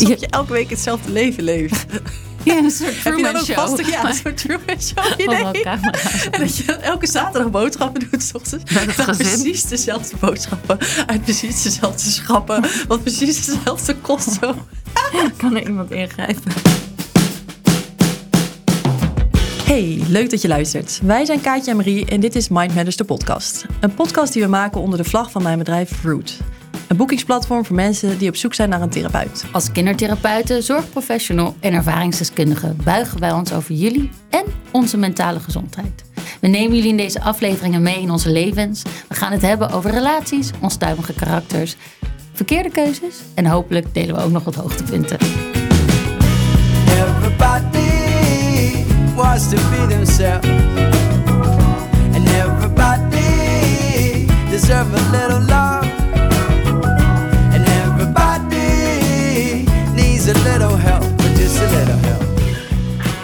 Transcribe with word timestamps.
Alsof 0.00 0.20
je 0.20 0.26
elke 0.26 0.52
week 0.52 0.70
hetzelfde 0.70 1.12
leven 1.12 1.42
leeft. 1.44 1.86
Ja, 2.44 2.56
een 2.56 2.70
soort 2.70 3.00
Truman 3.02 3.44
Show. 3.44 3.56
vaste, 3.56 3.84
ja, 3.86 4.08
een 4.08 4.14
soort 4.22 4.36
Truman 4.36 4.80
Show 4.80 5.20
idee? 5.20 5.62
En 6.30 6.40
dat 6.40 6.56
je 6.56 6.72
elke 6.72 7.06
zaterdag 7.06 7.50
boodschappen 7.50 8.08
doet, 8.10 8.22
s 8.22 8.34
ochtends. 8.34 8.72
Met 8.72 9.16
precies 9.16 9.62
dezelfde 9.62 10.16
boodschappen. 10.20 10.78
Uit 11.06 11.22
precies 11.22 11.62
dezelfde 11.62 12.10
schappen. 12.10 12.64
Wat 12.88 13.02
precies 13.02 13.44
dezelfde 13.44 13.96
kost. 13.96 14.38
Kan 15.36 15.56
er 15.56 15.66
iemand 15.66 15.90
ingrijpen? 15.90 16.52
Hey, 19.64 20.02
leuk 20.08 20.30
dat 20.30 20.42
je 20.42 20.48
luistert. 20.48 21.00
Wij 21.02 21.24
zijn 21.24 21.40
Kaatje 21.40 21.70
en 21.70 21.76
Marie 21.76 22.06
en 22.06 22.20
dit 22.20 22.36
is 22.36 22.48
Mind 22.48 22.74
Matters, 22.74 22.96
de 22.96 23.04
podcast. 23.04 23.66
Een 23.80 23.94
podcast 23.94 24.32
die 24.32 24.42
we 24.42 24.48
maken 24.48 24.80
onder 24.80 24.98
de 24.98 25.04
vlag 25.04 25.30
van 25.30 25.42
mijn 25.42 25.58
bedrijf 25.58 26.02
Root. 26.02 26.36
Een 26.88 26.96
boekingsplatform 26.96 27.64
voor 27.64 27.76
mensen 27.76 28.18
die 28.18 28.28
op 28.28 28.36
zoek 28.36 28.54
zijn 28.54 28.68
naar 28.68 28.82
een 28.82 28.90
therapeut. 28.90 29.44
Als 29.52 29.72
kindertherapeuten, 29.72 30.62
zorgprofessional 30.62 31.56
en 31.60 31.72
ervaringsdeskundige 31.72 32.74
buigen 32.84 33.20
wij 33.20 33.32
ons 33.32 33.52
over 33.52 33.74
jullie 33.74 34.10
en 34.30 34.44
onze 34.70 34.96
mentale 34.96 35.40
gezondheid. 35.40 36.04
We 36.40 36.48
nemen 36.48 36.74
jullie 36.76 36.90
in 36.90 36.96
deze 36.96 37.20
afleveringen 37.20 37.82
mee 37.82 38.00
in 38.00 38.10
onze 38.10 38.30
levens. 38.30 38.82
We 39.08 39.14
gaan 39.14 39.32
het 39.32 39.42
hebben 39.42 39.70
over 39.70 39.90
relaties, 39.90 40.50
onstuimige 40.60 41.12
karakters, 41.12 41.76
verkeerde 42.32 42.70
keuzes 42.70 43.14
en 43.34 43.46
hopelijk 43.46 43.94
delen 43.94 44.14
we 44.14 44.22
ook 44.22 44.30
nog 44.30 44.44
wat 44.44 44.54
hoogtepunten. 44.54 45.18
Everybody 46.88 47.94
wants 49.14 49.48
to 49.48 49.56
be 49.56 49.86
themselves. 49.88 50.48
And 52.14 52.28
everybody 52.28 54.26
deserve 54.50 54.94
a 54.94 55.10
little 55.10 55.40
love. 55.40 55.63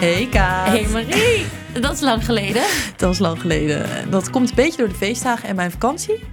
Hey 0.01 0.27
Kaat. 0.27 0.67
Hey 0.67 0.87
Marie, 0.87 1.45
dat 1.81 1.93
is 1.93 1.99
lang 1.99 2.25
geleden. 2.25 2.61
Dat 2.97 3.07
was 3.07 3.19
lang 3.19 3.41
geleden. 3.41 3.85
Dat 4.09 4.29
komt 4.29 4.49
een 4.49 4.55
beetje 4.55 4.77
door 4.77 4.87
de 4.87 4.95
feestdagen 4.95 5.49
en 5.49 5.55
mijn 5.55 5.71
vakantie. 5.71 6.23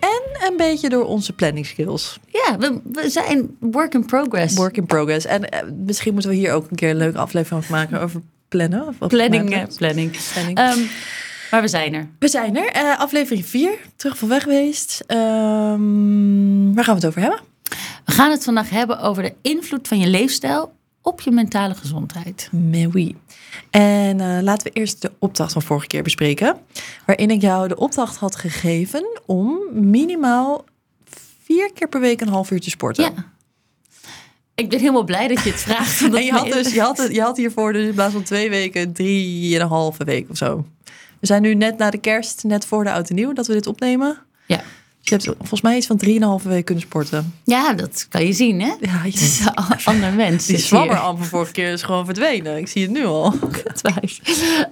En 0.00 0.50
een 0.50 0.56
beetje 0.56 0.88
door 0.88 1.04
onze 1.04 1.32
planning 1.32 1.66
skills. 1.66 2.18
Ja, 2.26 2.58
we, 2.58 2.80
we 2.84 3.10
zijn 3.10 3.56
work 3.60 3.94
in 3.94 4.06
progress. 4.06 4.54
Work 4.54 4.76
in 4.76 4.86
progress. 4.86 5.26
En 5.26 5.50
eh, 5.50 5.60
misschien 5.84 6.12
moeten 6.12 6.30
we 6.30 6.36
hier 6.36 6.52
ook 6.52 6.70
een 6.70 6.76
keer 6.76 6.90
een 6.90 6.96
leuke 6.96 7.18
aflevering 7.18 7.64
van 7.64 7.76
maken 7.76 8.00
over 8.00 8.20
plannen. 8.48 8.88
Of 8.88 8.98
wat 8.98 9.08
planning. 9.08 9.76
Planning. 9.76 10.16
Ehm, 10.36 10.80
maar 11.50 11.60
we 11.60 11.68
zijn 11.68 11.94
er. 11.94 12.08
we 12.18 12.28
zijn 12.28 12.56
er. 12.56 12.66
Eh, 12.66 12.98
aflevering 12.98 13.46
4. 13.46 13.70
Terug 13.96 14.18
van 14.18 14.28
weg 14.28 14.42
geweest. 14.42 15.02
Ehm, 15.06 16.74
waar 16.74 16.84
gaan 16.84 16.94
we 16.94 17.00
het 17.00 17.06
over 17.06 17.20
hebben? 17.20 17.40
We 18.04 18.12
gaan 18.12 18.30
het 18.30 18.44
vandaag 18.44 18.70
hebben 18.70 19.00
over 19.00 19.22
de 19.22 19.34
invloed 19.42 19.88
van 19.88 19.98
je 19.98 20.06
leefstijl 20.06 20.72
op 21.04 21.20
je 21.20 21.30
mentale 21.30 21.74
gezondheid. 21.74 22.48
Mais 22.52 22.86
oui. 22.92 23.16
En 23.70 24.20
eh, 24.20 24.42
laten 24.42 24.66
we 24.66 24.78
eerst 24.78 25.02
de 25.02 25.12
opdracht 25.18 25.52
van 25.52 25.62
vorige 25.62 25.86
keer 25.86 26.02
bespreken. 26.02 26.56
Waarin 27.06 27.30
ik 27.30 27.40
jou 27.40 27.68
de 27.68 27.76
opdracht 27.76 28.16
had 28.16 28.36
gegeven 28.36 29.20
om 29.26 29.58
minimaal 29.72 30.64
vier 31.42 31.72
keer 31.72 31.88
per 31.88 32.00
week 32.00 32.20
een 32.20 32.28
half 32.28 32.50
uur 32.50 32.60
te 32.60 32.70
sporten. 32.70 33.04
Ja. 33.04 33.32
Ik 34.54 34.68
ben 34.68 34.78
helemaal 34.78 35.04
blij 35.04 35.28
dat 35.28 35.42
je 35.42 35.50
het 35.50 35.60
vraagt. 35.60 36.00
En 36.14 36.24
je 36.24 36.32
had, 36.32 36.52
dus, 36.52 36.72
je, 36.72 36.80
had, 36.80 37.08
je 37.10 37.20
had 37.20 37.36
hiervoor 37.36 37.72
dus 37.72 37.86
in 37.86 37.94
plaats 37.94 38.12
van 38.12 38.22
twee 38.22 38.50
weken, 38.50 38.92
drie 38.92 39.54
en 39.54 39.60
een 39.60 39.68
halve 39.68 40.04
week 40.04 40.30
of 40.30 40.36
zo. 40.36 40.66
We 41.20 41.26
zijn 41.26 41.42
nu 41.42 41.54
net 41.54 41.78
na 41.78 41.90
de 41.90 41.98
kerst, 41.98 42.44
net 42.44 42.66
voor 42.66 42.84
de 42.84 42.92
oud 42.92 43.08
en 43.08 43.14
nieuw, 43.14 43.32
dat 43.32 43.46
we 43.46 43.52
dit 43.52 43.66
opnemen. 43.66 44.18
Ja. 44.46 44.62
Dus 45.04 45.12
je 45.24 45.28
hebt 45.28 45.38
volgens 45.38 45.60
mij 45.60 45.76
iets 45.76 45.86
van 45.86 45.96
drieënhalve 45.96 46.48
week 46.48 46.64
kunnen 46.64 46.84
sporten. 46.84 47.34
ja, 47.44 47.72
dat 47.72 48.06
kan 48.08 48.26
je 48.26 48.32
zien, 48.32 48.60
hè? 48.60 48.66
Ja, 48.80 48.88
Het 48.90 49.14
is 49.14 49.40
een 49.40 49.84
ander 49.84 50.12
mens. 50.12 50.46
die 50.46 50.56
is 50.56 50.66
zwammeramp 50.68 51.18
van 51.18 51.26
vorige 51.26 51.52
keer 51.52 51.72
is 51.72 51.82
gewoon 51.82 52.04
verdwenen. 52.04 52.56
Ik 52.58 52.68
zie 52.68 52.82
het 52.82 52.90
nu 52.90 53.04
al. 53.04 53.34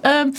Ehm, 0.01 0.29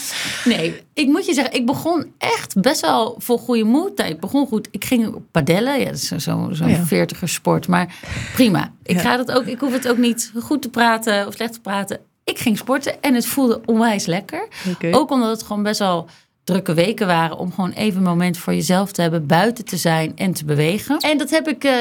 nee, 0.45 0.83
ik 0.95 1.07
moet 1.07 1.27
je 1.27 1.35
zeggen, 1.35 1.55
ik 1.55 1.67
begon 1.67 2.13
echt 2.19 2.61
best 2.61 2.81
wel 2.81 3.15
voor 3.19 3.39
goede 3.39 3.65
moed. 3.65 4.01
Ik 4.01 4.21
begon 4.21 4.47
goed. 4.47 4.69
Ik 4.71 4.85
ging 4.85 5.15
padellen. 5.31 5.79
Ja, 5.79 5.85
dat 5.85 5.95
is 5.95 6.07
zo- 6.07 6.19
zo- 6.19 6.49
zo'n 6.53 6.69
Ja. 6.69 6.85
veertiger 6.85 7.29
sport. 7.29 7.69
Maar 7.69 7.95
prima. 8.35 8.73
Ik, 8.83 8.97
Ja. 8.97 9.01
ga 9.03 9.17
dat 9.17 9.33
ook, 9.33 9.47
ik 9.47 9.61
hoef 9.61 9.73
het 9.73 9.89
ook 9.89 9.99
niet 9.99 10.33
goed 10.43 10.63
te 10.63 10.69
praten 10.71 11.27
of 11.27 11.35
slecht 11.35 11.53
te 11.53 11.61
praten. 11.61 11.99
Ik 12.25 12.39
ging 12.39 12.59
sporten 12.59 13.03
en 13.03 13.15
het 13.15 13.27
voelde 13.27 13.61
onwijs 13.65 14.07
lekker. 14.07 14.49
Ook 14.91 15.11
omdat 15.11 15.31
het 15.31 15.43
gewoon 15.43 15.63
best 15.63 15.79
wel 15.79 16.07
drukke 16.45 16.75
weken 16.75 17.07
waren. 17.07 17.39
Om 17.39 17.53
gewoon 17.53 17.71
even 17.73 17.97
een 17.99 18.03
moment 18.09 18.39
voor 18.39 18.55
jezelf 18.55 18.93
te 18.93 19.03
hebben. 19.03 19.27
Buiten 19.27 19.65
te 19.65 19.77
zijn 19.77 20.13
en 20.17 20.33
te 20.33 20.45
bewegen. 20.45 20.99
En 20.99 21.19
dat 21.19 21.31
heb 21.31 21.49
ik... 21.49 21.65
eh, 21.65 21.73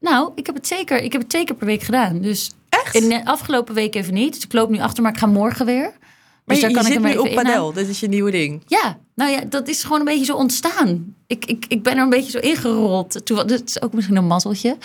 nou, 0.00 0.32
ik 0.34 0.46
heb 0.46 0.54
het 0.54 0.66
zeker. 0.66 1.02
Ik 1.02 1.12
heb 1.12 1.20
het 1.20 1.30
twee 1.30 1.44
keer 1.44 1.56
per 1.56 1.66
week 1.66 1.82
gedaan. 1.82 2.20
Dus 2.20 2.50
Echt? 2.68 2.94
in 2.94 3.08
de 3.08 3.24
afgelopen 3.24 3.74
week 3.74 3.94
even 3.94 4.14
niet. 4.14 4.34
Dus 4.34 4.44
ik 4.44 4.52
loop 4.52 4.70
nu 4.70 4.80
achter, 4.80 5.02
maar 5.02 5.12
ik 5.12 5.18
ga 5.18 5.26
morgen 5.26 5.66
weer. 5.66 5.92
Maar 6.50 6.60
Dus 6.60 6.70
je, 6.70 6.76
je 6.78 6.92
zit 6.92 7.02
nu 7.02 7.16
op 7.16 7.34
padel. 7.34 7.72
Dit 7.72 7.88
is 7.88 8.00
je 8.00 8.08
nieuwe 8.08 8.30
ding. 8.30 8.62
Ja, 8.66 8.98
nou 9.14 9.30
ja, 9.30 9.40
dat 9.48 9.68
is 9.68 9.82
gewoon 9.82 9.98
een 9.98 10.04
beetje 10.04 10.24
zo 10.24 10.36
ontstaan. 10.36 11.14
Ik, 11.26 11.44
ik, 11.44 11.64
ik 11.68 11.82
ben 11.82 11.96
er 11.96 12.02
een 12.02 12.08
beetje 12.10 12.30
zo 12.30 12.38
ingerold. 12.38 13.26
Toen, 13.26 13.36
dat 13.36 13.62
is 13.64 13.82
ook 13.82 13.92
misschien 13.92 14.16
een 14.16 14.26
mazzeltje. 14.26 14.76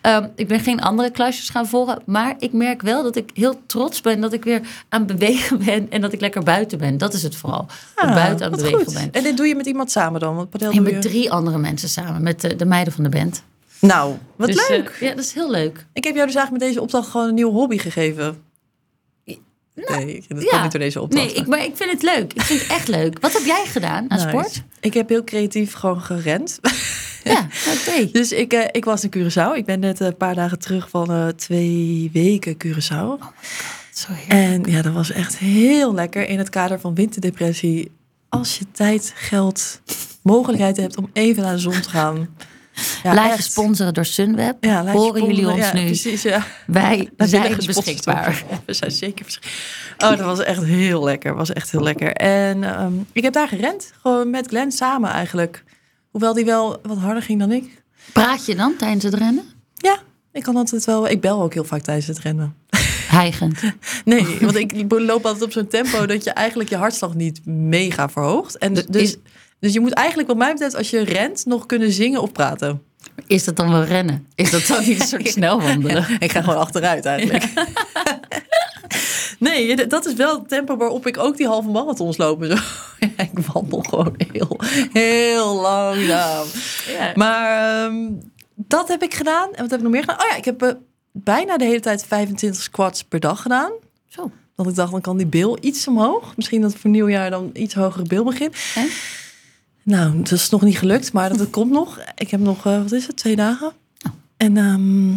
Ehm, 0.00 0.26
ik 0.36 0.48
ben 0.48 0.60
geen 0.60 0.80
andere 0.80 1.10
klasjes 1.10 1.48
gaan 1.48 1.66
volgen. 1.66 2.02
Maar 2.06 2.34
ik 2.38 2.52
merk 2.52 2.82
wel 2.82 3.02
dat 3.02 3.16
ik 3.16 3.30
heel 3.34 3.60
trots 3.66 4.00
ben 4.00 4.20
dat 4.20 4.32
ik 4.32 4.44
weer 4.44 4.60
aan 4.88 5.02
het 5.06 5.18
bewegen 5.18 5.58
ben. 5.64 5.90
En 5.90 6.00
dat 6.00 6.12
ik 6.12 6.20
lekker 6.20 6.42
buiten 6.42 6.78
ben. 6.78 6.98
Dat 6.98 7.14
is 7.14 7.22
het 7.22 7.36
vooral. 7.36 7.66
Dat 7.94 8.08
ik 8.08 8.14
buiten 8.14 8.46
aan 8.46 8.52
het 8.52 8.60
Ah, 8.62 8.70
wat 8.70 8.70
bewegen 8.70 8.84
goed. 8.84 8.94
ben. 8.94 9.12
En 9.12 9.22
dit 9.22 9.36
doe 9.36 9.46
je 9.46 9.54
met 9.56 9.66
iemand 9.66 9.90
samen 9.90 10.20
dan? 10.20 10.36
Want 10.36 10.50
padel 10.50 10.70
En 10.70 10.82
met 10.82 10.92
je... 10.92 10.98
drie 10.98 11.30
andere 11.32 11.58
mensen 11.58 11.88
samen. 11.88 12.22
Met 12.22 12.40
de, 12.40 12.56
de 12.56 12.64
meiden 12.64 12.92
van 12.92 13.04
de 13.04 13.10
band. 13.10 13.42
Nou, 13.80 14.14
wat 14.36 14.46
Dus, 14.48 14.56
eh, 14.66 14.68
leuk. 14.68 14.96
ja, 15.00 15.08
dat 15.14 15.24
is 15.24 15.32
heel 15.32 15.50
leuk. 15.50 15.86
Ik 15.92 16.04
heb 16.04 16.14
jou 16.14 16.26
dus 16.26 16.34
eigenlijk 16.36 16.50
met 16.50 16.60
deze 16.60 16.80
opdracht 16.80 17.08
gewoon 17.08 17.28
een 17.28 17.34
nieuwe 17.34 17.52
hobby 17.52 17.78
gegeven. 17.78 18.42
Nee, 19.74 20.24
dat 20.28 20.46
komt 20.48 20.62
niet 20.62 20.72
door 20.72 20.80
deze 20.80 21.00
opdracht. 21.00 21.26
Nee, 21.26 21.34
ik, 21.34 21.46
maar 21.46 21.64
ik 21.64 21.76
vind 21.76 21.90
het 21.90 22.02
leuk. 22.02 22.32
Ik 22.32 22.42
vind 22.42 22.60
het 22.60 22.70
echt 22.70 22.88
leuk. 22.88 23.20
Wat 23.20 23.32
heb 23.32 23.44
jij 23.44 23.64
gedaan 23.66 24.10
aan 24.10 24.18
Nice. 24.18 24.28
sport? 24.28 24.62
Ik 24.80 24.94
heb 24.94 25.08
heel 25.08 25.24
creatief 25.24 25.72
gewoon 25.72 26.00
gerend. 26.00 26.58
Ja, 27.24 27.46
oké. 27.76 28.08
Dus 28.18 28.32
ik, 28.32 28.52
eh, 28.52 28.64
ik 28.70 28.84
was 28.84 29.04
in 29.04 29.10
Curaçao. 29.16 29.56
Ik 29.56 29.64
ben 29.64 29.80
net 29.80 30.00
een 30.00 30.16
paar 30.16 30.34
dagen 30.34 30.58
terug 30.58 30.88
van 30.88 31.10
eh, 31.10 31.28
twee 31.28 32.10
weken 32.12 32.56
Curaçao. 32.64 33.24
Zo 33.92 34.06
heerlijk. 34.12 34.66
En 34.66 34.72
ja, 34.72 34.82
dat 34.82 34.92
was 34.92 35.10
echt 35.10 35.38
heel 35.38 35.94
lekker 35.94 36.28
in 36.28 36.38
het 36.38 36.48
kader 36.50 36.80
van 36.80 36.94
winterdepressie. 36.94 37.90
Als 38.28 38.58
je 38.58 38.64
tijd, 38.72 39.12
geld, 39.16 39.80
mogelijkheid 40.22 40.76
hebt 40.76 40.96
om 40.96 41.10
even 41.12 41.42
naar 41.42 41.54
de 41.54 41.58
zon 41.60 41.80
te 41.80 41.88
gaan. 41.88 42.28
Ja, 43.02 43.26
echt. 43.26 43.36
gesponsoren 43.36 43.94
door 43.94 44.04
Sunweb. 44.04 44.64
Ja, 44.64 44.86
Horen 44.86 45.20
jullie 45.20 45.36
sponsoren. 45.36 45.54
ons 45.54 45.64
ja, 45.66 45.72
nu? 45.72 45.84
Precies, 45.84 46.22
ja. 46.22 46.44
Wij 46.66 47.08
Dat 47.16 47.28
zijn 47.28 47.56
beschikbaar. 47.66 48.44
we 48.66 48.72
zijn 48.72 48.90
zeker 48.90 49.24
beschikbaar. 49.24 50.10
Oh, 50.12 50.16
dat 50.18 50.26
was 50.26 50.38
echt 50.40 50.62
heel 50.64 51.04
lekker. 51.04 51.34
Was 51.34 51.52
echt 51.52 51.70
heel 51.70 51.82
lekker. 51.82 52.12
En 52.12 52.64
ehm, 52.64 52.92
ik 53.12 53.22
heb 53.22 53.32
daar 53.32 53.48
gerend. 53.48 53.92
Gewoon 54.02 54.30
met 54.30 54.46
Glenn 54.46 54.72
samen 54.72 55.10
eigenlijk. 55.10 55.64
Hoewel 56.10 56.34
die 56.34 56.44
wel 56.44 56.78
wat 56.82 56.98
harder 56.98 57.22
ging 57.22 57.38
dan 57.38 57.52
ik. 57.52 57.82
Praat 58.12 58.46
je 58.46 58.54
dan 58.54 58.76
tijdens 58.76 59.04
het 59.04 59.14
rennen? 59.14 59.44
Ja, 59.74 59.98
ik 60.32 60.42
kan 60.42 60.56
altijd 60.56 60.84
wel. 60.84 61.08
Ik 61.08 61.20
bel 61.20 61.42
ook 61.42 61.54
heel 61.54 61.64
vaak 61.64 61.82
tijdens 61.82 62.06
het 62.06 62.18
rennen. 62.18 62.54
Hijgend. 63.08 63.60
Nee, 64.04 64.38
want 64.40 64.56
ik 64.56 64.84
loop 64.88 65.24
altijd 65.26 65.42
op 65.44 65.52
zo'n 65.52 65.66
tempo 65.66 66.06
dat 66.06 66.24
je 66.24 66.30
eigenlijk 66.30 66.68
je 66.70 66.76
hartslag 66.76 67.14
niet 67.14 67.40
mega 67.46 68.08
verhoogt. 68.08 68.58
En 68.58 68.74
dus, 68.74 68.84
Is- 68.90 69.16
dus 69.62 69.72
je 69.72 69.80
moet 69.80 69.92
eigenlijk, 69.92 70.28
wat 70.28 70.36
mij 70.36 70.52
betreft, 70.52 70.74
als 70.74 70.90
je 70.90 71.04
rent, 71.04 71.46
nog 71.46 71.66
kunnen 71.66 71.92
zingen 71.92 72.22
of 72.22 72.32
praten. 72.32 72.82
Is 73.26 73.44
dat 73.44 73.56
dan 73.56 73.70
wel 73.70 73.84
rennen? 73.84 74.26
Is 74.34 74.50
dat 74.50 74.66
dan 74.66 74.84
niet 74.84 75.00
een 75.00 75.06
soort 75.06 75.28
snelwandelen? 75.38 76.06
Ik 76.18 76.32
ga 76.32 76.40
gewoon 76.42 76.58
achteruit 76.58 77.04
eigenlijk. 77.04 77.44
Nee, 79.38 79.86
dat 79.86 80.06
is 80.06 80.14
wel 80.14 80.38
het 80.38 80.48
tempo 80.48 80.76
waarop 80.76 81.06
ik 81.06 81.18
ook 81.18 81.36
die 81.36 81.46
halve 81.46 81.68
marathons 81.68 82.16
loop. 82.16 82.44
Zo. 82.44 82.54
Ja, 83.16 83.24
ik 83.24 83.38
wandel 83.52 83.80
gewoon 83.80 84.14
heel, 84.32 84.60
heel 84.92 85.54
langzaam. 85.54 86.46
Ja. 86.88 87.12
Maar 87.14 87.74
ehm, 87.84 88.10
dat 88.54 88.88
heb 88.88 89.02
ik 89.02 89.14
gedaan. 89.14 89.48
En 89.52 89.62
wat 89.62 89.70
heb 89.70 89.78
ik 89.78 89.82
nog 89.82 89.92
meer 89.92 90.00
gedaan? 90.00 90.20
Oh 90.20 90.30
ja, 90.30 90.36
ik 90.36 90.44
heb 90.44 90.62
eh, 90.62 90.70
bijna 91.12 91.56
de 91.56 91.64
hele 91.64 91.80
tijd 91.80 92.04
25 92.06 92.62
squats 92.62 93.04
per 93.04 93.20
dag 93.20 93.42
gedaan. 93.42 93.72
Zo. 94.06 94.30
Want 94.54 94.68
ik 94.68 94.74
dacht, 94.74 94.90
dan 94.90 95.00
kan 95.00 95.16
die 95.16 95.26
bil 95.26 95.58
iets 95.60 95.88
omhoog. 95.88 96.36
Misschien 96.36 96.60
dat 96.60 96.74
voor 96.74 96.90
nieuwjaar 96.90 97.30
dan 97.30 97.50
iets 97.52 97.74
hogere 97.74 98.04
bil 98.04 98.24
begint. 98.24 98.56
En? 98.74 98.88
Nou, 99.82 100.16
dat 100.18 100.30
is 100.32 100.48
nog 100.50 100.62
niet 100.62 100.78
gelukt, 100.78 101.12
maar 101.12 101.28
dat, 101.28 101.38
dat 101.38 101.50
komt 101.50 101.70
nog. 101.80 101.98
Ik 102.16 102.30
heb 102.30 102.40
nog, 102.40 102.66
eh, 102.66 102.78
wat 102.82 102.92
is 102.92 103.06
het, 103.06 103.16
twee 103.16 103.36
dagen. 103.36 103.66
Oh. 104.06 104.12
En 104.36 104.56
ehm, 104.56 105.10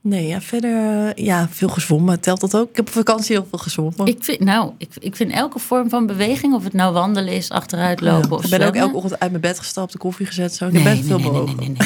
nee, 0.00 0.26
ja, 0.26 0.40
verder, 0.40 1.06
eh, 1.08 1.24
ja, 1.24 1.48
veel 1.50 1.68
gezwommen. 1.68 2.20
Telt 2.20 2.40
dat 2.40 2.56
ook? 2.56 2.68
Ik 2.70 2.76
heb 2.76 2.86
op 2.86 2.92
vakantie 2.92 3.36
heel 3.36 3.46
veel 3.50 3.58
gezwommen. 3.58 4.06
Ik 4.06 4.24
vind, 4.24 4.40
nou, 4.40 4.72
ik, 4.78 4.88
ik 4.98 5.16
vind 5.16 5.32
elke 5.32 5.58
vorm 5.58 5.88
van 5.88 6.06
beweging, 6.06 6.54
of 6.54 6.64
het 6.64 6.72
nou 6.72 6.92
wandelen 6.92 7.32
is, 7.32 7.50
achteruit 7.50 8.00
lopen 8.00 8.28
Ja, 8.30 8.36
of 8.36 8.44
ik 8.44 8.50
ben 8.50 8.66
ook 8.66 8.74
elke 8.74 8.96
ochtend 8.96 9.20
uit 9.20 9.30
mijn 9.30 9.42
bed 9.42 9.58
gestapt, 9.58 9.92
de 9.92 9.98
koffie 9.98 10.26
gezet. 10.26 10.54
Zo. 10.54 10.66
Ik 10.66 10.72
Nee, 10.72 10.82
heb 10.82 10.92
best 10.96 11.08
nee, 11.08 11.20
veel 11.20 11.30
bewogen. 11.32 11.56
nee. 11.56 11.76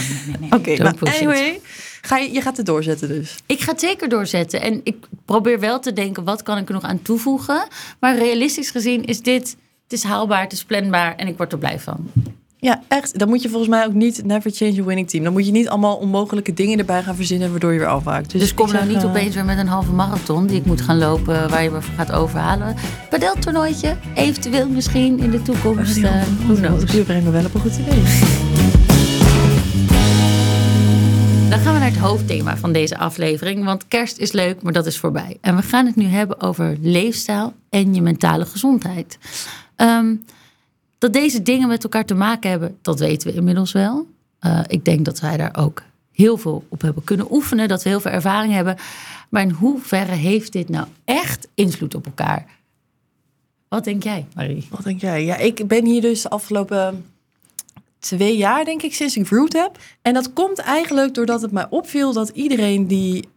Oké, 0.58 0.82
maar 0.82 0.94
anyway, 1.00 1.60
ga 2.00 2.16
je, 2.18 2.32
je 2.32 2.40
gaat 2.40 2.56
het 2.56 2.66
doorzetten 2.66 3.08
dus. 3.08 3.34
Ik 3.46 3.60
ga 3.60 3.70
het 3.70 3.80
zeker 3.80 4.08
doorzetten. 4.08 4.60
En 4.60 4.80
ik 4.84 4.96
probeer 5.24 5.60
wel 5.60 5.80
te 5.80 5.92
denken, 5.92 6.24
wat 6.24 6.42
kan 6.42 6.58
ik 6.58 6.68
er 6.68 6.74
nog 6.74 6.82
aan 6.82 7.02
toevoegen? 7.02 7.66
Maar 8.00 8.16
realistisch 8.18 8.70
gezien 8.70 9.04
is 9.04 9.22
dit, 9.22 9.56
het 9.90 9.98
is 9.98 10.04
haalbaar, 10.04 10.42
het 10.42 10.52
is 10.52 10.64
planbaar 10.64 11.16
en 11.16 11.26
ik 11.26 11.36
word 11.36 11.52
er 11.52 11.58
blij 11.58 11.78
van. 11.78 12.10
Ja, 12.56 12.82
echt. 12.88 13.18
Dan 13.18 13.28
moet 13.28 13.42
je 13.42 13.48
volgens 13.48 13.70
mij 13.70 13.86
ook 13.86 13.92
niet 13.92 14.24
never 14.24 14.50
change 14.50 14.80
a 14.80 14.84
winning 14.84 15.08
team. 15.08 15.24
Dan 15.24 15.32
moet 15.32 15.46
je 15.46 15.52
niet 15.52 15.68
allemaal 15.68 15.96
onmogelijke 15.96 16.52
dingen 16.52 16.78
erbij 16.78 17.02
gaan 17.02 17.14
verzinnen 17.14 17.50
waardoor 17.50 17.72
je 17.72 17.78
weer 17.78 17.88
afwaakt. 17.88 18.30
Dus, 18.30 18.54
kom 18.54 18.66
ik 18.66 18.72
nou 18.72 18.84
zeg, 18.84 18.94
niet 18.94 19.02
eh, 19.02 19.10
opeens 19.10 19.34
weer 19.34 19.44
met 19.44 19.58
een 19.58 19.66
halve 19.66 19.92
marathon 19.92 20.46
die 20.46 20.56
ik 20.56 20.64
moet 20.64 20.80
gaan 20.80 20.98
lopen, 20.98 21.50
waar 21.50 21.62
je 21.62 21.70
me 21.70 21.82
voor 21.82 21.94
gaat 21.94 22.12
overhalen. 22.12 22.74
Padeltoernooitje, 23.08 23.96
eventueel 24.14 24.68
misschien 24.68 25.18
in 25.18 25.30
de 25.30 25.42
toekomst. 25.42 25.94
die 25.94 26.06
eh, 26.06 26.12
halve 26.12 26.34
who 26.34 26.46
marathon. 26.46 26.76
knows. 26.76 26.90
Die 26.90 27.02
brengt 27.02 27.24
me 27.24 27.30
wel 27.30 27.44
op 27.44 27.54
een 27.54 27.60
goed 27.60 27.76
idee. 27.76 28.02
Dan 31.50 31.58
gaan 31.58 31.72
we 31.72 31.78
naar 31.78 31.90
het 31.90 31.98
hoofdthema 31.98 32.56
van 32.56 32.72
deze 32.72 32.98
aflevering. 32.98 33.64
Want 33.64 33.88
kerst 33.88 34.18
is 34.18 34.32
leuk, 34.32 34.62
maar 34.62 34.72
dat 34.72 34.86
is 34.86 34.98
voorbij. 34.98 35.38
En 35.40 35.56
we 35.56 35.62
gaan 35.62 35.86
het 35.86 35.96
nu 35.96 36.04
hebben 36.04 36.40
over 36.40 36.76
leefstijl 36.80 37.52
en 37.70 37.94
je 37.94 38.02
mentale 38.02 38.44
gezondheid. 38.44 39.18
Ehm, 39.80 40.14
dat 40.98 41.12
deze 41.12 41.42
dingen 41.42 41.68
met 41.68 41.82
elkaar 41.82 42.04
te 42.04 42.14
maken 42.14 42.50
hebben, 42.50 42.78
dat 42.82 42.98
weten 42.98 43.28
we 43.28 43.34
inmiddels 43.34 43.72
wel. 43.72 44.06
Eh, 44.38 44.60
ik 44.66 44.84
denk 44.84 45.04
dat 45.04 45.20
wij 45.20 45.36
daar 45.36 45.56
ook 45.58 45.82
heel 46.12 46.36
veel 46.36 46.64
op 46.68 46.80
hebben 46.82 47.04
kunnen 47.04 47.32
oefenen. 47.32 47.68
Dat 47.68 47.82
we 47.82 47.88
heel 47.88 48.00
veel 48.00 48.10
ervaring 48.10 48.52
hebben. 48.52 48.76
Maar 49.28 49.42
in 49.42 49.50
hoeverre 49.50 50.14
heeft 50.14 50.52
dit 50.52 50.68
nou 50.68 50.86
echt 51.04 51.48
invloed 51.54 51.94
op 51.94 52.06
elkaar? 52.06 52.46
Wat 53.68 53.84
denk 53.84 54.02
jij, 54.02 54.26
Marie? 54.34 54.66
Wat 54.70 54.84
denk 54.84 55.00
jij? 55.00 55.24
Ja, 55.24 55.36
ik 55.36 55.68
ben 55.68 55.84
hier 55.84 56.00
dus 56.00 56.22
de 56.22 56.28
afgelopen 56.28 57.04
twee 57.98 58.36
jaar, 58.36 58.64
denk 58.64 58.82
ik, 58.82 58.94
sinds 58.94 59.16
ik 59.16 59.28
Root 59.28 59.52
heb. 59.52 59.78
En 60.02 60.14
dat 60.14 60.32
komt 60.32 60.58
eigenlijk 60.58 61.14
doordat 61.14 61.42
het 61.42 61.52
mij 61.52 61.66
opviel 61.70 62.12
dat 62.12 62.28
iedereen 62.28 62.86
die 62.86 63.28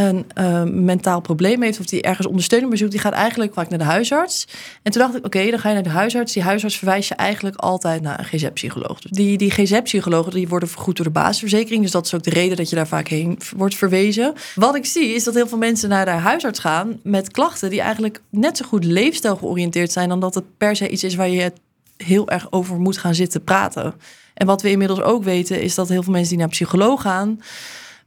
een 0.00 0.24
eh, 0.34 0.62
mentaal 0.62 1.20
probleem 1.20 1.62
heeft 1.62 1.80
of 1.80 1.86
die 1.86 2.02
ergens 2.02 2.26
ondersteuning 2.26 2.70
bezoekt, 2.70 2.90
die 2.90 3.00
gaat 3.00 3.12
eigenlijk 3.12 3.54
vaak 3.54 3.68
naar 3.68 3.78
de 3.78 3.84
huisarts. 3.84 4.46
En 4.82 4.92
toen 4.92 5.02
dacht 5.02 5.16
ik, 5.16 5.24
oké, 5.24 5.50
dan 5.50 5.58
ga 5.58 5.68
je 5.68 5.74
naar 5.74 5.82
de 5.82 5.88
huisarts. 5.88 6.32
Die 6.32 6.42
huisarts 6.42 6.76
verwijst 6.76 7.08
je 7.08 7.14
eigenlijk 7.14 7.56
altijd 7.56 8.02
naar 8.02 8.18
een 8.18 8.24
GZ-psycholoog. 8.24 9.00
Die, 9.00 9.38
die 9.38 9.50
GZ-psychologen 9.50 10.32
die 10.32 10.48
worden 10.48 10.68
vergoed 10.68 10.96
door 10.96 11.04
de 11.04 11.12
basisverzekering. 11.12 11.82
Dus 11.82 11.90
dat 11.90 12.06
is 12.06 12.14
ook 12.14 12.22
de 12.22 12.30
reden 12.30 12.56
dat 12.56 12.70
je 12.70 12.76
daar 12.76 12.86
vaak 12.86 13.08
heen 13.08 13.38
wordt 13.56 13.74
verwezen. 13.74 14.32
Wat 14.54 14.74
ik 14.74 14.84
zie 14.84 15.14
is 15.14 15.24
dat 15.24 15.34
heel 15.34 15.48
veel 15.48 15.58
mensen 15.58 15.88
naar 15.88 16.04
de 16.04 16.10
huisarts 16.10 16.58
gaan 16.58 17.00
met 17.02 17.30
klachten 17.30 17.70
die 17.70 17.80
eigenlijk 17.80 18.20
net 18.30 18.56
zo 18.56 18.66
goed 18.66 18.84
leefstijl 18.84 19.36
georiënteerd 19.36 19.92
zijn 19.92 20.08
dan 20.08 20.20
dat 20.20 20.34
het 20.34 20.44
per 20.56 20.76
se 20.76 20.88
iets 20.88 21.04
is 21.04 21.14
waar 21.14 21.28
je 21.28 21.52
heel 21.96 22.28
erg 22.28 22.52
over 22.52 22.76
moet 22.78 22.98
gaan 22.98 23.14
zitten 23.14 23.44
praten. 23.44 23.94
En 24.34 24.46
wat 24.46 24.62
we 24.62 24.70
inmiddels 24.70 25.00
ook 25.00 25.24
weten 25.24 25.62
is 25.62 25.74
dat 25.74 25.88
heel 25.88 26.02
veel 26.02 26.12
mensen 26.12 26.30
die 26.30 26.38
naar 26.38 26.48
psycholoog 26.48 27.02
gaan, 27.02 27.40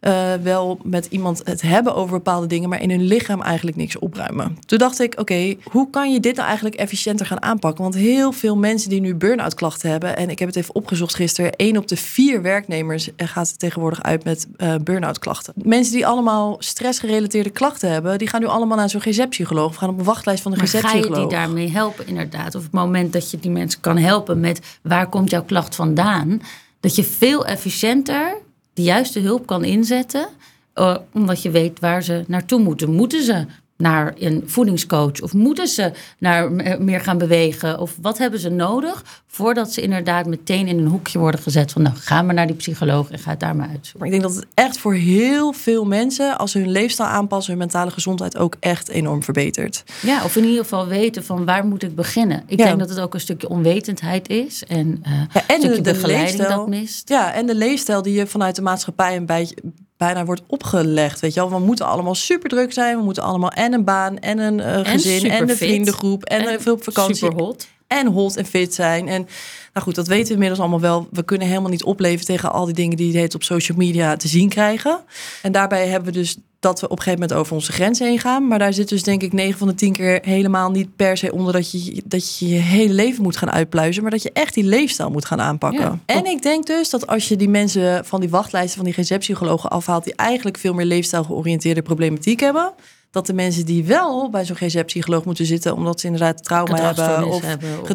eh, 0.03 0.33
wel 0.33 0.79
met 0.83 1.05
iemand 1.09 1.41
het 1.43 1.61
hebben 1.61 1.95
over 1.95 2.15
bepaalde 2.15 2.47
dingen, 2.47 2.69
maar 2.69 2.81
in 2.81 2.89
hun 2.89 3.03
lichaam 3.03 3.41
eigenlijk 3.41 3.77
niks 3.77 3.99
opruimen. 3.99 4.57
Toen 4.65 4.77
dacht 4.77 4.99
ik, 4.99 5.19
oké, 5.19 5.55
hoe 5.63 5.89
kan 5.89 6.13
je 6.13 6.19
dit 6.19 6.35
nou 6.35 6.47
eigenlijk 6.47 6.75
efficiënter 6.75 7.25
gaan 7.25 7.41
aanpakken? 7.41 7.83
Want 7.83 7.95
heel 7.95 8.31
veel 8.31 8.57
mensen 8.57 8.89
die 8.89 9.01
nu 9.01 9.15
burn-out 9.15 9.53
klachten 9.53 9.89
hebben, 9.89 10.17
en 10.17 10.29
ik 10.29 10.39
heb 10.39 10.47
het 10.47 10.57
even 10.57 10.75
opgezocht 10.75 11.15
gisteren, 11.15 11.51
één 11.51 11.77
op 11.77 11.87
de 11.87 11.97
vier 11.97 12.41
werknemers 12.41 13.09
gaat 13.17 13.59
tegenwoordig 13.59 14.03
uit 14.03 14.23
met 14.23 14.47
eh 14.57 14.75
burn-out 14.83 15.19
klachten. 15.19 15.53
Mensen 15.55 15.93
die 15.93 16.07
allemaal 16.07 16.55
stressgerelateerde 16.59 17.49
klachten 17.49 17.91
hebben, 17.91 18.17
die 18.17 18.27
gaan 18.27 18.41
nu 18.41 18.47
allemaal 18.47 18.77
naar 18.77 18.89
zo'n 18.89 19.01
GZ-psycholoog, 19.01 19.69
of 19.69 19.75
gaan 19.75 19.89
op 19.89 19.99
een 19.99 20.05
wachtlijst 20.05 20.41
van 20.41 20.51
de 20.51 20.57
Maar 20.57 20.67
ga 20.67 20.93
je 20.93 21.11
die 21.11 21.27
daarmee 21.27 21.69
helpen, 21.69 22.07
inderdaad? 22.07 22.55
Of 22.55 22.63
het 22.63 22.71
moment 22.71 23.13
dat 23.13 23.31
je 23.31 23.39
die 23.39 23.51
mensen 23.51 23.81
kan 23.81 23.97
helpen 23.97 24.39
met 24.39 24.59
waar 24.81 25.09
komt 25.09 25.29
jouw 25.29 25.43
klacht 25.43 25.75
vandaan, 25.75 26.41
dat 26.79 26.95
je 26.95 27.03
veel 27.03 27.45
efficiënter 27.45 28.41
de 28.73 28.81
juiste 28.81 29.19
hulp 29.19 29.45
kan 29.45 29.63
inzetten, 29.63 30.27
eh, 30.73 30.97
omdat 31.13 31.41
je 31.41 31.51
weet 31.51 31.79
waar 31.79 32.03
ze 32.03 32.23
naartoe 32.27 32.59
moeten. 32.59 32.91
Moeten 32.91 33.23
ze 33.23 33.45
naar 33.83 34.13
een 34.19 34.43
voedingscoach 34.45 35.21
of 35.21 35.33
moeten 35.33 35.67
ze 35.67 35.91
naar 36.19 36.55
eh, 36.55 36.79
meer 36.79 36.99
gaan 37.01 37.17
bewegen? 37.17 37.79
Of 37.79 37.95
wat 38.01 38.17
hebben 38.17 38.39
ze 38.39 38.49
nodig 38.49 39.21
voordat 39.27 39.73
ze 39.73 39.81
inderdaad 39.81 40.25
meteen 40.25 40.67
in 40.67 40.77
een 40.77 40.87
hoekje 40.87 41.19
worden 41.19 41.39
gezet 41.39 41.71
van 41.71 41.81
nou 41.81 41.95
ga 41.95 42.21
maar 42.21 42.33
naar 42.33 42.47
die 42.47 42.55
psycholoog 42.55 43.09
en 43.11 43.19
ga 43.19 43.29
het 43.29 43.39
daar 43.39 43.55
maar 43.55 43.67
uitzoeken. 43.67 43.99
Maar 43.99 44.07
ik 44.07 44.13
denk 44.13 44.23
dat 44.33 44.35
het 44.35 44.45
echt 44.53 44.77
voor 44.77 44.93
heel 44.93 45.53
veel 45.53 45.85
mensen, 45.85 46.37
als 46.37 46.51
ze 46.51 46.57
hun 46.59 46.71
leefstijl 46.71 47.09
aanpassen, 47.09 47.51
hun 47.51 47.61
mentale 47.61 47.91
gezondheid 47.91 48.37
ook 48.37 48.55
echt 48.59 48.89
enorm 48.89 49.23
verbetert. 49.23 49.83
Ja, 50.01 50.23
of 50.23 50.35
in 50.35 50.43
ieder 50.43 50.63
geval 50.63 50.87
weten 50.87 51.23
van 51.25 51.45
waar 51.45 51.65
moet 51.65 51.83
ik 51.83 51.95
beginnen. 51.95 52.43
Ik 52.47 52.59
Ja. 52.59 52.65
denk 52.65 52.79
dat 52.79 52.89
het 52.89 52.99
ook 52.99 53.13
een 53.13 53.19
stukje 53.19 53.49
onwetendheid 53.49 54.29
is 54.29 54.63
en, 54.63 54.99
eh 55.03 55.11
Ja, 55.33 55.41
een 55.47 55.61
stukje 55.61 55.81
begeleiding 55.81 56.37
leefstijl- 56.37 56.57
dat 56.57 56.67
mist. 56.67 57.09
Ja, 57.09 57.33
en 57.33 57.45
de 57.45 57.55
leefstijl 57.55 58.01
die 58.01 58.13
je 58.13 58.27
vanuit 58.27 58.55
de 58.55 58.61
maatschappij 58.61 59.15
een 59.15 59.25
beetje 59.25 59.55
bijna 60.03 60.25
wordt 60.25 60.41
opgelegd. 60.47 61.19
Weet 61.19 61.33
je 61.33 61.39
wel, 61.39 61.49
we 61.49 61.59
moeten 61.59 61.85
allemaal 61.85 62.15
super 62.15 62.49
druk 62.49 62.73
zijn. 62.73 62.97
We 62.97 63.03
moeten 63.03 63.23
allemaal 63.23 63.49
en 63.49 63.73
een 63.73 63.83
baan 63.83 64.19
en 64.19 64.39
een 64.39 64.59
eh, 64.59 64.91
gezin 64.91 65.31
en 65.31 65.49
een 65.49 65.57
vriendengroep 65.57 66.23
en, 66.23 66.47
En 66.47 66.53
een 66.53 66.61
veel 66.61 66.73
op 66.73 66.83
vakantie. 66.83 67.15
Super 67.15 67.43
hot. 67.43 67.67
En 67.99 68.07
hot 68.07 68.35
en 68.35 68.45
fit 68.45 68.73
zijn. 68.73 69.07
En 69.07 69.27
nou 69.73 69.85
goed, 69.85 69.95
dat 69.95 70.07
weten 70.07 70.27
we 70.27 70.33
inmiddels 70.33 70.59
allemaal 70.59 70.79
wel. 70.79 71.07
We 71.11 71.23
kunnen 71.23 71.47
helemaal 71.47 71.69
niet 71.69 71.83
opleven 71.83 72.25
tegen 72.25 72.51
al 72.51 72.65
die 72.65 72.73
dingen 72.73 72.97
die 72.97 73.11
je 73.11 73.17
heet 73.17 73.35
op 73.35 73.43
social 73.43 73.77
media 73.77 74.15
te 74.15 74.27
zien 74.27 74.49
krijgen. 74.49 74.99
En 75.41 75.51
daarbij 75.51 75.87
hebben 75.87 76.13
we 76.13 76.19
dus 76.19 76.37
dat 76.63 76.79
we 76.79 76.85
op 76.85 76.97
een 76.97 77.03
gegeven 77.03 77.19
moment 77.19 77.39
over 77.39 77.53
onze 77.53 77.71
grens 77.71 77.99
heen 77.99 78.19
gaan. 78.19 78.47
Maar 78.47 78.59
daar 78.59 78.73
zit 78.73 78.89
dus 78.89 79.03
denk 79.03 79.21
ik 79.23 79.33
9 79.33 79.57
van 79.57 79.67
de 79.67 79.75
10 79.75 79.93
keer 79.93 80.19
helemaal 80.21 80.71
niet 80.71 80.95
per 80.95 81.17
se 81.17 81.31
onder 81.31 81.53
dat 81.53 81.71
je 81.71 82.01
dat 82.05 82.37
je, 82.37 82.47
je 82.47 82.55
hele 82.55 82.93
leven 82.93 83.23
moet 83.23 83.37
gaan 83.37 83.51
uitpluizen. 83.51 84.01
Maar 84.01 84.11
dat 84.11 84.23
je 84.23 84.31
echt 84.33 84.53
die 84.53 84.63
leefstijl 84.63 85.09
moet 85.09 85.25
gaan 85.25 85.41
aanpakken. 85.41 85.81
Ja. 85.81 85.99
En 86.05 86.25
ik 86.25 86.41
denk 86.41 86.65
dus 86.65 86.89
dat 86.89 87.07
als 87.07 87.27
je 87.27 87.35
die 87.35 87.49
mensen 87.49 88.05
van 88.05 88.19
die 88.19 88.29
wachtlijsten 88.29 88.75
van 88.75 88.91
die 88.91 89.03
GZ-psychologen 89.03 89.69
afhaalt, 89.69 90.03
die 90.03 90.15
eigenlijk 90.15 90.57
veel 90.57 90.73
meer 90.73 90.85
leefstijl 90.85 91.23
georiënteerde 91.23 91.81
problematiek 91.81 92.39
hebben. 92.39 92.73
Dat 93.13 93.25
de 93.25 93.33
mensen 93.33 93.65
die 93.65 93.83
wel 93.85 94.29
bij 94.29 94.45
zo'n 94.45 94.55
GZ-psycholoog 94.55 95.25
moeten 95.25 95.45
zitten, 95.45 95.75
omdat 95.75 95.99
ze 95.99 96.05
inderdaad 96.05 96.43
trauma 96.43 96.75
hebben 96.85 97.05
of 97.27 97.41
hebben, 97.41 97.81
of- 97.81 97.87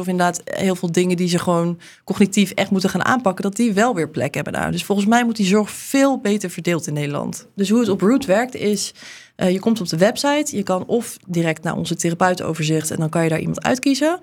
of 0.00 0.06
inderdaad 0.06 0.40
heel 0.44 0.74
veel 0.74 0.92
dingen 0.92 1.16
die 1.16 1.28
ze 1.28 1.38
gewoon 1.38 1.78
cognitief 2.04 2.50
echt 2.50 2.70
moeten 2.70 2.90
gaan 2.90 3.04
aanpakken, 3.04 3.44
dat 3.44 3.56
die 3.56 3.72
wel 3.72 3.94
weer 3.94 4.08
plek 4.08 4.34
hebben 4.34 4.52
daar. 4.52 4.72
Dus 4.72 4.84
volgens 4.84 5.06
mij 5.08 5.24
moet 5.24 5.36
die 5.36 5.46
zorg 5.46 5.70
veel 5.70 6.18
beter 6.18 6.50
verdeeld 6.50 6.86
in 6.86 6.92
Nederland. 6.94 7.46
Dus 7.54 7.70
hoe 7.70 7.80
het 7.80 7.88
op 7.88 8.00
Root 8.00 8.24
werkt 8.24 8.54
is, 8.54 8.92
eh, 9.36 9.50
je 9.52 9.58
komt 9.60 9.80
op 9.80 9.88
de 9.88 9.96
website, 9.96 10.56
je 10.56 10.62
kan 10.62 10.86
of 10.86 11.16
direct 11.26 11.62
naar 11.62 11.76
onze 11.76 11.94
therapeutenoverzicht 11.96 12.90
en 12.90 12.96
dan 12.96 13.08
kan 13.08 13.22
je 13.22 13.28
daar 13.28 13.40
iemand 13.40 13.62
uitkiezen. 13.62 14.18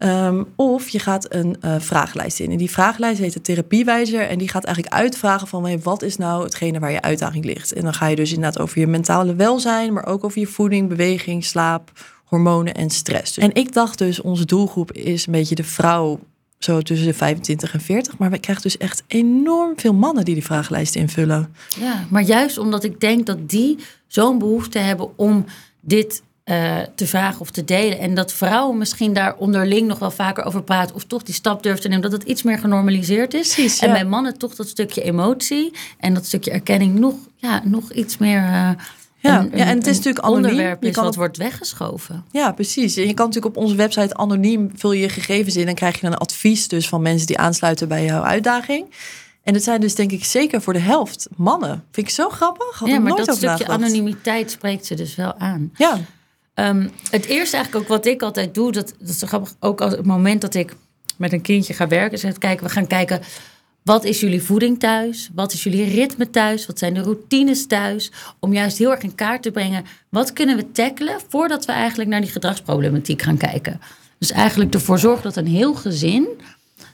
Ehm, 0.00 0.42
of 0.56 0.88
je 0.88 0.98
gaat 0.98 1.34
een 1.34 1.56
eh, 1.60 1.74
vragenlijst 1.78 2.40
in. 2.40 2.50
En 2.50 2.56
die 2.56 2.70
vragenlijst 2.70 3.20
heet 3.20 3.32
de 3.32 3.40
therapiewijzer. 3.40 4.28
En 4.28 4.38
die 4.38 4.48
gaat 4.48 4.64
eigenlijk 4.64 4.94
uitvragen 4.94 5.48
van 5.48 5.64
hey, 5.64 5.78
wat 5.78 6.02
is 6.02 6.16
nou 6.16 6.44
hetgene 6.44 6.78
waar 6.78 6.92
je 6.92 7.02
uitdaging 7.02 7.44
ligt. 7.44 7.72
En 7.72 7.82
dan 7.82 7.94
ga 7.94 8.06
je 8.06 8.16
dus 8.16 8.32
inderdaad 8.32 8.62
over 8.62 8.78
je 8.78 8.86
mentale 8.86 9.34
welzijn, 9.34 9.92
maar 9.92 10.06
ook 10.06 10.24
over 10.24 10.40
je 10.40 10.46
voeding, 10.46 10.88
beweging, 10.88 11.44
slaap, 11.44 11.92
hormonen 12.24 12.74
en 12.74 12.90
stress. 12.90 13.38
En 13.38 13.54
ik 13.54 13.72
dacht 13.72 13.98
dus, 13.98 14.20
onze 14.20 14.44
doelgroep 14.44 14.92
is 14.92 15.26
een 15.26 15.32
beetje 15.32 15.54
de 15.54 15.64
vrouw 15.64 16.20
zo 16.58 16.80
tussen 16.80 17.06
de 17.06 17.14
25 17.14 17.72
en 17.72 17.80
40. 17.80 18.18
Maar 18.18 18.30
we 18.30 18.38
krijgen 18.38 18.62
dus 18.62 18.76
echt 18.76 19.02
enorm 19.06 19.72
veel 19.76 19.94
mannen 19.94 20.24
die 20.24 20.34
die 20.34 20.44
vragenlijst 20.44 20.94
invullen. 20.94 21.54
Ja, 21.80 22.06
maar 22.10 22.22
juist 22.22 22.58
omdat 22.58 22.84
ik 22.84 23.00
denk 23.00 23.26
dat 23.26 23.48
die 23.48 23.78
zo'n 24.06 24.38
behoefte 24.38 24.78
hebben 24.78 25.18
om 25.18 25.44
dit 25.80 26.22
eh, 26.50 26.76
te 26.94 27.06
vragen 27.06 27.40
of 27.40 27.50
te 27.50 27.64
delen. 27.64 27.98
En 27.98 28.14
dat 28.14 28.32
vrouwen 28.32 28.78
misschien 28.78 29.12
daar 29.12 29.34
onderling 29.36 29.86
nog 29.86 29.98
wel 29.98 30.10
vaker 30.10 30.44
over 30.44 30.62
praten. 30.62 30.94
Of 30.94 31.04
toch 31.04 31.22
die 31.22 31.34
stap 31.34 31.62
durven 31.62 31.82
te 31.82 31.88
nemen. 31.88 32.02
Dat 32.10 32.12
het 32.12 32.22
iets 32.28 32.42
meer 32.42 32.58
genormaliseerd 32.58 33.34
is. 33.34 33.54
Precies, 33.54 33.78
En 33.78 33.92
bij 33.92 34.04
mannen 34.04 34.38
toch 34.38 34.54
dat 34.54 34.68
stukje 34.68 35.02
emotie. 35.02 35.72
En 35.98 36.14
dat 36.14 36.26
stukje 36.26 36.50
erkenning 36.50 36.98
nog, 36.98 37.14
ja, 37.36 37.60
nog 37.64 37.92
iets 37.92 38.18
meer... 38.18 38.38
eh, 38.42 38.70
Ja, 39.22 39.38
een- 39.38 39.50
ja, 39.54 39.64
en 39.64 39.76
het 39.78 39.86
is 39.86 39.96
natuurlijk 39.96 40.24
anoniem. 40.24 40.44
onderwerp 40.44 40.82
Je 40.82 40.90
kan 40.90 41.02
wat 41.04 41.12
op- 41.12 41.18
wordt 41.18 41.36
weggeschoven. 41.36 42.24
Ja, 42.30 42.52
precies. 42.52 42.96
En 42.96 43.06
je 43.06 43.14
kan 43.14 43.26
natuurlijk 43.26 43.56
op 43.56 43.62
onze 43.62 43.74
website 43.74 44.14
anoniem 44.14 44.70
vul 44.74 44.92
je 44.92 45.00
je 45.00 45.08
gegevens 45.08 45.56
in 45.56 45.68
en 45.68 45.74
krijg 45.74 46.00
je 46.00 46.06
een 46.06 46.14
advies 46.16 46.68
dus 46.68 46.88
van 46.88 47.02
mensen 47.02 47.26
die 47.26 47.38
aansluiten 47.38 47.88
bij 47.88 48.04
jouw 48.04 48.22
uitdaging. 48.22 48.86
En 49.42 49.54
het 49.54 49.62
zijn 49.64 49.80
dus 49.80 49.94
denk 49.94 50.12
ik 50.12 50.24
zeker 50.24 50.62
voor 50.62 50.72
de 50.72 50.78
helft 50.78 51.28
mannen. 51.36 51.84
Vind 51.92 52.06
ik 52.06 52.12
zo 52.14 52.28
grappig. 52.28 52.78
Had 52.78 52.88
ja, 52.88 52.98
maar 52.98 53.02
nooit 53.12 53.26
dat 53.26 53.36
stukje 53.36 53.46
nagedacht. 53.56 53.82
anonimiteit 53.82 54.50
spreekt 54.50 54.86
ze 54.86 54.94
dus 54.94 55.14
wel 55.14 55.34
aan. 55.38 55.70
Ja, 55.76 55.98
Ehm, 56.60 56.88
het 57.10 57.24
eerste 57.24 57.56
eigenlijk 57.56 57.84
ook 57.84 57.96
wat 57.96 58.06
ik 58.06 58.22
altijd 58.22 58.54
doe, 58.54 58.72
dat, 58.72 58.94
dat 58.98 59.08
is 59.08 59.24
ook 59.60 59.80
als 59.80 59.92
het 59.92 60.06
moment 60.06 60.40
dat 60.40 60.54
ik 60.54 60.76
met 61.16 61.32
een 61.32 61.40
kindje 61.40 61.74
ga 61.74 61.88
werken, 61.88 62.12
is 62.12 62.22
het 62.22 62.38
kijken, 62.38 62.66
we 62.66 62.72
gaan 62.72 62.86
kijken, 62.86 63.20
wat 63.82 64.04
is 64.04 64.20
jullie 64.20 64.42
voeding 64.42 64.78
thuis? 64.78 65.30
Wat 65.34 65.52
is 65.52 65.62
jullie 65.62 65.94
ritme 65.94 66.30
thuis? 66.30 66.66
Wat 66.66 66.78
zijn 66.78 66.94
de 66.94 67.00
routines 67.00 67.66
thuis? 67.66 68.12
Om 68.38 68.52
juist 68.52 68.78
heel 68.78 68.90
erg 68.90 69.02
in 69.02 69.14
kaart 69.14 69.42
te 69.42 69.50
brengen, 69.50 69.84
wat 70.08 70.32
kunnen 70.32 70.56
we 70.56 70.72
tackelen 70.72 71.16
voordat 71.28 71.64
we 71.64 71.72
eigenlijk 71.72 72.10
naar 72.10 72.20
die 72.20 72.30
gedragsproblematiek 72.30 73.22
gaan 73.22 73.36
kijken? 73.36 73.80
Dus 74.18 74.30
eigenlijk 74.30 74.74
ervoor 74.74 74.98
zorgen 74.98 75.22
dat 75.22 75.36
een 75.36 75.46
heel 75.46 75.74
gezin, 75.74 76.28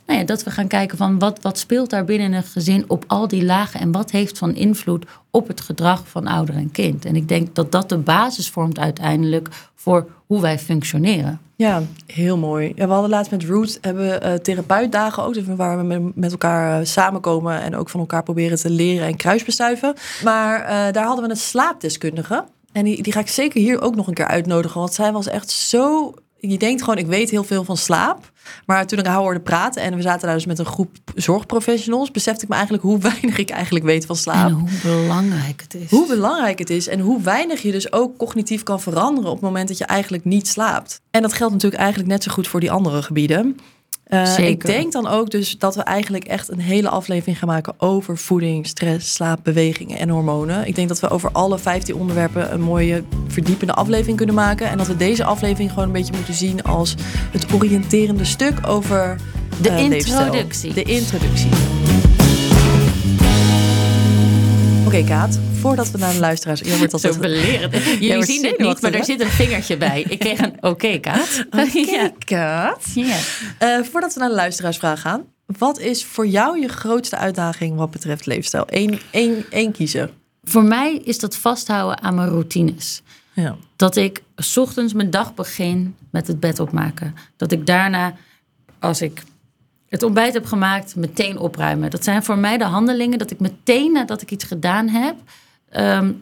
nou 0.06 0.18
ja, 0.18 0.24
dat 0.24 0.42
we 0.42 0.50
gaan 0.50 0.66
kijken 0.66 0.98
van 0.98 1.18
wat, 1.18 1.38
wat 1.42 1.58
speelt 1.58 1.90
daar 1.90 2.04
binnen 2.04 2.32
een 2.32 2.42
gezin 2.42 2.84
op 2.86 3.04
al 3.06 3.28
die 3.28 3.44
lagen 3.44 3.80
en 3.80 3.92
wat 3.92 4.10
heeft 4.10 4.38
van 4.38 4.54
invloed 4.54 5.06
op 5.30 5.48
het 5.48 5.60
gedrag 5.60 6.08
van 6.08 6.26
ouder 6.26 6.54
en 6.54 6.70
kind. 6.70 7.04
En 7.04 7.16
ik 7.16 7.28
denk 7.28 7.54
dat 7.54 7.72
dat 7.72 7.88
de 7.88 7.98
basis 7.98 8.50
vormt 8.50 8.78
uiteindelijk 8.78 9.48
voor 9.74 10.08
hoe 10.26 10.40
wij 10.40 10.58
functioneren. 10.58 11.40
ja, 11.56 11.82
heel 12.06 12.36
mooi. 12.36 12.72
We 12.76 12.84
hadden 12.84 13.10
laatst 13.10 13.30
met 13.30 13.44
Root 13.44 13.78
hebben 13.80 14.22
eh, 14.22 14.34
therapeutdagen 14.34 15.22
ook, 15.22 15.34
dus 15.34 15.44
waar 15.46 15.76
we 15.76 15.82
met, 15.82 16.16
met 16.16 16.30
elkaar 16.30 16.80
eh, 16.80 16.86
samenkomen 16.86 17.60
en 17.60 17.76
ook 17.76 17.88
van 17.88 18.00
elkaar 18.00 18.22
proberen 18.22 18.58
te 18.58 18.70
leren 18.70 19.06
en 19.06 19.16
kruisbestuiven. 19.16 19.94
Maar 20.24 20.60
eh, 20.60 20.92
daar 20.92 21.04
hadden 21.04 21.24
we 21.24 21.30
een 21.30 21.36
slaapdeskundige. 21.36 22.44
En 22.72 22.84
die, 22.84 23.02
die 23.02 23.12
ga 23.12 23.20
ik 23.20 23.28
zeker 23.28 23.60
hier 23.60 23.80
ook 23.80 23.94
nog 23.94 24.06
een 24.06 24.14
keer 24.14 24.26
uitnodigen, 24.26 24.80
want 24.80 24.94
zij 24.94 25.12
was 25.12 25.26
echt 25.26 25.50
zo. 25.50 26.14
Je 26.38 26.58
denkt 26.58 26.82
gewoon, 26.82 26.98
ik 26.98 27.06
weet 27.06 27.30
heel 27.30 27.44
veel 27.44 27.64
van 27.64 27.76
slaap. 27.76 28.32
Maar 28.66 28.86
toen 28.86 28.98
ik 28.98 29.06
haar 29.06 29.16
hoorde 29.16 29.40
praten 29.40 29.82
en 29.82 29.96
we 29.96 30.02
zaten 30.02 30.26
daar 30.26 30.36
dus 30.36 30.46
met 30.46 30.58
een 30.58 30.66
groep 30.66 30.96
zorgprofessionals, 31.14 32.10
besefte 32.10 32.42
ik 32.42 32.48
me 32.48 32.54
eigenlijk 32.54 32.84
hoe 32.84 32.98
weinig 33.12 33.38
ik 33.38 33.50
eigenlijk 33.50 33.84
weet 33.84 34.06
van 34.06 34.16
slaap. 34.16 34.48
En 34.48 34.52
hoe 34.52 34.68
belangrijk 34.82 35.60
het 35.60 35.74
is. 35.74 35.90
Hoe 35.90 36.06
belangrijk 36.06 36.58
het 36.58 36.70
is 36.70 36.88
en 36.88 37.00
hoe 37.00 37.22
weinig 37.22 37.62
je 37.62 37.72
dus 37.72 37.92
ook 37.92 38.16
cognitief 38.16 38.62
kan 38.62 38.80
veranderen 38.80 39.30
op 39.30 39.36
het 39.36 39.44
moment 39.44 39.68
dat 39.68 39.78
je 39.78 39.84
eigenlijk 39.84 40.24
niet 40.24 40.48
slaapt. 40.48 41.00
En 41.10 41.22
dat 41.22 41.32
geldt 41.32 41.52
natuurlijk 41.52 41.82
eigenlijk 41.82 42.12
net 42.12 42.22
zo 42.22 42.32
goed 42.32 42.48
voor 42.48 42.60
die 42.60 42.70
andere 42.70 43.02
gebieden. 43.02 43.56
Uh, 44.08 44.26
Zeker. 44.26 44.50
ik 44.50 44.66
denk 44.66 44.92
dan 44.92 45.06
ook 45.06 45.30
dus 45.30 45.58
dat 45.58 45.74
we 45.74 45.82
eigenlijk 45.82 46.24
echt 46.24 46.50
een 46.50 46.60
hele 46.60 46.88
aflevering 46.88 47.38
gaan 47.38 47.48
maken 47.48 47.74
over 47.78 48.18
voeding, 48.18 48.66
stress, 48.66 49.14
slaap, 49.14 49.40
bewegingen 49.42 49.98
en 49.98 50.08
hormonen. 50.08 50.66
Ik 50.66 50.74
denk 50.74 50.88
dat 50.88 51.00
we 51.00 51.08
over 51.08 51.30
alle 51.32 51.58
15 51.58 51.94
onderwerpen 51.94 52.52
een 52.52 52.60
mooie 52.60 53.02
verdiepende 53.28 53.72
aflevering 53.72 54.16
kunnen 54.16 54.34
maken. 54.34 54.68
En 54.68 54.78
dat 54.78 54.86
we 54.86 54.96
deze 54.96 55.24
aflevering 55.24 55.70
gewoon 55.70 55.84
een 55.84 55.92
beetje 55.92 56.14
moeten 56.16 56.34
zien 56.34 56.62
als 56.62 56.94
het 57.30 57.52
oriënterende 57.52 58.24
stuk 58.24 58.66
over 58.66 59.16
De 59.62 59.68
uh, 59.70 59.88
leefstijl. 59.88 60.24
introductie. 60.24 60.72
De 60.72 60.82
introductie. 60.82 61.50
Oké, 64.96 65.04
Kaat, 65.04 65.38
voordat 65.52 65.90
we 65.90 65.98
naar 65.98 66.12
de 66.12 66.18
luisteraars. 66.18 66.60
Je 66.60 66.76
wordt 66.76 66.90
Zo 66.90 66.96
altijd 66.96 67.20
belerend. 67.20 67.72
Jullie 67.84 68.14
wordt 68.14 68.28
zien 68.28 68.44
het 68.44 68.58
niet, 68.58 68.80
maar 68.80 68.92
er 68.92 69.04
zit 69.04 69.20
een 69.20 69.28
vingertje 69.28 69.76
bij. 69.76 70.02
Ik 70.08 70.18
kreeg 70.18 70.38
een 70.38 70.56
oké, 70.60 70.98
Kaat. 70.98 71.44
Oké, 71.50 71.78
ja. 71.96 72.12
Kaat. 72.18 72.84
Eh, 73.58 73.82
voordat 73.82 74.14
we 74.14 74.20
naar 74.20 74.28
de 74.28 74.34
luisteraarsvraag 74.34 75.00
gaan. 75.00 75.24
Wat 75.46 75.78
is 75.78 76.04
voor 76.04 76.26
jou 76.26 76.60
je 76.60 76.68
grootste 76.68 77.16
uitdaging 77.16 77.76
wat 77.76 77.90
betreft 77.90 78.26
leefstijl? 78.26 78.64
Eén, 78.66 79.00
één, 79.10 79.44
één 79.50 79.72
kiezen. 79.72 80.10
Voor 80.44 80.64
mij 80.64 80.94
is 80.94 81.18
dat 81.18 81.36
vasthouden 81.36 82.02
aan 82.02 82.14
mijn 82.14 82.28
routines. 82.28 83.02
Ja. 83.32 83.56
Dat 83.76 83.96
ik 83.96 84.22
's 84.36 84.56
ochtends 84.56 84.92
mijn 84.92 85.10
dag 85.10 85.34
begin 85.34 85.96
met 86.10 86.26
het 86.26 86.40
bed 86.40 86.60
opmaken. 86.60 87.14
Dat 87.36 87.52
ik 87.52 87.66
daarna, 87.66 88.14
als 88.78 89.02
ik 89.02 89.22
het 89.96 90.04
ontbijt 90.04 90.34
heb 90.34 90.46
gemaakt, 90.46 90.96
meteen 90.96 91.38
opruimen. 91.38 91.90
Dat 91.90 92.04
zijn 92.04 92.24
voor 92.24 92.38
mij 92.38 92.58
de 92.58 92.64
handelingen 92.64 93.18
dat 93.18 93.30
ik 93.30 93.40
meteen 93.40 93.92
nadat 93.92 94.22
ik 94.22 94.30
iets 94.30 94.44
gedaan 94.44 94.88
heb, 94.88 95.16
ehm, 95.68 96.12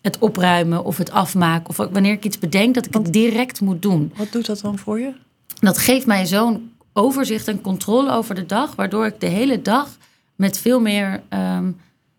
het 0.00 0.18
opruimen 0.18 0.84
of 0.84 0.96
het 0.96 1.10
afmaken. 1.10 1.68
Of 1.68 1.76
wanneer 1.76 2.12
ik 2.12 2.24
iets 2.24 2.38
bedenk, 2.38 2.74
dat 2.74 2.86
ik 2.86 2.94
het 2.94 3.12
direct 3.12 3.60
moet 3.60 3.82
doen. 3.82 4.12
Wat 4.16 4.32
doet 4.32 4.46
dat 4.46 4.60
dan 4.60 4.78
voor 4.78 5.00
je? 5.00 5.12
Dat 5.60 5.78
geeft 5.78 6.06
mij 6.06 6.26
zo'n 6.26 6.72
overzicht 6.92 7.48
en 7.48 7.60
controle 7.60 8.10
over 8.10 8.34
de 8.34 8.46
dag, 8.46 8.74
waardoor 8.74 9.06
ik 9.06 9.20
de 9.20 9.26
hele 9.26 9.62
dag 9.62 9.88
met 10.34 10.58
veel 10.58 10.80
meer 10.80 11.22
ehm, 11.28 11.70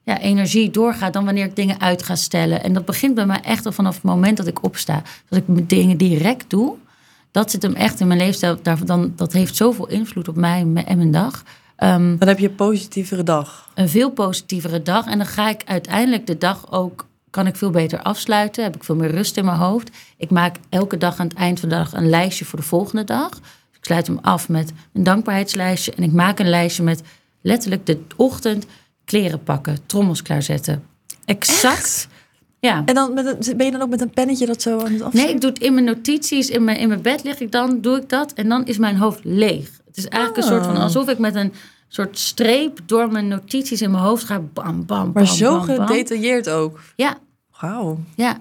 ja, 0.04 0.20
energie 0.20 0.72
doorga 0.72 1.10
dan 1.10 1.26
wanneer 1.26 1.46
ik 1.46 1.56
dingen 1.56 1.80
uit 1.80 2.04
ga 2.04 2.16
stellen. 2.16 2.64
En 2.64 2.74
dat 2.74 2.86
begint 2.86 3.16
bij 3.16 3.26
mij 3.26 3.42
echt 3.42 3.66
al 3.66 3.72
vanaf 3.72 3.96
het 3.96 4.04
moment 4.04 4.38
dat 4.38 4.48
ik 4.48 4.64
opsta. 4.64 5.02
Dat 5.30 5.40
ik 5.40 5.48
mijn 5.48 5.68
dingen 5.68 5.98
direct 5.98 6.50
doe. 6.50 6.76
Dat 7.38 7.51
zit 7.51 7.62
hem 7.62 7.74
echt 7.74 8.00
in 8.00 8.08
mijn 8.08 8.20
leefstijl. 8.20 8.58
Daar- 8.62 8.86
Dan, 8.86 9.13
dat 9.15 9.34
heeft 9.34 9.56
zoveel 9.56 9.88
invloed 9.88 10.27
op 10.27 10.36
mij 10.36 10.60
en 10.60 10.98
mijn- 10.98 11.12
dag. 11.12 11.44
Ehm, 11.75 12.17
Dan 12.17 12.27
heb 12.27 12.39
je 12.39 12.48
een 12.50 12.56
positievere 12.56 13.24
dag. 13.24 13.70
een 13.75 13.89
veel 13.89 14.10
positievere 14.12 14.82
dag. 14.84 15.06
En 15.06 15.17
dan 15.17 15.27
ga 15.27 15.50
ik 15.50 15.62
uiteindelijk 15.65 16.27
de 16.27 16.38
dag 16.38 16.72
ook, 16.72 17.06
kan 17.29 17.48
ik 17.48 17.56
veel 17.56 17.70
beter 17.70 18.01
afsluiten. 18.01 18.63
Heb 18.63 18.75
ik 18.75 18.84
veel 18.84 18.96
meer 18.96 19.12
rust 19.12 19.38
in 19.38 19.46
mijn 19.46 19.58
hoofd. 19.58 19.89
Ik 20.17 20.29
maak 20.29 20.56
elke 20.70 20.98
dag 20.98 21.17
aan 21.20 21.27
het 21.27 21.38
eind 21.38 21.60
van 21.60 21.70
de 21.70 21.75
dag 21.75 21.94
een 21.94 22.10
lijstje 22.10 22.46
voor 22.46 22.60
de 22.60 22.65
volgende 22.65 23.03
dag. 23.03 23.29
Ik 23.72 23.86
sluit 23.86 24.08
hem 24.08 24.20
af 24.22 24.50
met 24.50 24.72
een 24.94 25.03
dankbaarheidslijstje. 25.03 25.94
En 25.94 26.03
ik 26.03 26.12
maak 26.12 26.39
een 26.39 26.50
lijstje 26.50 26.84
met 26.84 27.01
letterlijk 27.41 27.86
de 27.86 28.00
ochtend 28.15 28.65
kleren 29.06 29.44
pakken, 29.44 29.77
trommels 29.86 30.22
klaarzetten. 30.22 30.84
Exact. 31.25 32.08
Ja. 32.60 32.82
En 32.86 32.96
dan 32.96 33.14
met 33.14 33.26
een, 33.48 33.58
ben 33.58 33.66
je 33.66 33.72
dan 33.72 33.82
ook 33.82 33.90
met 33.90 34.02
een 34.02 34.10
pennetje 34.10 34.46
dat 34.46 34.62
zo 34.62 34.72
aan 34.80 34.84
het 34.86 34.92
Nee, 34.92 35.04
afzetten? 35.04 35.36
ik 35.36 35.42
doe 35.42 35.50
het 35.50 35.60
in 35.60 35.74
mijn 35.74 35.86
notities. 35.86 36.50
In 36.50 36.64
mijn, 36.64 36.78
in 36.78 36.88
mijn 36.88 37.02
bed 37.02 37.24
lig 37.24 37.40
ik 37.40 37.52
dan, 37.52 37.82
doe 37.82 37.98
ik 37.98 38.10
dat. 38.10 38.34
En 38.34 38.50
dan 38.50 38.66
is 38.66 38.78
mijn 38.78 38.96
hoofd 38.98 39.20
leeg. 39.24 39.70
Het 39.86 39.98
is 39.98 40.08
eigenlijk 40.08 40.44
een 40.44 40.52
soort 40.54 40.66
van 40.66 40.76
Ah. 40.76 40.84
alsof 40.84 41.10
ik 41.10 41.18
met 41.18 41.36
een 41.36 41.54
soort 41.88 42.20
streep 42.20 42.80
door 42.86 43.12
mijn 43.12 43.28
notities 43.28 43.82
in 43.82 43.92
mijn 43.92 44.04
hoofd 44.04 44.24
ga. 44.24 44.40
Bam, 44.40 44.86
bam, 44.86 45.04
Maar 45.04 45.24
bam, 45.24 45.26
zo 45.26 45.58
bam, 45.58 45.66
bam. 45.76 45.88
gedetailleerd 45.88 46.50
ook. 46.50 46.80
Ja, 46.96 47.18
Wauw. 47.62 48.00
ja. 48.16 48.38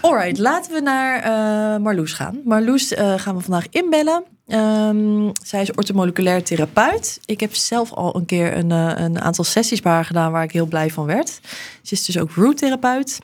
Alright, 0.00 0.38
laten 0.38 0.72
we 0.72 0.80
naar 0.80 1.18
eh, 1.18 1.82
Marloes 1.82 2.12
gaan. 2.12 2.40
Marloes 2.44 2.94
eh, 2.94 3.14
gaan 3.16 3.36
we 3.36 3.42
vandaag 3.42 3.66
inbellen. 3.70 4.24
Ehm, 4.46 5.30
zij 5.42 5.62
is 5.62 5.72
ortomoleculair 5.72 6.42
therapeut. 6.44 7.20
Ik 7.24 7.40
heb 7.40 7.54
zelf 7.54 7.92
al 7.92 8.16
een 8.16 8.24
keer 8.26 8.56
een, 8.56 8.70
eh, 8.70 8.92
een 9.04 9.20
aantal 9.20 9.44
sessies 9.44 9.80
bij 9.80 9.92
haar 9.92 10.04
gedaan 10.04 10.32
waar 10.32 10.42
ik 10.44 10.52
heel 10.52 10.66
blij 10.66 10.90
van 10.90 11.04
werd. 11.06 11.40
Ze 11.82 11.92
is 11.94 12.04
dus 12.04 12.18
ook 12.18 12.30
root-therapeut. 12.30 13.18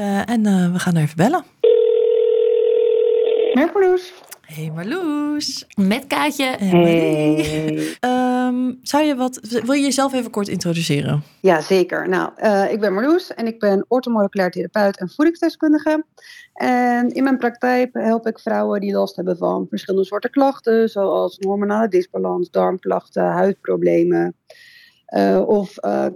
Eh, 0.00 0.28
en 0.28 0.46
eh, 0.46 0.72
we 0.72 0.78
gaan 0.78 0.94
haar 0.94 1.02
even 1.02 1.16
bellen. 1.16 1.44
Met 3.54 3.74
Marloes. 3.74 4.12
Hey 4.40 4.70
Marloes. 4.74 5.66
Met 5.76 6.06
Kaatje. 6.06 6.44
Hey 6.44 6.72
Marie. 6.72 7.96
Ehm, 8.00 8.72
zou 8.82 9.04
je 9.04 9.14
wat, 9.14 9.40
wil 9.64 9.72
je 9.72 9.82
jezelf 9.82 10.12
even 10.12 10.30
kort 10.30 10.48
introduceren? 10.48 11.22
Ja, 11.40 11.60
zeker. 11.60 12.08
Nou, 12.08 12.30
eh, 12.36 12.72
ik 12.72 12.80
ben 12.80 12.92
Marloes 12.92 13.34
en 13.34 13.46
ik 13.46 13.58
ben 13.58 13.84
orthomoleculair 13.88 14.50
therapeut 14.50 14.98
en 14.98 15.10
voedingsdeskundige. 15.10 16.04
En 16.54 17.08
in 17.08 17.22
mijn 17.22 17.38
praktijk 17.38 17.90
help 17.92 18.26
ik 18.26 18.38
vrouwen 18.38 18.80
die 18.80 18.92
last 18.92 19.16
hebben 19.16 19.36
van 19.36 19.66
verschillende 19.68 20.06
soorten 20.06 20.30
klachten, 20.30 20.88
zoals 20.88 21.36
hormonale 21.40 21.88
disbalans, 21.88 22.50
darmklachten, 22.50 23.24
huidproblemen. 23.24 24.36
Eh, 25.10 25.42
of 25.46 25.76
eh, 25.76 26.06
eh, 26.06 26.12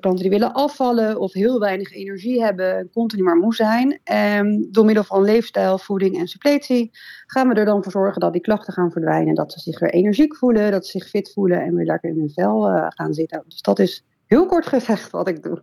klanten 0.00 0.16
die 0.16 0.30
willen 0.30 0.52
afvallen 0.52 1.18
of 1.18 1.32
heel 1.32 1.60
weinig 1.60 1.92
energie 1.92 2.42
hebben, 2.42 2.90
continu 2.92 3.22
maar 3.22 3.36
moe 3.36 3.54
zijn. 3.54 4.00
En 4.04 4.68
door 4.70 4.84
middel 4.84 5.04
van 5.04 5.22
leefstijl, 5.22 5.78
voeding 5.78 6.18
en 6.18 6.26
suppletie 6.26 6.90
gaan 7.26 7.48
we 7.48 7.54
er 7.54 7.64
dan 7.64 7.82
voor 7.82 7.92
zorgen 7.92 8.20
dat 8.20 8.32
die 8.32 8.42
klachten 8.42 8.72
gaan 8.72 8.90
verdwijnen. 8.90 9.34
Dat 9.34 9.52
ze 9.52 9.60
zich 9.60 9.78
weer 9.78 9.90
energiek 9.90 10.36
voelen, 10.36 10.70
dat 10.70 10.86
ze 10.86 10.98
zich 10.98 11.08
fit 11.08 11.32
voelen 11.32 11.62
en 11.62 11.74
weer 11.74 11.86
lekker 11.86 12.10
in 12.10 12.18
hun 12.18 12.30
vel 12.30 12.62
gaan 12.88 13.14
zitten. 13.14 13.42
Dus 13.48 13.62
dat 13.62 13.78
is 13.78 14.04
heel 14.26 14.46
kort 14.46 14.66
gezegd 14.66 15.10
wat 15.10 15.28
ik 15.28 15.42
doe. 15.42 15.62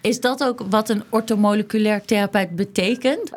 Is 0.00 0.20
dat 0.20 0.44
ook 0.44 0.60
wat 0.70 0.88
een 0.88 1.02
orthomoleculair 1.10 2.04
therapeut 2.04 2.56
betekent? 2.56 3.30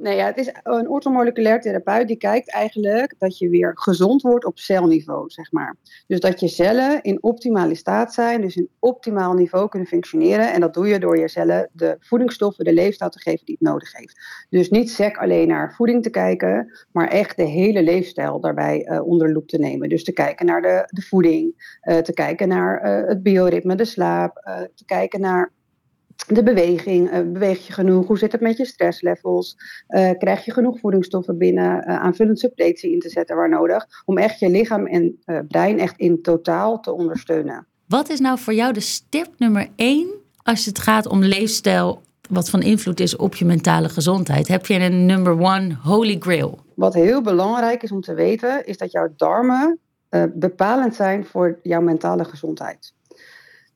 Nou 0.00 0.08
ja, 0.16 0.26
het 0.26 0.36
is 0.36 0.52
een 0.62 0.88
orthomoleculair 0.88 1.60
therapeut 1.60 2.08
die 2.08 2.16
kijkt 2.16 2.50
eigenlijk 2.50 3.14
dat 3.18 3.38
je 3.38 3.48
weer 3.48 3.72
gezond 3.74 4.22
wordt 4.22 4.44
op 4.44 4.58
celniveau, 4.58 5.30
zeg 5.30 5.52
maar. 5.52 5.76
Dus 6.06 6.20
dat 6.20 6.40
je 6.40 6.48
cellen 6.48 7.02
in 7.02 7.22
optimale 7.22 7.74
staat 7.74 8.14
zijn, 8.14 8.40
dus 8.40 8.56
in 8.56 8.68
optimaal 8.78 9.32
niveau 9.32 9.68
kunnen 9.68 9.88
functioneren. 9.88 10.52
En 10.52 10.60
dat 10.60 10.74
doe 10.74 10.88
je 10.88 10.98
door 10.98 11.18
je 11.18 11.28
cellen 11.28 11.70
de 11.72 11.96
voedingsstoffen, 12.00 12.64
de 12.64 12.72
leefstijl 12.72 13.10
te 13.10 13.20
geven 13.20 13.46
die 13.46 13.56
het 13.58 13.68
nodig 13.68 13.92
heeft. 13.92 14.46
Dus 14.48 14.68
niet 14.68 14.90
sec 14.90 15.16
alleen 15.16 15.48
naar 15.48 15.74
voeding 15.74 16.02
te 16.02 16.10
kijken, 16.10 16.72
maar 16.92 17.08
echt 17.08 17.36
de 17.36 17.44
hele 17.44 17.82
leefstijl 17.82 18.40
daarbij 18.40 18.84
eh, 18.84 19.06
onder 19.06 19.26
de 19.26 19.32
loep 19.32 19.48
te 19.48 19.58
nemen. 19.58 19.88
Dus 19.88 20.04
te 20.04 20.12
kijken 20.12 20.46
naar 20.46 20.62
de, 20.62 20.88
de 20.90 21.02
voeding, 21.02 21.76
eh, 21.80 21.98
te 21.98 22.12
kijken 22.12 22.48
naar 22.48 22.80
eh, 22.80 23.08
het 23.08 23.22
bioritme, 23.22 23.74
de 23.74 23.84
slaap, 23.84 24.38
te 24.74 24.84
kijken 24.84 25.20
naar 25.20 25.52
de 26.26 26.42
beweging, 26.42 27.10
eh, 27.10 27.20
beweeg 27.20 27.66
je 27.66 27.72
genoeg? 27.72 28.06
Hoe 28.06 28.18
zit 28.18 28.32
het 28.32 28.40
met 28.40 28.56
je 28.56 28.64
stresslevels? 28.64 29.56
Eh, 29.86 30.10
krijg 30.18 30.44
je 30.44 30.52
genoeg 30.52 30.78
voedingsstoffen 30.78 31.38
binnen? 31.38 31.58
eh, 31.84 32.00
aanvullend 32.00 32.38
suppletie 32.38 32.92
in 32.92 32.98
te 32.98 33.08
zetten 33.08 33.36
waar 33.36 33.48
nodig. 33.48 33.86
Om 34.04 34.18
echt 34.18 34.38
je 34.38 34.50
lichaam 34.50 34.86
en 34.86 35.18
brein 35.48 35.78
echt 35.78 35.98
in 35.98 36.22
totaal 36.22 36.80
te 36.80 36.92
ondersteunen. 36.92 37.66
Wat 37.86 38.08
is 38.08 38.20
nou 38.20 38.38
voor 38.38 38.54
jou 38.54 38.72
de 38.72 38.80
stip 38.80 39.28
nummer 39.38 39.68
één 39.76 40.08
als 40.42 40.66
het 40.66 40.78
gaat 40.78 41.06
om 41.06 41.22
leefstijl, 41.22 42.02
wat 42.28 42.50
van 42.50 42.62
invloed 42.62 43.00
is 43.00 43.16
op 43.16 43.34
je 43.34 43.44
mentale 43.44 43.88
gezondheid? 43.88 44.48
Heb 44.48 44.66
je 44.66 44.74
een 44.74 45.06
number 45.06 45.32
one 45.32 45.76
holy 45.82 46.16
grail? 46.18 46.58
Wat 46.74 46.94
heel 46.94 47.22
belangrijk 47.22 47.82
is 47.82 47.92
om 47.92 48.00
te 48.00 48.14
weten, 48.14 48.66
is 48.66 48.78
dat 48.78 48.92
jouw 48.92 49.08
darmen 49.16 49.78
bepalend 50.34 50.94
zijn 50.94 51.24
voor 51.24 51.58
jouw 51.62 51.80
mentale 51.80 52.24
gezondheid. 52.24 52.92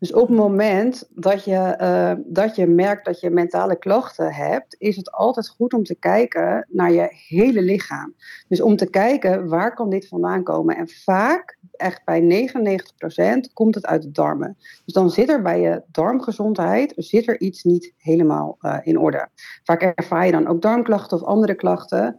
Dus 0.04 0.12
op 0.12 0.28
het 0.28 0.36
moment 0.36 1.08
dat 1.10 1.44
je, 1.44 1.56
eh, 1.56 2.12
dat 2.24 2.56
je 2.56 2.66
merkt 2.66 3.04
dat 3.04 3.20
je 3.20 3.30
mentale 3.30 3.78
klachten 3.78 4.32
hebt, 4.32 4.76
is 4.78 4.96
het 4.96 5.12
altijd 5.12 5.48
goed 5.48 5.74
om 5.74 5.84
te 5.84 5.94
kijken 5.94 6.66
naar 6.70 6.92
je 6.92 7.08
hele 7.28 7.62
lichaam. 7.62 8.14
Dus 8.48 8.60
om 8.60 8.76
te 8.76 8.90
kijken 8.90 9.48
waar 9.48 9.74
kan 9.74 9.90
dit 9.90 10.08
vandaan 10.08 10.42
komen. 10.42 10.76
En 10.76 10.88
vaak, 10.88 11.58
echt 11.72 12.04
bij 12.04 12.20
99%, 12.20 13.52
komt 13.52 13.74
het 13.74 13.86
uit 13.86 14.02
de 14.02 14.10
darmen. 14.10 14.56
Dus 14.84 14.94
dan 14.94 15.10
zit 15.10 15.28
er 15.28 15.42
bij 15.42 15.60
je 15.60 15.82
darmgezondheid 15.86 16.92
zit 16.96 17.28
er 17.28 17.40
iets 17.40 17.62
niet 17.62 17.92
helemaal 17.96 18.56
eh, 18.60 18.78
in 18.82 18.98
orde. 18.98 19.28
Vaak 19.62 19.82
ervaar 19.82 20.26
je 20.26 20.32
dan 20.32 20.46
ook 20.46 20.62
darmklachten 20.62 21.16
of 21.16 21.22
andere 21.22 21.54
klachten. 21.54 22.16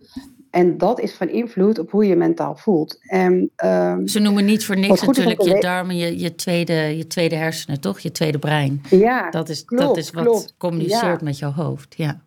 En 0.56 0.78
dat 0.78 1.00
is 1.00 1.14
van 1.14 1.30
invloed 1.30 1.80
op 1.80 1.92
hoe 1.92 2.06
je 2.06 2.16
mentaal 2.16 2.56
voelt. 2.56 2.98
En, 3.02 3.52
ehm, 3.56 4.06
Ze 4.08 4.20
noemen 4.20 4.46
niet 4.46 4.66
voor 4.66 4.78
niks 4.78 5.02
natuurlijk 5.02 5.42
je 5.42 5.60
darmen, 5.60 5.96
je, 5.98 6.20
je, 6.20 6.36
tweede, 6.36 6.74
je 6.98 7.08
tweede 7.08 7.36
hersenen, 7.36 7.80
toch? 7.82 8.00
Je 8.00 8.12
tweede 8.12 8.40
brein. 8.40 8.82
ja, 8.90 9.30
Dat 9.30 9.50
is, 9.50 9.66
dat 9.66 9.98
is 9.98 10.12
wat 10.12 10.24
klopt. 10.24 10.56
communiceert 10.58 11.20
Ja. 11.20 11.24
met 11.26 11.38
jouw 11.40 11.52
hoofd. 11.52 11.94
Ja. 11.98 12.22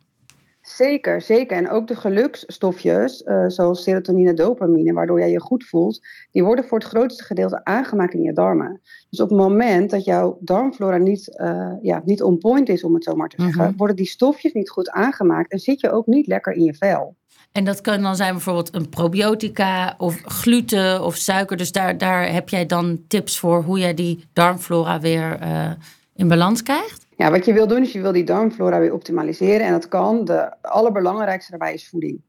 Zeker, 0.62 1.20
zeker. 1.22 1.56
En 1.56 1.70
ook 1.70 1.86
de 1.86 1.96
geluksstofjes, 1.96 3.22
eh, 3.22 3.44
zoals 3.46 3.82
serotonine, 3.82 4.34
dopamine, 4.34 4.92
waardoor 4.92 5.18
jij 5.18 5.30
je 5.30 5.40
goed 5.40 5.64
voelt, 5.64 6.00
die 6.32 6.44
worden 6.44 6.64
voor 6.64 6.78
het 6.78 6.86
grootste 6.88 7.24
gedeelte 7.24 7.64
aangemaakt 7.64 8.14
in 8.14 8.22
je 8.22 8.32
darmen. 8.32 8.80
Dus 9.10 9.20
op 9.20 9.28
het 9.28 9.38
moment 9.38 9.90
dat 9.90 10.04
jouw 10.04 10.38
darmflora 10.40 10.96
niet, 10.96 11.36
eh, 11.38 11.72
ja, 11.82 12.02
niet 12.04 12.22
on 12.22 12.38
point 12.38 12.68
is, 12.68 12.84
om 12.84 12.94
het 12.94 13.04
zo 13.04 13.14
maar 13.14 13.28
te 13.28 13.42
zeggen, 13.42 13.64
Mhm. 13.64 13.76
worden 13.76 13.96
die 13.96 14.06
stofjes 14.06 14.52
niet 14.52 14.70
goed 14.70 14.90
aangemaakt 14.90 15.52
en 15.52 15.58
zit 15.58 15.80
je 15.80 15.90
ook 15.90 16.06
niet 16.06 16.26
lekker 16.26 16.52
in 16.52 16.64
je 16.64 16.74
vel. 16.74 17.16
En 17.52 17.64
dat 17.64 17.80
kan 17.80 18.02
dan 18.02 18.16
zijn 18.16 18.32
bijvoorbeeld 18.32 18.74
een 18.74 18.88
probiotica 18.88 19.94
of 19.98 20.20
gluten 20.24 21.04
of 21.04 21.16
suiker. 21.16 21.56
Dus 21.56 21.72
daar, 21.72 21.98
daar 21.98 22.32
heb 22.32 22.48
jij 22.48 22.66
dan 22.66 23.00
tips 23.08 23.38
voor 23.38 23.62
hoe 23.62 23.78
jij 23.78 23.94
die 23.94 24.24
darmflora 24.32 25.00
weer 25.00 25.38
uh, 25.42 25.70
in 26.14 26.28
balans 26.28 26.62
krijgt? 26.62 27.06
Ja, 27.16 27.30
wat 27.30 27.44
je 27.44 27.52
wil 27.52 27.66
doen 27.66 27.82
is 27.82 27.92
je 27.92 28.00
wil 28.00 28.12
die 28.12 28.24
darmflora 28.24 28.78
weer 28.78 28.92
optimaliseren. 28.92 29.66
En 29.66 29.72
dat 29.72 29.88
kan. 29.88 30.24
De 30.24 30.62
allerbelangrijkste 30.62 31.50
daarbij 31.50 31.74
is 31.74 31.88
voeding. 31.88 32.20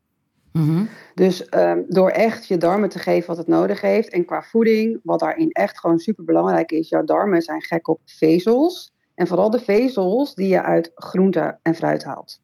Mm 0.51 0.89
Dus 1.15 1.47
um, 1.55 1.85
door 1.87 2.09
echt 2.09 2.47
je 2.47 2.57
darmen 2.57 2.89
te 2.89 2.99
geven 2.99 3.27
wat 3.27 3.37
het 3.37 3.47
nodig 3.47 3.81
heeft. 3.81 4.09
En 4.09 4.25
qua 4.25 4.41
voeding, 4.41 4.99
wat 5.03 5.19
daarin 5.19 5.51
echt 5.51 5.79
gewoon 5.79 5.99
super 5.99 6.23
belangrijk 6.23 6.71
is. 6.71 6.89
Jouw 6.89 7.03
darmen 7.03 7.41
zijn 7.41 7.61
gek 7.61 7.87
op 7.87 7.99
vezels. 8.05 8.93
En 9.15 9.27
vooral 9.27 9.49
de 9.49 9.59
vezels 9.59 10.35
die 10.35 10.47
je 10.47 10.63
uit 10.63 10.91
groente 10.95 11.59
en 11.61 11.75
fruit 11.75 12.03
haalt. 12.03 12.39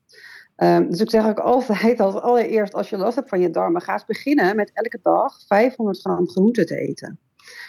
Um, 0.58 0.90
dus 0.90 1.00
ik 1.00 1.10
zeg 1.10 1.28
ook 1.28 1.40
altijd 1.40 2.00
als 2.00 2.16
allereerst 2.16 2.74
als 2.74 2.90
je 2.90 2.98
last 2.98 3.16
hebt 3.16 3.30
van 3.30 3.40
je 3.40 3.50
darmen, 3.50 3.82
ga 3.82 3.94
eens 3.94 4.06
beginnen 4.06 4.56
met 4.56 4.72
elke 4.74 5.00
dag 5.02 5.42
500 5.48 6.00
gram 6.00 6.28
groente 6.28 6.66
te 6.66 6.78
eten. 6.78 7.20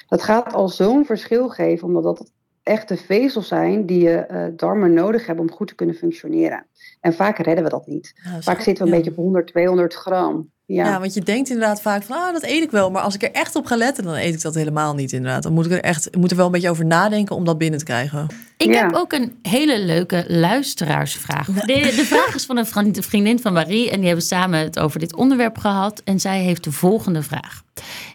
Dat 0.08 0.22
gaat 0.22 0.52
al 0.52 0.68
zo'n 0.68 1.04
verschil 1.04 1.48
geven, 1.48 1.86
omdat 1.86 2.02
dat 2.02 2.32
echt 2.62 2.88
de 2.88 2.96
vezels 2.96 3.48
zijn 3.48 3.86
die 3.86 4.00
je 4.00 4.26
uh, 4.30 4.46
darmen 4.56 4.92
nodig 4.92 5.26
hebben 5.26 5.44
om 5.48 5.56
goed 5.56 5.68
te 5.68 5.74
kunnen 5.74 5.94
functioneren. 5.94 6.66
En 7.00 7.14
vaak 7.14 7.38
redden 7.38 7.64
we 7.64 7.70
dat 7.70 7.86
niet. 7.86 8.20
Ja, 8.24 8.40
vaak 8.40 8.60
zitten 8.60 8.84
we 8.84 8.90
een 8.90 8.96
beetje 8.96 9.10
op 9.10 9.16
100, 9.16 9.46
200 9.46 9.94
gram. 9.94 10.50
Ja. 10.66 10.84
ja. 10.84 11.00
want 11.00 11.14
je 11.14 11.20
denkt 11.20 11.48
inderdaad 11.48 11.80
vaak 11.80 12.02
van, 12.02 12.16
ah, 12.16 12.32
dat 12.32 12.42
eet 12.42 12.62
ik 12.62 12.70
wel. 12.70 12.90
Maar 12.90 13.02
als 13.02 13.14
ik 13.14 13.22
er 13.22 13.32
echt 13.32 13.56
op 13.56 13.66
ga 13.66 13.76
letten, 13.76 14.04
dan 14.04 14.14
eet 14.14 14.34
ik 14.34 14.40
dat 14.40 14.54
helemaal 14.54 14.94
niet 14.94 15.12
inderdaad. 15.12 15.42
Dan 15.42 15.52
moet 15.52 15.66
ik 15.66 15.72
er 15.72 15.80
echt, 15.80 16.06
ik 16.06 16.16
moet 16.16 16.30
er 16.30 16.36
wel 16.36 16.46
een 16.46 16.52
beetje 16.52 16.70
over 16.70 16.86
nadenken 16.86 17.36
om 17.36 17.44
dat 17.44 17.58
binnen 17.58 17.78
te 17.78 17.84
krijgen. 17.84 18.26
Ik 18.56 18.74
heb 18.74 18.94
ook 18.94 19.12
een 19.12 19.38
hele 19.42 19.80
leuke 19.80 20.24
luisteraarsvraag. 20.28 21.46
De, 21.46 21.92
de 21.96 22.04
vraag 22.04 22.34
is 22.34 22.44
van 22.44 22.56
een 22.56 23.02
vriendin 23.02 23.40
van 23.40 23.52
Marie. 23.52 23.90
En 23.90 23.96
die 23.96 24.06
hebben 24.06 24.24
samen 24.24 24.58
het 24.58 24.78
over 24.78 25.00
dit 25.00 25.14
onderwerp 25.14 25.58
gehad. 25.58 26.02
En 26.04 26.20
zij 26.20 26.40
heeft 26.40 26.64
de 26.64 26.72
volgende 26.72 27.22
vraag. 27.22 27.62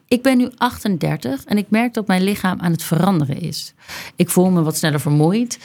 Ik 0.07 0.21
ben 0.21 0.37
nu 0.37 0.49
38 0.57 1.45
en 1.45 1.57
ik 1.57 1.69
merk 1.69 1.93
dat 1.93 2.07
mijn 2.07 2.23
lichaam 2.23 2.59
aan 2.59 2.71
het 2.71 2.83
veranderen 2.83 3.41
is. 3.41 3.73
Ik 4.15 4.29
voel 4.29 4.49
me 4.49 4.61
wat 4.61 4.77
sneller 4.77 4.99
vermoeid. 4.99 5.59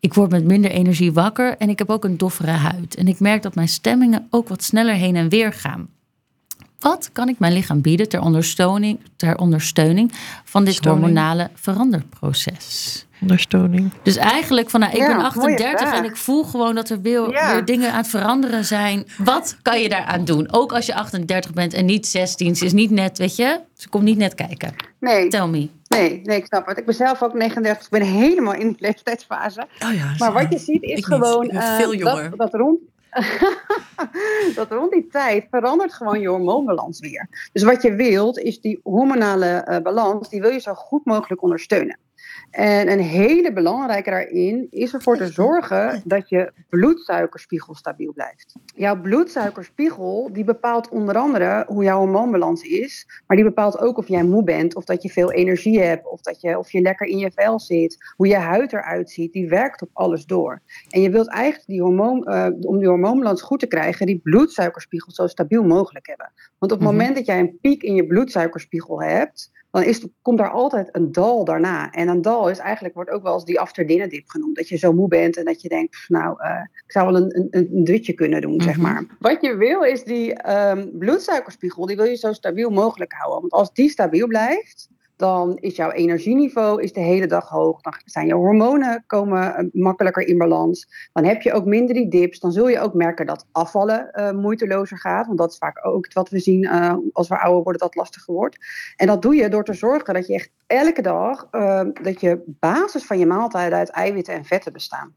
Ik 0.00 0.14
word 0.14 0.30
met 0.30 0.44
minder 0.44 0.70
energie 0.70 1.12
wakker 1.12 1.56
en 1.58 1.68
ik 1.68 1.78
heb 1.78 1.90
ook 1.90 2.04
een 2.04 2.16
doffere 2.16 2.50
huid. 2.50 2.94
En 2.94 3.08
ik 3.08 3.20
merk 3.20 3.42
dat 3.42 3.54
mijn 3.54 3.68
stemmingen 3.68 4.26
ook 4.30 4.48
wat 4.48 4.62
sneller 4.62 4.94
heen 4.94 5.16
en 5.16 5.28
weer 5.28 5.52
gaan. 5.52 5.88
Wat 6.84 7.10
kan 7.12 7.28
ik 7.28 7.38
mijn 7.38 7.52
lichaam 7.52 7.80
bieden 7.80 8.08
ter 8.08 8.20
ondersteuning, 8.20 9.00
ter 9.16 9.36
ondersteuning 9.38 10.12
van 10.44 10.64
dit 10.64 10.84
hormonale 10.84 11.50
veranderproces? 11.54 13.06
Ondersteuning. 13.20 13.92
Dus 14.02 14.16
eigenlijk 14.16 14.70
van, 14.70 14.80
nou, 14.80 14.92
ik 14.92 15.06
ben 15.06 15.16
38 15.16 15.92
en 15.92 16.04
ik 16.04 16.16
voel 16.16 16.44
gewoon 16.44 16.74
dat 16.74 16.90
er 16.90 17.00
weer, 17.00 17.28
weer, 17.28 17.64
dingen 17.64 17.90
aan 17.90 17.96
het 17.96 18.08
veranderen 18.08 18.64
zijn. 18.64 19.06
Wat 19.18 19.56
kan 19.62 19.80
je 19.80 19.88
daaraan 19.88 20.24
doen? 20.24 20.52
Ook 20.52 20.72
als 20.72 20.86
je 20.86 20.94
38 20.94 21.52
bent 21.52 21.72
en 21.72 21.84
niet 21.84 22.06
16. 22.06 22.56
Ze 22.56 22.64
is 22.64 22.72
niet 22.72 22.90
net, 22.90 23.18
weet 23.18 23.36
je, 23.36 23.60
ze 23.74 23.88
komt 23.88 24.04
niet 24.04 24.18
net 24.18 24.34
kijken. 24.34 24.74
Nee. 25.00 25.28
Tell 25.28 25.46
me. 25.46 25.68
Nee, 25.88 26.20
nee, 26.24 26.36
ik 26.36 26.46
snap 26.46 26.66
het. 26.66 26.78
Ik 26.78 26.86
ben 26.86 26.94
zelf 26.94 27.22
ook 27.22 27.34
39. 27.34 27.84
Ik 27.84 27.90
ben 27.90 28.02
helemaal 28.02 28.54
in 28.54 28.68
de 28.68 28.76
leeftijdsfase. 28.78 29.66
Oh 29.84 29.94
ja, 29.94 30.14
maar 30.18 30.32
wat 30.32 30.52
je 30.52 30.58
ziet 30.58 30.82
is 30.82 31.04
gewoon 31.04 31.50
uh, 31.52 31.76
veel 31.76 31.94
jonger. 31.94 32.30
Dat, 32.30 32.38
dat 32.38 32.60
rond 32.60 32.78
dat 34.56 34.70
rond 34.70 34.92
die 34.92 35.06
tijd 35.06 35.46
verandert 35.50 35.92
gewoon 35.92 36.20
je 36.20 36.28
hormoonbalans 36.28 37.00
weer. 37.00 37.48
Dus 37.52 37.62
wat 37.62 37.82
je 37.82 37.94
wilt, 37.94 38.38
is 38.38 38.60
die 38.60 38.80
hormonale 38.82 39.66
uh, 39.68 39.78
balans, 39.78 40.28
die 40.28 40.40
wil 40.40 40.50
je 40.50 40.60
zo 40.60 40.74
goed 40.74 41.04
mogelijk 41.04 41.42
ondersteunen. 41.42 41.98
En 42.54 42.90
een 42.90 43.00
hele 43.00 43.52
belangrijke 43.52 44.10
daarin 44.10 44.66
is 44.70 44.92
ervoor 44.92 45.16
te 45.16 45.26
zorgen 45.26 46.02
dat 46.04 46.28
je 46.28 46.52
bloedsuikerspiegel 46.68 47.74
stabiel 47.74 48.12
blijft. 48.12 48.54
Jouw 48.74 49.00
bloedsuikerspiegel 49.00 50.32
die 50.32 50.44
bepaalt 50.44 50.88
onder 50.88 51.16
andere 51.16 51.64
hoe 51.66 51.84
jouw 51.84 51.98
hormoonbalans 51.98 52.62
is, 52.62 53.06
maar 53.26 53.36
die 53.36 53.46
bepaalt 53.46 53.78
ook 53.78 53.98
of 53.98 54.08
jij 54.08 54.24
moe 54.24 54.44
bent, 54.44 54.74
of 54.74 54.84
dat 54.84 55.02
je 55.02 55.08
veel 55.08 55.32
energie 55.32 55.80
hebt, 55.80 56.10
of 56.10 56.20
dat 56.20 56.40
je, 56.40 56.58
of 56.58 56.72
je 56.72 56.80
lekker 56.80 57.06
in 57.06 57.18
je 57.18 57.30
vel 57.34 57.60
zit, 57.60 58.12
hoe 58.16 58.26
je 58.26 58.36
huid 58.36 58.72
eruit 58.72 59.10
ziet. 59.10 59.32
Die 59.32 59.48
werkt 59.48 59.82
op 59.82 59.90
alles 59.92 60.26
door. 60.26 60.60
En 60.88 61.00
je 61.00 61.10
wilt 61.10 61.28
eigenlijk 61.28 61.66
die 61.66 61.82
hormoon, 61.82 62.26
uh, 62.28 62.46
om 62.60 62.78
die 62.78 62.88
hormoonbalans 62.88 63.42
goed 63.42 63.60
te 63.60 63.66
krijgen, 63.66 64.06
die 64.06 64.20
bloedsuikerspiegel 64.22 65.12
zo 65.12 65.26
stabiel 65.26 65.62
mogelijk 65.62 66.06
hebben. 66.06 66.32
Want 66.58 66.72
op 66.72 66.78
het 66.78 66.88
mhm. 66.88 66.96
moment 66.96 67.16
dat 67.16 67.26
jij 67.26 67.38
een 67.38 67.58
piek 67.60 67.82
in 67.82 67.94
je 67.94 68.06
bloedsuikerspiegel 68.06 69.02
hebt, 69.02 69.52
dan 69.74 69.82
is, 69.82 70.06
komt 70.22 70.38
daar 70.38 70.50
altijd 70.50 70.88
een 70.92 71.12
dal 71.12 71.44
daarna. 71.44 71.90
En 71.90 72.08
een 72.08 72.22
dal 72.22 72.50
is 72.50 72.58
eigenlijk, 72.58 72.94
wordt 72.94 73.10
ook 73.10 73.22
wel 73.22 73.34
eens 73.34 73.44
die 73.44 73.60
after 73.60 73.86
dinner 73.86 74.08
dip 74.08 74.28
genoemd. 74.28 74.56
Dat 74.56 74.68
je 74.68 74.76
zo 74.76 74.92
moe 74.92 75.08
bent 75.08 75.36
en 75.36 75.44
dat 75.44 75.62
je 75.62 75.68
denkt, 75.68 76.04
nou, 76.08 76.36
uh, 76.42 76.60
ik 76.84 76.92
zou 76.92 77.12
wel 77.12 77.22
een, 77.22 77.48
een, 77.50 77.68
een 77.72 77.84
dutje 77.84 78.12
kunnen 78.12 78.40
doen, 78.40 78.60
zeg 78.60 78.76
mhm. 78.76 78.82
maar. 78.82 79.04
Wat 79.18 79.40
je 79.40 79.56
wil 79.56 79.82
is 79.82 80.04
die 80.04 80.50
um, 80.50 80.98
bloedsuikerspiegel, 80.98 81.86
die 81.86 81.96
wil 81.96 82.04
je 82.04 82.16
zo 82.16 82.32
stabiel 82.32 82.70
mogelijk 82.70 83.12
houden. 83.12 83.40
Want 83.40 83.52
als 83.52 83.72
die 83.72 83.88
stabiel 83.88 84.26
blijft, 84.26 84.88
dan 85.16 85.56
is 85.60 85.76
jouw 85.76 85.90
energieniveau 85.90 86.82
is 86.82 86.92
de 86.92 87.00
hele 87.00 87.26
dag 87.26 87.48
hoog. 87.48 87.80
Dan 87.80 87.92
zijn 88.04 88.26
je 88.26 88.34
hormonen 88.34 89.04
komen 89.06 89.54
eh, 89.54 89.64
makkelijker 89.72 90.26
in 90.26 90.38
balans. 90.38 91.08
Dan 91.12 91.24
heb 91.24 91.42
je 91.42 91.52
ook 91.52 91.64
minder 91.64 91.94
die 91.94 92.08
dips. 92.08 92.40
Dan 92.40 92.52
zul 92.52 92.68
je 92.68 92.80
ook 92.80 92.94
merken 92.94 93.26
dat 93.26 93.46
afvallen 93.52 94.10
uh, 94.12 94.30
moeitelozer 94.30 94.98
gaat. 94.98 95.26
Want 95.26 95.38
dat 95.38 95.50
is 95.50 95.58
vaak 95.58 95.86
ook 95.86 96.12
wat 96.12 96.28
we 96.28 96.38
zien 96.38 96.64
uh, 96.64 96.94
als 97.12 97.28
we 97.28 97.40
ouder 97.40 97.62
worden, 97.62 97.82
dat 97.82 97.94
lastiger 97.94 98.34
wordt. 98.34 98.56
En 98.96 99.06
dat 99.06 99.22
doe 99.22 99.34
je 99.34 99.48
door 99.48 99.64
te 99.64 99.74
zorgen 99.74 100.14
dat 100.14 100.26
je 100.26 100.34
echt 100.34 100.50
elke 100.66 101.02
dag 101.02 101.48
uh, 101.52 101.82
dat 102.02 102.20
je 102.20 102.42
basis 102.46 103.04
van 103.04 103.18
je 103.18 103.26
maaltijden 103.26 103.78
uit 103.78 103.90
eiwitten 103.90 104.34
en 104.34 104.44
vetten 104.44 104.72
bestaan. 104.72 105.14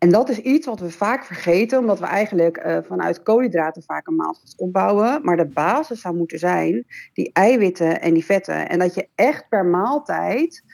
En 0.00 0.10
dat 0.10 0.28
is 0.28 0.38
iets 0.38 0.66
wat 0.66 0.80
we 0.80 0.90
vaak 0.90 1.24
vergeten, 1.24 1.78
omdat 1.78 1.98
we 1.98 2.06
eigenlijk 2.06 2.64
uh, 2.64 2.78
vanuit 2.82 3.22
koolhydraten 3.22 3.82
vaak 3.82 4.06
een 4.06 4.16
maaltijd 4.16 4.54
opbouwen. 4.56 5.20
Maar 5.22 5.36
de 5.36 5.46
basis 5.46 6.00
zou 6.00 6.16
moeten 6.16 6.38
zijn 6.38 6.86
die 7.12 7.30
eiwitten 7.32 8.00
en 8.00 8.14
die 8.14 8.24
vetten. 8.24 8.68
En 8.68 8.78
dat 8.78 8.94
je 8.94 9.08
echt 9.14 9.48
per 9.48 9.64
maaltijd 9.64 10.64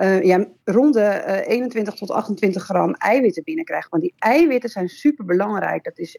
uh, 0.00 0.22
ja, 0.22 0.46
rond 0.64 0.94
de 0.94 1.42
21 1.46 1.94
tot 1.94 2.10
28 2.10 2.62
gram 2.62 2.94
eiwitten 2.94 3.42
binnenkrijgt. 3.44 3.88
Want 3.90 4.02
die 4.02 4.14
eiwitten 4.18 4.70
zijn 4.70 4.88
super 4.88 5.24
belangrijk. 5.24 5.84
Dat 5.84 5.98
is 5.98 6.18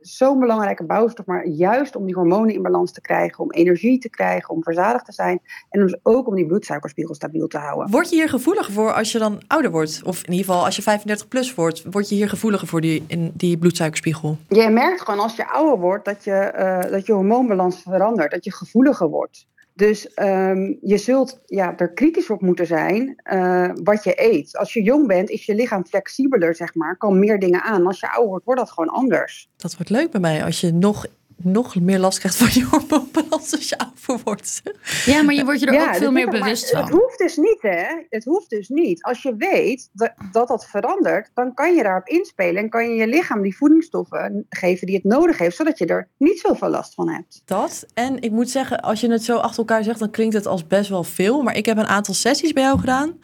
zo'n 0.00 0.38
belangrijke 0.38 0.84
bouwstof, 0.84 1.26
maar 1.26 1.46
juist 1.46 1.96
om 1.96 2.06
die 2.06 2.14
hormonen 2.14 2.54
in 2.54 2.62
balans 2.62 2.92
te 2.92 3.00
krijgen, 3.00 3.44
om 3.44 3.50
energie 3.50 3.98
te 3.98 4.10
krijgen, 4.10 4.54
om 4.54 4.62
verzadigd 4.62 5.04
te 5.04 5.12
zijn 5.12 5.40
en 5.70 5.80
dus 5.80 5.96
ook 6.02 6.26
om 6.26 6.34
die 6.34 6.46
bloedsuikerspiegel 6.46 7.14
stabiel 7.14 7.46
te 7.46 7.58
houden. 7.58 7.90
Word 7.90 8.10
je 8.10 8.16
hier 8.16 8.28
gevoeliger 8.28 8.72
voor 8.72 8.92
als 8.92 9.12
je 9.12 9.18
dan 9.18 9.42
ouder 9.46 9.70
wordt? 9.70 10.00
Of 10.04 10.22
in 10.22 10.32
ieder 10.32 10.46
geval 10.46 10.64
als 10.64 10.76
je 10.76 10.82
35 10.82 11.28
plus 11.28 11.54
wordt, 11.54 11.84
word 11.90 12.08
je 12.08 12.14
hier 12.14 12.28
gevoeliger 12.28 12.68
voor 12.68 12.80
die, 12.80 13.04
in 13.06 13.32
die 13.34 13.58
bloedsuikerspiegel? 13.58 14.36
Je 14.48 14.68
merkt 14.68 15.00
gewoon 15.00 15.20
als 15.20 15.36
je 15.36 15.48
ouder 15.48 15.78
wordt 15.78 16.04
dat 16.04 16.24
je, 16.24 16.86
dat 16.90 17.06
je 17.06 17.12
hormoonbalans 17.12 17.82
verandert, 17.82 18.30
dat 18.30 18.44
je 18.44 18.52
gevoeliger 18.52 19.08
wordt. 19.08 19.46
Dus 19.78 20.10
um, 20.16 20.78
je 20.80 20.96
zult 20.96 21.40
ja, 21.46 21.76
er 21.76 21.92
kritisch 21.92 22.30
op 22.30 22.40
moeten 22.40 22.66
zijn 22.66 23.20
uh, 23.32 23.70
wat 23.82 24.04
je 24.04 24.22
eet. 24.22 24.56
Als 24.56 24.72
je 24.72 24.82
jong 24.82 25.06
bent, 25.06 25.30
is 25.30 25.46
je 25.46 25.54
lichaam 25.54 25.86
flexibeler, 25.86 26.54
zeg 26.54 26.74
maar. 26.74 26.96
Kan 26.96 27.18
meer 27.18 27.38
dingen 27.38 27.62
aan. 27.62 27.86
Als 27.86 28.00
je 28.00 28.10
ouder 28.10 28.28
wordt, 28.28 28.44
wordt 28.44 28.60
dat 28.60 28.70
gewoon 28.70 28.88
anders. 28.88 29.48
Dat 29.56 29.76
wordt 29.76 29.90
leuk 29.90 30.10
bij 30.10 30.20
mij. 30.20 30.44
Als 30.44 30.60
je 30.60 30.72
nog 30.72 31.06
nog 31.42 31.80
meer 31.80 31.98
last 31.98 32.18
krijgt 32.18 32.36
van 32.36 32.48
je 32.52 32.64
hormoonbalans 32.64 33.52
als 33.52 33.68
je 33.68 33.78
ouder 33.78 34.24
wordt. 34.24 34.62
Ja, 35.04 35.22
maar 35.22 35.34
je 35.34 35.44
wordt 35.44 35.60
je 35.60 35.66
er 35.66 35.88
ook 35.88 35.94
veel 35.94 36.12
meer 36.12 36.30
bewust 36.30 36.70
van. 36.70 36.80
Het 36.80 36.90
hoeft 36.90 37.18
dus 37.18 37.36
niet, 37.36 37.58
hè? 37.60 37.84
Het 38.10 38.24
hoeft 38.24 38.50
dus 38.50 38.68
niet. 38.68 39.02
Als 39.02 39.22
je 39.22 39.34
weet 39.36 39.88
dat, 39.92 40.12
dat 40.32 40.48
dat 40.48 40.66
verandert, 40.66 41.30
dan 41.34 41.54
kan 41.54 41.74
je 41.74 41.82
daarop 41.82 42.06
inspelen 42.06 42.62
en 42.62 42.68
kan 42.68 42.88
je 42.88 42.94
je 42.94 43.06
lichaam 43.06 43.42
die 43.42 43.56
voedingsstoffen 43.56 44.46
geven 44.48 44.86
die 44.86 44.96
het 44.96 45.04
nodig 45.04 45.38
heeft, 45.38 45.56
zodat 45.56 45.78
je 45.78 45.86
er 45.86 46.08
niet 46.16 46.40
zoveel 46.40 46.68
last 46.68 46.94
van 46.94 47.08
hebt. 47.08 47.42
Dat. 47.44 47.86
En 47.94 48.22
ik 48.22 48.30
moet 48.30 48.50
zeggen, 48.50 48.80
als 48.80 49.00
je 49.00 49.10
het 49.10 49.24
zo 49.24 49.36
achter 49.36 49.58
elkaar 49.58 49.84
zegt, 49.84 49.98
dan 49.98 50.10
klinkt 50.10 50.34
het 50.34 50.46
als 50.46 50.66
best 50.66 50.90
wel 50.90 51.04
veel. 51.04 51.42
Maar 51.42 51.56
ik 51.56 51.66
heb 51.66 51.76
een 51.76 51.86
aantal 51.86 52.14
sessies 52.14 52.52
bij 52.52 52.62
jou 52.62 52.78
gedaan. 52.78 53.18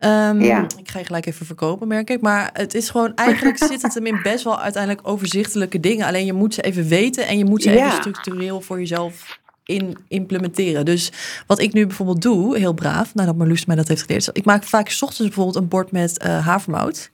Um, 0.00 0.40
ja. 0.40 0.66
Ik 0.76 0.90
ga 0.90 0.98
je 0.98 1.04
gelijk 1.04 1.26
even 1.26 1.46
verkopen, 1.46 1.88
merk 1.88 2.10
ik. 2.10 2.20
Maar 2.20 2.50
het 2.52 2.74
is 2.74 2.90
gewoon, 2.90 3.14
eigenlijk 3.14 3.58
zit 3.70 3.82
het 3.82 3.94
hem 3.94 4.06
in 4.06 4.20
best 4.22 4.44
wel 4.44 4.60
uiteindelijk 4.60 5.08
overzichtelijke 5.08 5.80
dingen. 5.80 6.06
Alleen 6.06 6.26
je 6.26 6.32
moet 6.32 6.54
ze 6.54 6.62
even 6.62 6.88
weten 6.88 7.26
en 7.26 7.38
je 7.38 7.44
moet 7.44 7.62
ze 7.62 7.70
even 7.70 7.92
structureel 7.92 8.60
voor 8.60 8.78
jezelf 8.78 9.38
in 9.64 9.96
implementeren. 10.08 10.84
Dus 10.84 11.12
wat 11.46 11.60
ik 11.60 11.72
nu 11.72 11.86
bijvoorbeeld 11.86 12.22
doe, 12.22 12.58
heel 12.58 12.72
braaf, 12.72 13.14
nadat 13.14 13.36
Marloes 13.36 13.64
mij 13.64 13.76
dat 13.76 13.88
heeft 13.88 14.02
geleerd. 14.02 14.30
Ik 14.32 14.44
maak 14.44 14.64
vaak 14.64 14.88
s 14.88 15.02
ochtends 15.02 15.26
bijvoorbeeld 15.26 15.56
een 15.56 15.68
bord 15.68 15.90
met 15.90 16.24
uh, 16.24 16.46
havermout. 16.46 17.10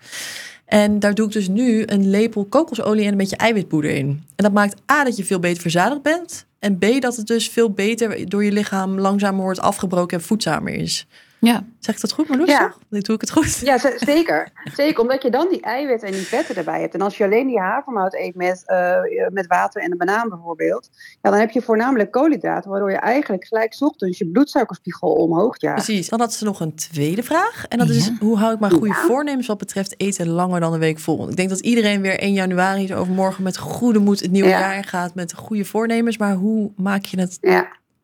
En 0.64 0.99
daar 0.99 1.14
doe 1.14 1.27
ik 1.27 1.33
dus 1.33 1.49
nu 1.49 1.83
een 1.87 2.11
lepel 2.11 2.44
kokosolie 2.44 3.05
en 3.05 3.11
een 3.11 3.16
beetje 3.16 3.37
eiwitpoeder 3.37 3.90
in. 3.90 4.07
En 4.07 4.44
dat 4.44 4.53
maakt 4.53 4.81
A, 4.92 5.05
dat 5.05 5.16
je 5.16 5.25
veel 5.25 5.38
beter 5.38 5.62
verzadigd 5.62 6.03
bent. 6.03 6.47
En 6.59 6.79
B, 6.79 7.01
dat 7.01 7.16
het 7.16 7.27
dus 7.27 7.49
veel 7.49 7.70
beter 7.70 8.29
door 8.29 8.44
je 8.44 8.53
lichaam 8.53 8.99
langzamer 8.99 9.42
wordt 9.42 9.61
afgebroken 9.61 10.18
en 10.18 10.25
voedzamer 10.25 10.75
is. 10.75 11.07
Ja. 11.44 11.64
Zeg 11.78 11.94
ik 11.94 12.00
dat 12.00 12.12
goed, 12.12 12.28
Marloes? 12.28 12.48
Ja. 12.48 12.74
Nu 12.88 13.00
doe 13.00 13.14
ik 13.14 13.20
het 13.20 13.30
goed. 13.30 13.59
Ja, 13.59 13.78
zeker. 13.98 14.52
zeker, 14.74 15.00
omdat 15.00 15.22
je 15.22 15.30
dan 15.30 15.48
die 15.50 15.61
eiwitten 15.61 16.09
en 16.09 16.14
die 16.14 16.26
vetten 16.26 16.57
erbij 16.57 16.80
hebt. 16.80 16.94
En 16.94 17.00
als 17.00 17.16
je 17.16 17.24
alleen 17.24 17.46
die 17.46 17.59
havermout 17.59 18.14
eet 18.14 18.35
met, 18.35 18.62
uh, 18.66 19.28
met 19.28 19.46
water 19.46 19.83
en 19.83 19.90
een 19.90 19.98
banaan 19.98 20.28
bijvoorbeeld, 20.28 20.90
ja, 21.22 21.30
dan 21.30 21.38
heb 21.38 21.50
je 21.50 21.62
voornamelijk 21.62 22.11
koolhydraten, 22.11 22.70
waardoor 22.70 22.90
je 22.90 22.96
eigenlijk 22.96 23.44
gelijk 23.44 23.76
ochtends 23.78 24.18
je 24.18 24.26
bloedsuikerspiegel 24.26 25.12
omhoog 25.12 25.61
jaagt. 25.61 25.85
Precies. 25.85 26.09
Dan 26.09 26.20
had 26.20 26.35
ze 26.35 26.44
nog 26.44 26.61
een 26.61 26.74
tweede 26.74 27.22
vraag. 27.22 27.66
En 27.68 27.78
dat 27.78 27.88
is, 27.88 28.11
hoe 28.18 28.38
hou 28.38 28.54
ik 28.54 28.61
mijn 28.61 28.72
goede 28.72 28.94
voornemens 28.94 29.46
wat 29.46 29.59
betreft 29.59 30.00
eten 30.00 30.28
langer 30.28 30.61
dan 30.61 30.72
een 30.72 30.78
week 30.78 30.98
vol? 30.98 31.28
Ik 31.28 31.37
denk 31.37 31.48
dat 31.48 31.61
iedereen 31.61 32.00
weer 32.00 32.18
1 32.18 32.33
januari, 32.33 32.87
zo 32.87 32.98
overmorgen, 32.98 33.42
met 33.42 33.59
goede 33.59 33.98
moed 33.98 34.20
het 34.20 34.30
nieuwe 34.30 34.48
jaar 34.48 34.76
ingaat 34.76 35.14
met 35.14 35.35
goede 35.35 35.64
voornemens. 35.64 36.18
Maar 36.18 36.35
hoe 36.35 36.70
maak 36.76 37.04
je 37.04 37.20
het 37.20 37.38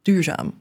duurzaam? 0.03 0.53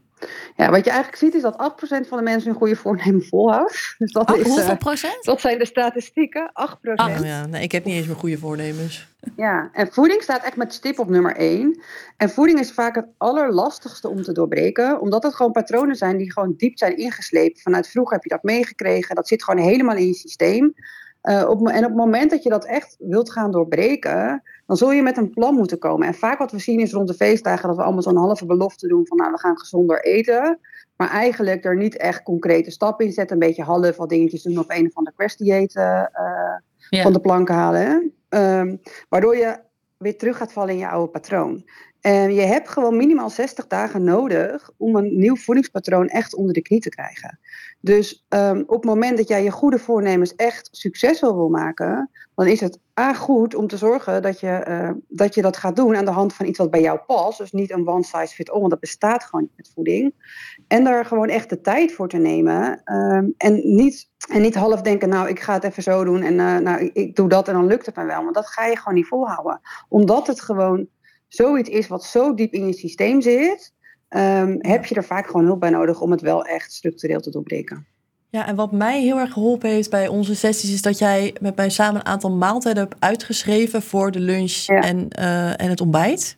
Ja, 0.55 0.69
wat 0.69 0.85
je 0.85 0.91
eigenlijk 0.91 1.21
ziet 1.21 1.33
is 1.33 1.41
dat 1.41 1.73
8% 2.03 2.07
van 2.07 2.17
de 2.17 2.23
mensen 2.23 2.49
hun 2.49 2.59
goede 2.59 2.75
voornemen 2.75 3.23
volhoudt. 3.23 3.95
Dus 3.97 4.11
dat 4.11 4.35
is, 4.35 4.43
hoeveel 4.43 4.71
uh, 4.71 4.77
procent? 4.77 5.23
Dat 5.23 5.41
zijn 5.41 5.59
de 5.59 5.65
statistieken, 5.65 6.51
8%. 6.51 6.53
Oh, 6.81 7.17
ja. 7.23 7.45
nee, 7.45 7.63
ik 7.63 7.71
heb 7.71 7.85
niet 7.85 7.95
eens 7.95 8.07
meer 8.07 8.15
goede 8.15 8.37
voornemens. 8.37 9.07
Ja, 9.35 9.69
en 9.73 9.91
voeding 9.91 10.21
staat 10.21 10.43
echt 10.43 10.55
met 10.55 10.73
stip 10.73 10.99
op 10.99 11.09
nummer 11.09 11.35
1. 11.35 11.81
En 12.17 12.29
voeding 12.29 12.59
is 12.59 12.71
vaak 12.71 12.95
het 12.95 13.07
allerlastigste 13.17 14.09
om 14.09 14.23
te 14.23 14.31
doorbreken, 14.31 15.01
omdat 15.01 15.23
het 15.23 15.35
gewoon 15.35 15.51
patronen 15.51 15.95
zijn 15.95 16.17
die 16.17 16.31
gewoon 16.31 16.53
diep 16.57 16.77
zijn 16.77 16.97
ingesleept. 16.97 17.61
Vanuit 17.61 17.87
vroeger 17.87 18.13
heb 18.13 18.23
je 18.23 18.29
dat 18.29 18.43
meegekregen, 18.43 19.15
dat 19.15 19.27
zit 19.27 19.43
gewoon 19.43 19.63
helemaal 19.63 19.95
in 19.95 20.07
je 20.07 20.13
systeem. 20.13 20.73
Uh, 21.23 21.49
op, 21.49 21.67
en 21.67 21.83
op 21.83 21.89
het 21.89 21.95
moment 21.95 22.31
dat 22.31 22.43
je 22.43 22.49
dat 22.49 22.65
echt 22.65 22.95
wilt 22.99 23.31
gaan 23.31 23.51
doorbreken, 23.51 24.43
dan 24.65 24.77
zul 24.77 24.91
je 24.91 25.01
met 25.01 25.17
een 25.17 25.29
plan 25.29 25.55
moeten 25.55 25.77
komen. 25.77 26.07
En 26.07 26.13
vaak 26.13 26.37
wat 26.37 26.51
we 26.51 26.59
zien 26.59 26.79
is 26.79 26.93
rond 26.93 27.07
de 27.07 27.13
feestdagen 27.13 27.67
dat 27.67 27.77
we 27.77 27.83
allemaal 27.83 28.01
zo'n 28.01 28.15
halve 28.15 28.45
belofte 28.45 28.87
doen 28.87 29.07
van 29.07 29.17
nou 29.17 29.31
we 29.31 29.39
gaan 29.39 29.59
gezonder 29.59 30.03
eten. 30.03 30.59
Maar 30.95 31.09
eigenlijk 31.09 31.65
er 31.65 31.75
niet 31.75 31.97
echt 31.97 32.23
concrete 32.23 32.71
stappen 32.71 33.05
in 33.05 33.11
zetten. 33.11 33.41
Een 33.41 33.47
beetje 33.47 33.63
half 33.63 33.97
wat 33.97 34.09
dingetjes 34.09 34.43
doen 34.43 34.57
of 34.57 34.65
een 34.67 34.85
of 34.85 34.95
ander 34.95 35.13
quest 35.13 35.41
uh, 35.41 36.03
van 36.89 37.13
de 37.13 37.19
plank 37.21 37.49
halen. 37.49 38.13
Um, 38.29 38.81
waardoor 39.09 39.37
je 39.37 39.59
weer 39.97 40.17
terug 40.17 40.37
gaat 40.37 40.53
vallen 40.53 40.73
in 40.73 40.79
je 40.79 40.87
oude 40.87 41.11
patroon. 41.11 41.63
En 42.01 42.33
je 42.33 42.41
hebt 42.41 42.69
gewoon 42.69 42.97
minimaal 42.97 43.29
60 43.29 43.67
dagen 43.67 44.03
nodig 44.03 44.71
om 44.77 44.95
een 44.95 45.17
nieuw 45.17 45.35
voedingspatroon 45.35 46.07
echt 46.07 46.35
onder 46.35 46.53
de 46.53 46.61
knie 46.61 46.79
te 46.79 46.89
krijgen. 46.89 47.39
Dus 47.81 48.25
um, 48.29 48.63
op 48.67 48.75
het 48.75 48.83
moment 48.83 49.17
dat 49.17 49.27
jij 49.27 49.43
je 49.43 49.51
goede 49.51 49.79
voornemens 49.79 50.35
echt 50.35 50.69
succesvol 50.71 51.35
wil 51.35 51.49
maken, 51.49 52.09
dan 52.35 52.47
is 52.47 52.59
het 52.59 52.79
A 52.99 53.13
goed 53.13 53.55
om 53.55 53.67
te 53.67 53.77
zorgen 53.77 54.21
dat 54.21 54.39
je, 54.39 54.65
uh, 54.67 54.91
dat 55.07 55.35
je 55.35 55.41
dat 55.41 55.57
gaat 55.57 55.75
doen 55.75 55.95
aan 55.95 56.05
de 56.05 56.11
hand 56.11 56.33
van 56.33 56.45
iets 56.45 56.57
wat 56.57 56.71
bij 56.71 56.81
jou 56.81 56.99
past. 57.07 57.37
Dus 57.37 57.51
niet 57.51 57.71
een 57.71 57.87
one 57.87 58.03
size 58.03 58.33
fit 58.33 58.49
all, 58.49 58.59
want 58.59 58.71
dat 58.71 58.79
bestaat 58.79 59.23
gewoon 59.23 59.41
niet 59.41 59.57
met 59.57 59.71
voeding. 59.73 60.13
En 60.67 60.83
daar 60.83 61.05
gewoon 61.05 61.29
echt 61.29 61.49
de 61.49 61.61
tijd 61.61 61.91
voor 61.91 62.07
te 62.07 62.17
nemen. 62.17 62.81
Um, 62.85 63.33
en, 63.37 63.75
niet, 63.75 64.09
en 64.29 64.41
niet 64.41 64.55
half 64.55 64.81
denken, 64.81 65.09
nou 65.09 65.29
ik 65.29 65.39
ga 65.39 65.53
het 65.53 65.63
even 65.63 65.83
zo 65.83 66.03
doen 66.03 66.21
en 66.21 66.33
uh, 66.33 66.57
nou, 66.57 66.79
ik, 66.79 66.93
ik 66.93 67.15
doe 67.15 67.29
dat 67.29 67.47
en 67.47 67.53
dan 67.53 67.67
lukt 67.67 67.85
het 67.85 67.95
me 67.95 68.05
wel. 68.05 68.23
Want 68.23 68.35
dat 68.35 68.47
ga 68.47 68.65
je 68.65 68.77
gewoon 68.77 68.93
niet 68.93 69.07
volhouden. 69.07 69.61
Omdat 69.89 70.27
het 70.27 70.41
gewoon 70.41 70.87
zoiets 71.29 71.69
is 71.69 71.87
wat 71.87 72.03
zo 72.03 72.33
diep 72.33 72.53
in 72.53 72.67
je 72.67 72.73
systeem 72.73 73.21
zit, 73.21 73.73
um, 74.09 74.57
heb 74.59 74.85
je 74.85 74.95
er 74.95 75.03
vaak 75.03 75.25
gewoon 75.25 75.45
hulp 75.45 75.59
bij 75.59 75.69
nodig 75.69 76.01
om 76.01 76.11
het 76.11 76.21
wel 76.21 76.45
echt 76.45 76.71
structureel 76.71 77.19
te 77.19 77.31
doorbreken. 77.31 77.85
Ja, 78.31 78.47
en 78.47 78.55
wat 78.55 78.71
mij 78.71 79.01
heel 79.01 79.17
erg 79.17 79.33
geholpen 79.33 79.69
heeft 79.69 79.89
bij 79.89 80.07
onze 80.07 80.35
sessies, 80.35 80.73
is 80.73 80.81
dat 80.81 80.97
jij 80.97 81.35
met 81.41 81.55
mij 81.55 81.69
samen 81.69 81.99
een 81.99 82.05
aantal 82.05 82.31
maaltijden 82.31 82.83
hebt 82.83 82.95
uitgeschreven 82.99 83.81
voor 83.81 84.11
de 84.11 84.19
lunch 84.19 84.65
en, 84.67 85.07
uh, 85.19 85.61
en 85.61 85.69
het 85.69 85.81
ontbijt. 85.81 86.37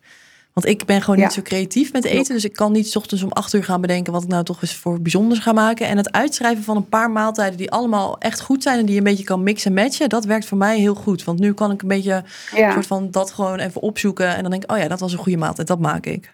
Want 0.54 0.66
ik 0.66 0.86
ben 0.86 1.02
gewoon 1.02 1.20
niet 1.20 1.32
zo 1.32 1.42
creatief 1.42 1.94
met 1.94 2.06
eten. 2.06 2.34
Dus 2.34 2.46
ik 2.46 2.54
kan 2.54 2.72
niet 2.72 2.90
s 2.90 2.96
ochtends 2.96 3.24
om 3.24 3.32
acht 3.32 3.54
uur 3.54 3.64
gaan 3.64 3.82
bedenken 3.82 4.14
wat 4.14 4.24
ik 4.24 4.30
nou 4.30 4.44
toch 4.44 4.62
eens 4.62 4.76
voor 4.76 5.02
bijzonders 5.02 5.40
ga 5.40 5.52
maken. 5.52 5.88
En 5.88 5.98
het 5.98 6.12
uitschrijven 6.12 6.64
van 6.64 6.76
een 6.78 6.90
paar 6.90 7.12
maaltijden 7.12 7.58
die 7.58 7.72
allemaal 7.72 8.18
echt 8.20 8.42
goed 8.42 8.64
zijn 8.64 8.80
en 8.80 8.86
die 8.86 8.94
je 8.94 8.98
een 8.98 9.04
beetje 9.04 9.24
kan 9.24 9.44
mixen 9.44 9.76
en 9.76 9.84
matchen, 9.84 10.10
dat 10.10 10.26
werkt 10.26 10.46
voor 10.46 10.58
mij 10.58 10.80
heel 10.80 10.96
goed. 10.96 11.24
Want 11.24 11.40
nu 11.40 11.54
kan 11.54 11.72
ik 11.72 11.82
een 11.82 11.88
beetje 11.88 12.24
ja. 12.56 12.72
soort 12.72 12.88
van 12.88 13.12
dat 13.12 13.32
gewoon 13.32 13.60
even 13.60 13.82
opzoeken. 13.82 14.36
En 14.36 14.42
dan 14.42 14.52
denk 14.52 14.64
ik, 14.64 14.72
oh 14.72 14.78
ja, 14.78 14.88
dat 14.88 15.00
was 15.00 15.12
een 15.12 15.18
goede 15.18 15.38
maaltijd, 15.38 15.68
dat 15.68 15.80
maak 15.80 16.06
ik. 16.06 16.34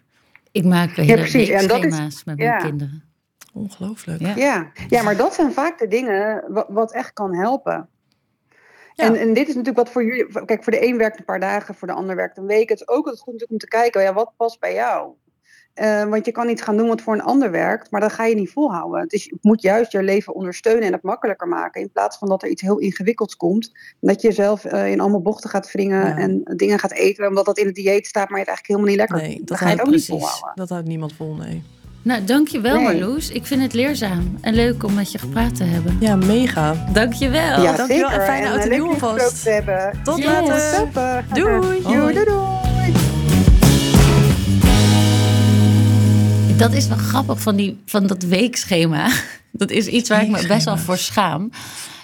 Ik 0.51 0.63
maak 0.63 0.95
hele 0.95 1.07
ja, 1.07 1.15
precies. 1.15 1.49
En 1.49 1.67
dat 1.67 1.83
is, 1.83 2.23
met 2.23 2.37
mijn 2.37 2.61
kinderen. 2.61 3.03
Ongelooflijk. 3.53 4.21
Ja. 4.21 4.35
Ja. 4.35 4.71
ja, 4.89 5.03
maar 5.03 5.17
dat 5.17 5.33
zijn 5.33 5.51
vaak 5.51 5.79
de 5.79 5.87
dingen 5.87 6.43
wat, 6.47 6.65
wat 6.69 6.93
echt 6.93 7.13
kan 7.13 7.35
helpen. 7.35 7.89
En, 9.05 9.15
en 9.15 9.33
dit 9.33 9.47
is 9.47 9.55
natuurlijk 9.55 9.77
wat 9.77 9.89
voor 9.89 10.03
jullie. 10.03 10.45
Kijk, 10.45 10.63
voor 10.63 10.73
de 10.73 10.87
een 10.87 10.97
werkt 10.97 11.19
een 11.19 11.25
paar 11.25 11.39
dagen, 11.39 11.75
voor 11.75 11.87
de 11.87 11.93
ander 11.93 12.15
werkt 12.15 12.37
een 12.37 12.45
week. 12.45 12.69
Het 12.69 12.79
is 12.79 12.87
ook 12.87 13.05
altijd 13.05 13.19
goed 13.19 13.33
natuurlijk 13.33 13.51
om 13.51 13.57
te 13.57 13.67
kijken, 13.67 14.01
ja, 14.01 14.13
wat 14.13 14.33
past 14.37 14.59
bij 14.59 14.73
jou? 14.73 15.11
Uh, 15.81 16.03
want 16.03 16.25
je 16.25 16.31
kan 16.31 16.47
niet 16.47 16.61
gaan 16.61 16.77
doen 16.77 16.87
wat 16.87 17.01
voor 17.01 17.13
een 17.13 17.21
ander 17.21 17.51
werkt, 17.51 17.91
maar 17.91 18.01
dat 18.01 18.11
ga 18.11 18.25
je 18.25 18.35
niet 18.35 18.51
volhouden. 18.51 19.07
Dus 19.07 19.23
je 19.23 19.37
moet 19.41 19.61
juist 19.61 19.91
je 19.91 20.03
leven 20.03 20.35
ondersteunen 20.35 20.83
en 20.83 20.91
het 20.91 21.01
makkelijker 21.01 21.47
maken. 21.47 21.81
In 21.81 21.91
plaats 21.91 22.17
van 22.17 22.29
dat 22.29 22.43
er 22.43 22.49
iets 22.49 22.61
heel 22.61 22.77
ingewikkelds 22.77 23.35
komt. 23.35 23.71
Dat 23.99 24.21
je 24.21 24.31
zelf 24.31 24.65
uh, 24.65 24.91
in 24.91 24.99
allemaal 24.99 25.21
bochten 25.21 25.49
gaat 25.49 25.71
wringen 25.71 26.07
ja. 26.07 26.17
en 26.17 26.41
dingen 26.55 26.79
gaat 26.79 26.93
eten, 26.93 27.27
omdat 27.27 27.45
dat 27.45 27.57
in 27.57 27.65
het 27.65 27.75
dieet 27.75 28.07
staat, 28.07 28.29
maar 28.29 28.39
je 28.39 28.45
het 28.45 28.47
eigenlijk 28.47 28.67
helemaal 28.67 28.89
niet 28.89 28.97
lekker 28.97 29.27
Nee, 29.27 29.45
dat 29.45 29.57
ga 29.57 29.65
je 29.65 29.71
het 29.71 29.81
ook 29.81 29.87
precies. 29.87 30.09
niet 30.09 30.19
volhouden. 30.19 30.51
Dat 30.55 30.69
houdt 30.69 30.87
niemand 30.87 31.13
vol, 31.13 31.35
nee. 31.35 31.63
Nou, 32.07 32.23
dankjewel 32.23 32.75
nee. 32.75 32.83
Marloes. 32.83 33.29
Ik 33.29 33.45
vind 33.45 33.61
het 33.61 33.73
leerzaam 33.73 34.37
en 34.41 34.53
leuk 34.53 34.83
om 34.83 34.93
met 34.93 35.11
je 35.11 35.17
gepraat 35.17 35.55
te 35.55 35.63
hebben. 35.63 35.97
Ja, 35.99 36.15
mega. 36.15 36.85
Dankjewel. 36.93 37.61
Ja, 37.61 37.75
dankjewel 37.75 38.09
zeker. 38.09 38.19
en 38.19 38.25
fijne 38.25 38.47
auto 38.47 38.67
nieuw 38.67 38.89
alvast. 38.89 39.49
Tot 40.03 40.17
yes. 40.17 40.25
later. 40.25 41.25
Doei. 41.33 41.81
Doei. 41.81 41.81
doei, 41.81 42.25
doei. 42.25 42.93
Dat 46.57 46.73
is 46.73 46.87
wel 46.87 46.97
grappig 46.97 47.41
van, 47.41 47.55
die, 47.55 47.79
van 47.85 48.07
dat 48.07 48.23
weekschema. 48.23 49.09
Dat 49.51 49.71
is 49.71 49.87
iets 49.87 50.09
waar 50.09 50.23
ik 50.23 50.29
me 50.29 50.47
best 50.47 50.65
wel 50.65 50.77
voor 50.77 50.97
schaam. 50.97 51.49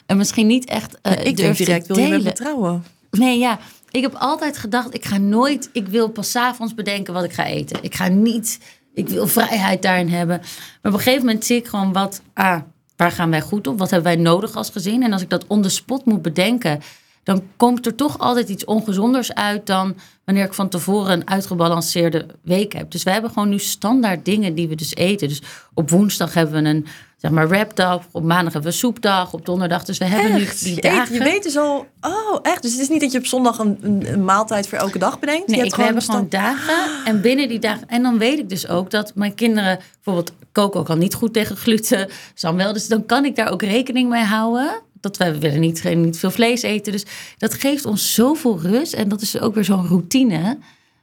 En 0.05 0.17
misschien 0.17 0.47
niet 0.47 0.65
echt 0.65 0.97
uh, 1.03 1.13
ja, 1.13 1.19
Ik 1.19 1.37
durf 1.37 1.57
direct, 1.57 1.87
wil 1.87 1.97
je 1.97 2.07
me 2.07 2.21
vertrouwen? 2.21 2.83
Nee, 3.11 3.39
ja. 3.39 3.59
Ik 3.91 4.01
heb 4.01 4.13
altijd 4.13 4.57
gedacht, 4.57 4.93
ik 4.93 5.05
ga 5.05 5.17
nooit... 5.17 5.69
Ik 5.73 5.87
wil 5.87 6.09
pas 6.09 6.35
avonds 6.35 6.73
bedenken 6.73 7.13
wat 7.13 7.23
ik 7.23 7.33
ga 7.33 7.45
eten. 7.45 7.77
Ik 7.81 7.95
ga 7.95 8.07
niet 8.07 8.59
ik 8.93 9.09
wil 9.09 9.27
vrijheid 9.27 9.81
daarin 9.81 10.09
hebben. 10.09 10.37
Maar 10.81 10.91
op 10.91 10.97
een 10.97 11.03
gegeven 11.03 11.25
moment 11.25 11.45
zie 11.45 11.57
ik 11.57 11.67
gewoon 11.67 11.93
wat, 11.93 12.21
ah, 12.33 12.59
waar 12.95 13.11
gaan 13.11 13.29
wij 13.29 13.41
goed 13.41 13.67
op? 13.67 13.79
Wat 13.79 13.89
hebben 13.89 14.13
wij 14.13 14.23
nodig 14.23 14.55
als 14.55 14.69
gezin? 14.69 15.03
En 15.03 15.13
als 15.13 15.21
ik 15.21 15.29
dat 15.29 15.47
on 15.47 15.61
the 15.61 15.69
spot 15.69 16.05
moet 16.05 16.21
bedenken, 16.21 16.81
dan 17.23 17.43
komt 17.57 17.85
er 17.85 17.95
toch 17.95 18.19
altijd 18.19 18.49
iets 18.49 18.65
ongezonders 18.65 19.33
uit 19.33 19.65
dan 19.65 19.95
wanneer 20.25 20.45
ik 20.45 20.53
van 20.53 20.69
tevoren 20.69 21.11
een 21.11 21.29
uitgebalanceerde 21.29 22.25
week 22.41 22.73
heb. 22.73 22.91
Dus 22.91 23.03
wij 23.03 23.13
hebben 23.13 23.31
gewoon 23.31 23.49
nu 23.49 23.59
standaard 23.59 24.25
dingen 24.25 24.55
die 24.55 24.67
we 24.67 24.75
dus 24.75 24.95
eten. 24.95 25.27
Dus 25.27 25.41
op 25.73 25.89
woensdag 25.89 26.33
hebben 26.33 26.63
we 26.63 26.69
een 26.69 26.87
zeg 27.23 27.31
maar 27.31 27.47
rapdag, 27.47 28.03
op 28.11 28.23
maandag 28.23 28.53
hebben 28.53 28.71
we 28.71 28.77
soepdag, 28.77 29.33
op 29.33 29.45
donderdag. 29.45 29.83
Dus 29.83 29.97
we 29.97 30.05
hebben 30.05 30.31
echt? 30.31 30.63
nu 30.63 30.73
die 30.73 30.81
dagen. 30.81 31.13
je 31.13 31.23
weet 31.23 31.43
dus 31.43 31.57
al, 31.57 31.85
oh 32.01 32.39
echt? 32.41 32.61
Dus 32.61 32.71
het 32.71 32.81
is 32.81 32.89
niet 32.89 33.01
dat 33.01 33.11
je 33.11 33.17
op 33.17 33.25
zondag 33.25 33.59
een, 33.59 33.77
een, 33.81 34.23
maaltijd 34.23 34.67
voor 34.67 34.77
elke 34.77 34.97
dag 34.97 35.19
bedenkt? 35.19 35.47
Nee, 35.47 35.59
je 35.59 35.65
ik, 35.65 35.75
we 35.75 35.83
hebben 35.83 36.01
gewoon 36.03 36.29
dagen 36.29 37.05
en 37.05 37.21
binnen 37.21 37.47
die 37.47 37.59
dagen. 37.59 37.89
En 37.89 38.03
dan 38.03 38.17
weet 38.17 38.39
ik 38.39 38.49
dus 38.49 38.67
ook 38.67 38.91
dat 38.91 39.11
mijn 39.15 39.33
kinderen, 39.33 39.79
bijvoorbeeld 39.93 40.33
Coco 40.51 40.83
kan 40.83 40.99
niet 40.99 41.13
goed 41.13 41.33
tegen 41.33 41.57
gluten, 41.57 42.09
Sam 42.33 42.55
wel. 42.55 42.73
Dus 42.73 42.87
dan 42.87 43.05
kan 43.05 43.25
ik 43.25 43.35
daar 43.35 43.51
ook 43.51 43.61
rekening 43.61 44.09
mee 44.09 44.23
houden 44.23 44.81
dat 45.01 45.17
wij 45.17 45.39
willen 45.39 45.59
niet, 45.59 45.83
niet 45.83 46.19
veel 46.19 46.31
vlees 46.31 46.61
eten. 46.61 46.91
Dus 46.91 47.05
dat 47.37 47.53
geeft 47.53 47.85
ons 47.85 48.13
zoveel 48.13 48.59
rust. 48.59 48.93
En 48.93 49.09
dat 49.09 49.21
is 49.21 49.39
ook 49.39 49.55
weer 49.55 49.63
zo'n 49.63 49.87
routine 49.87 50.57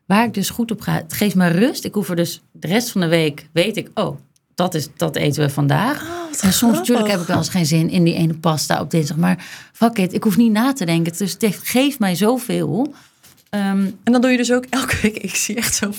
waar 0.07 0.25
ik 0.25 0.35
dus 0.35 0.51
goed 0.51 0.71
op 0.71 0.81
ga. 0.81 0.93
Het 0.93 1.13
geeft 1.13 1.35
me 1.35 1.49
rust. 1.49 1.85
Ik 1.85 1.95
hoef 1.95 2.09
er 2.09 2.17
dus 2.17 2.43
de 2.53 2.67
rest 2.67 2.91
van 2.91 3.01
de 3.01 3.09
week, 3.09 3.49
weet 3.53 3.77
ik, 3.77 3.91
oh, 3.95 4.17
dat, 4.61 4.75
is, 4.75 4.89
dat 4.97 5.17
eten 5.17 5.43
we 5.43 5.51
vandaag. 5.51 6.03
Oh, 6.03 6.45
en 6.45 6.53
soms 6.53 6.77
natuurlijk 6.77 7.09
heb 7.09 7.21
ik 7.21 7.27
wel 7.27 7.37
eens 7.37 7.49
geen 7.49 7.67
zin 7.67 7.91
in 7.91 8.05
die 8.05 8.15
ene 8.15 8.35
pasta 8.35 8.81
op 8.81 8.91
dinsdag. 8.91 9.17
Maar 9.17 9.45
fuck 9.73 9.99
it, 9.99 10.13
ik 10.13 10.23
hoef 10.23 10.37
niet 10.37 10.53
na 10.53 10.73
te 10.73 10.85
denken. 10.85 11.13
Dus 11.17 11.37
het 11.39 11.59
geeft 11.63 11.99
mij 11.99 12.15
zoveel. 12.15 12.95
Um, 13.51 13.99
en 14.05 14.13
dan 14.13 14.21
doe 14.21 14.31
je 14.31 14.37
dus 14.37 14.53
ook 14.53 14.65
elke 14.71 14.97
week. 15.03 15.17
Ik 15.17 15.35
zie 15.35 15.57
echt 15.57 15.75
zo. 15.75 15.93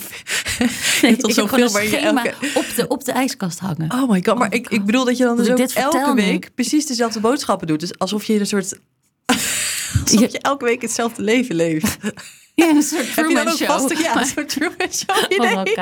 Nee, 1.02 1.16
tot 1.16 1.34
zo 1.38 1.46
veel 1.46 1.70
waar 1.70 1.84
je 1.84 1.96
elke... 1.96 2.34
op, 2.54 2.64
de, 2.76 2.88
op 2.88 3.04
de 3.04 3.12
ijskast 3.12 3.58
hangen. 3.58 3.92
Oh 3.92 4.10
my 4.10 4.22
god. 4.24 4.38
Maar 4.38 4.48
oh 4.48 4.54
ik, 4.54 4.68
ik 4.68 4.84
bedoel 4.84 5.04
dat 5.04 5.16
je 5.16 5.24
dan 5.24 5.36
dus 5.36 5.50
ook 5.50 5.58
elke 5.58 6.14
week 6.14 6.50
precies 6.54 6.86
dezelfde 6.86 7.20
boodschappen 7.20 7.66
doet. 7.66 7.80
Dus 7.80 7.98
alsof 7.98 8.24
je 8.24 8.40
een 8.40 8.46
soort. 8.46 8.78
alsof 10.04 10.32
je 10.32 10.38
elke 10.38 10.64
week 10.64 10.82
hetzelfde 10.82 11.22
leven 11.22 11.54
leeft. 11.54 11.96
Ja, 12.54 12.68
een 12.68 12.82
soort 12.82 13.18
ook 13.18 13.56
show. 13.56 13.98
Ja, 13.98 14.16
een 14.20 14.26
soort 14.26 14.48
Truman 14.48 14.92
Show 14.92 15.16
idee. 15.28 15.74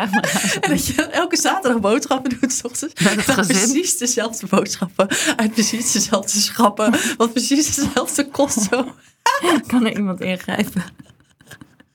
en 0.60 0.70
dat 0.70 0.86
je 0.86 1.02
elke 1.02 1.36
zaterdag 1.36 1.80
boodschappen 1.80 2.38
doet, 2.40 2.52
s 2.52 2.62
ochtends. 2.64 3.04
Met 3.04 3.46
precies 3.46 3.98
dezelfde 3.98 4.46
boodschappen. 4.46 5.08
Uit 5.36 5.52
precies 5.52 5.92
dezelfde 5.92 6.40
schappen. 6.40 6.94
Wat 7.16 7.32
precies 7.32 7.74
dezelfde 7.74 8.28
kost 8.28 8.66
zo. 8.70 8.94
kan 9.66 9.86
er 9.86 9.96
iemand 9.96 10.20
ingrijpen? 10.20 10.84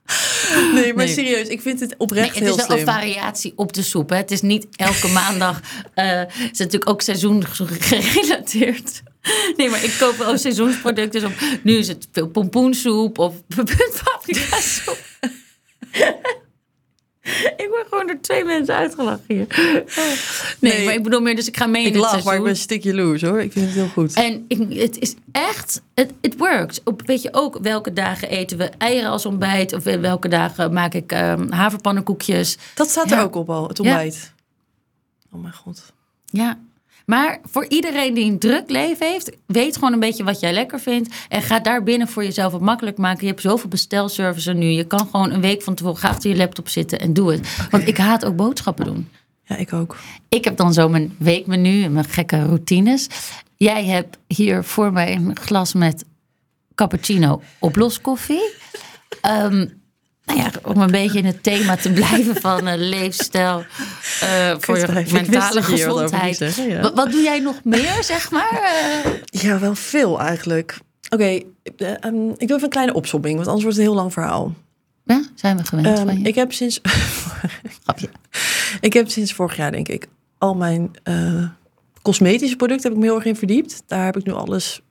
Nee, 0.73 0.93
maar 0.93 1.05
nee. 1.05 1.13
serieus, 1.13 1.47
ik 1.47 1.61
vind 1.61 1.79
het 1.79 1.95
oprecht 1.97 2.39
nee, 2.39 2.43
het 2.43 2.43
heel 2.43 2.57
is 2.57 2.67
wel 2.67 2.77
slim. 2.77 2.79
een 2.79 2.93
variatie 2.93 3.53
op 3.55 3.73
de 3.73 3.81
soep. 3.81 4.09
Hè. 4.09 4.15
Het 4.15 4.31
is 4.31 4.41
niet 4.41 4.67
elke 4.75 5.07
maandag. 5.07 5.61
Uh, 5.95 6.05
het 6.19 6.49
is 6.51 6.57
natuurlijk 6.57 6.89
ook 6.89 7.01
seizoen 7.01 7.45
gerelateerd. 7.45 9.03
Nee, 9.57 9.69
maar 9.69 9.83
ik 9.83 9.95
koop 9.99 10.15
wel 10.17 10.37
seizoensproducten. 10.37 11.25
Op, 11.25 11.33
nu 11.63 11.77
is 11.77 11.87
het 11.87 12.07
veel 12.11 12.27
pompoensoep 12.27 13.17
of 13.17 13.33
paprika 14.03 14.59
soep. 14.59 14.99
Ik 17.63 17.65
word 17.69 17.85
gewoon 17.89 18.07
door 18.07 18.19
twee 18.21 18.43
mensen 18.43 18.75
uitgelachen 18.75 19.23
hier. 19.27 19.45
Nee, 20.59 20.73
Nee. 20.73 20.85
maar 20.85 20.93
ik 20.93 21.03
bedoel 21.03 21.19
meer, 21.21 21.35
dus 21.35 21.47
ik 21.47 21.57
ga 21.57 21.65
mee 21.65 21.85
Ik 21.85 21.95
lach, 21.95 22.23
maar 22.23 22.35
ik 22.35 22.43
ben 22.43 22.57
stik 22.57 22.83
jaloers 22.83 23.21
hoor. 23.21 23.41
Ik 23.41 23.51
vind 23.51 23.65
het 23.65 23.73
heel 23.73 23.87
goed. 23.87 24.13
En 24.13 24.45
ik, 24.47 24.79
het 24.79 24.99
is 24.99 25.15
echt, 25.31 25.81
het 25.95 26.11
it 26.21 26.37
works. 26.37 26.81
Op, 26.83 27.01
weet 27.05 27.21
je 27.21 27.29
ook 27.31 27.57
welke 27.61 27.93
dagen 27.93 28.29
eten 28.29 28.57
we 28.57 28.69
eieren 28.77 29.09
als 29.09 29.25
ontbijt? 29.25 29.73
Of 29.73 29.83
welke 29.83 30.27
dagen 30.27 30.73
maak 30.73 30.93
ik 30.93 31.11
ehm, 31.11 31.51
haverpannenkoekjes? 31.51 32.57
Dat 32.75 32.89
staat 32.89 33.09
Ja. 33.09 33.17
er 33.17 33.23
ook 33.23 33.35
op 33.35 33.49
al, 33.49 33.67
het 33.67 33.79
ontbijt. 33.79 34.33
Oh 35.31 35.41
mijn 35.41 35.53
god. 35.53 35.93
Ja. 36.25 36.57
Maar 37.05 37.39
voor 37.43 37.65
iedereen 37.67 38.13
die 38.13 38.31
een 38.31 38.39
druk 38.39 38.69
leven 38.69 39.07
heeft, 39.07 39.31
weet 39.45 39.75
gewoon 39.75 39.93
een 39.93 39.99
beetje 39.99 40.23
wat 40.23 40.39
jij 40.39 40.53
lekker 40.53 40.79
vindt. 40.79 41.15
En 41.29 41.41
ga 41.41 41.59
daar 41.59 41.83
binnen 41.83 42.07
voor 42.07 42.23
jezelf 42.23 42.51
wat 42.51 42.61
makkelijk 42.61 42.97
maken. 42.97 43.21
Je 43.21 43.27
hebt 43.27 43.41
zoveel 43.41 43.69
bestelservices 43.69 44.53
nu. 44.53 44.65
Je 44.65 44.87
kan 44.87 45.07
gewoon 45.11 45.31
een 45.31 45.41
week 45.41 45.61
van 45.61 45.75
tevoren 45.75 45.97
ga 45.97 46.09
achter 46.09 46.29
je 46.29 46.35
laptop 46.35 46.69
zitten 46.69 46.99
en 46.99 47.13
doe 47.13 47.31
het. 47.31 47.67
Want 47.69 47.87
ik 47.87 47.97
haat 47.97 48.25
ook 48.25 48.35
boodschappen 48.35 48.85
doen. 48.85 49.09
Ja, 49.43 49.55
ik 49.55 49.73
ook. 49.73 49.97
Ik 50.29 50.43
heb 50.43 50.57
dan 50.57 50.73
zo 50.73 50.89
mijn 50.89 51.15
weekmenu 51.17 51.83
en 51.83 51.93
mijn 51.93 52.05
gekke 52.05 52.45
routines. 52.45 53.07
Jij 53.57 53.85
hebt 53.85 54.17
hier 54.27 54.63
voor 54.63 54.93
mij 54.93 55.15
een 55.15 55.37
glas 55.37 55.73
met 55.73 56.05
cappuccino 56.75 57.41
oploskoffie. 57.59 58.53
Ehm 59.21 59.65
nou 60.25 60.39
ja, 60.39 60.51
om 60.63 60.81
een 60.81 60.91
beetje 60.91 61.17
in 61.19 61.25
het 61.25 61.43
thema 61.43 61.75
te 61.75 61.91
blijven 61.91 62.35
van 62.35 62.67
eh, 62.67 62.73
leefstijl 62.77 63.65
eh, 64.21 64.55
voor 64.59 64.77
je 64.77 65.05
mentale 65.11 65.59
je 65.59 65.61
gezondheid. 65.65 66.37
zeggen, 66.37 66.67
ja. 66.69 66.81
Wat, 66.81 66.93
wat 66.93 67.11
doe 67.11 67.21
jij 67.21 67.39
nog 67.39 67.63
meer, 67.63 67.97
zeg 68.03 68.31
maar? 68.31 68.61
Eh, 69.03 69.11
Ja, 69.41 69.59
wel 69.59 69.75
veel 69.75 70.19
eigenlijk. 70.19 70.77
Oké, 71.09 71.23
eh, 71.23 71.41
ehm, 71.99 72.29
ik 72.29 72.47
doe 72.47 72.49
even 72.55 72.63
een 72.63 72.69
kleine 72.69 72.93
opsomming, 72.93 73.35
want 73.35 73.47
anders 73.47 73.63
wordt 73.63 73.77
het 73.77 73.85
een 73.87 73.91
heel 73.93 74.01
lang 74.01 74.13
verhaal. 74.13 74.53
ja, 75.05 75.23
zijn 75.35 75.57
we 75.57 75.63
gewend 75.65 75.87
Ehm, 75.87 76.05
van 76.05 76.19
je? 76.19 76.27
ik 76.27 76.35
heb 76.35 76.53
sinds. 76.53 76.79
Grapje. 77.83 78.09
ik 78.81 78.93
heb 78.93 79.09
sinds 79.09 79.33
vorig 79.33 79.55
jaar, 79.55 79.71
denk 79.71 79.87
ik, 79.87 80.07
al 80.37 80.55
mijn 80.55 80.91
cosmetische 82.01 82.55
producten 82.55 82.83
heb 82.89 82.97
ik 82.97 82.97
me 83.03 83.05
heel 83.09 83.15
erg 83.15 83.25
in 83.25 83.35
verdiept. 83.35 83.83
Daar 83.87 84.05
heb 84.05 84.17
ik 84.17 84.25
nu 84.25 84.33
alles. 84.33 84.81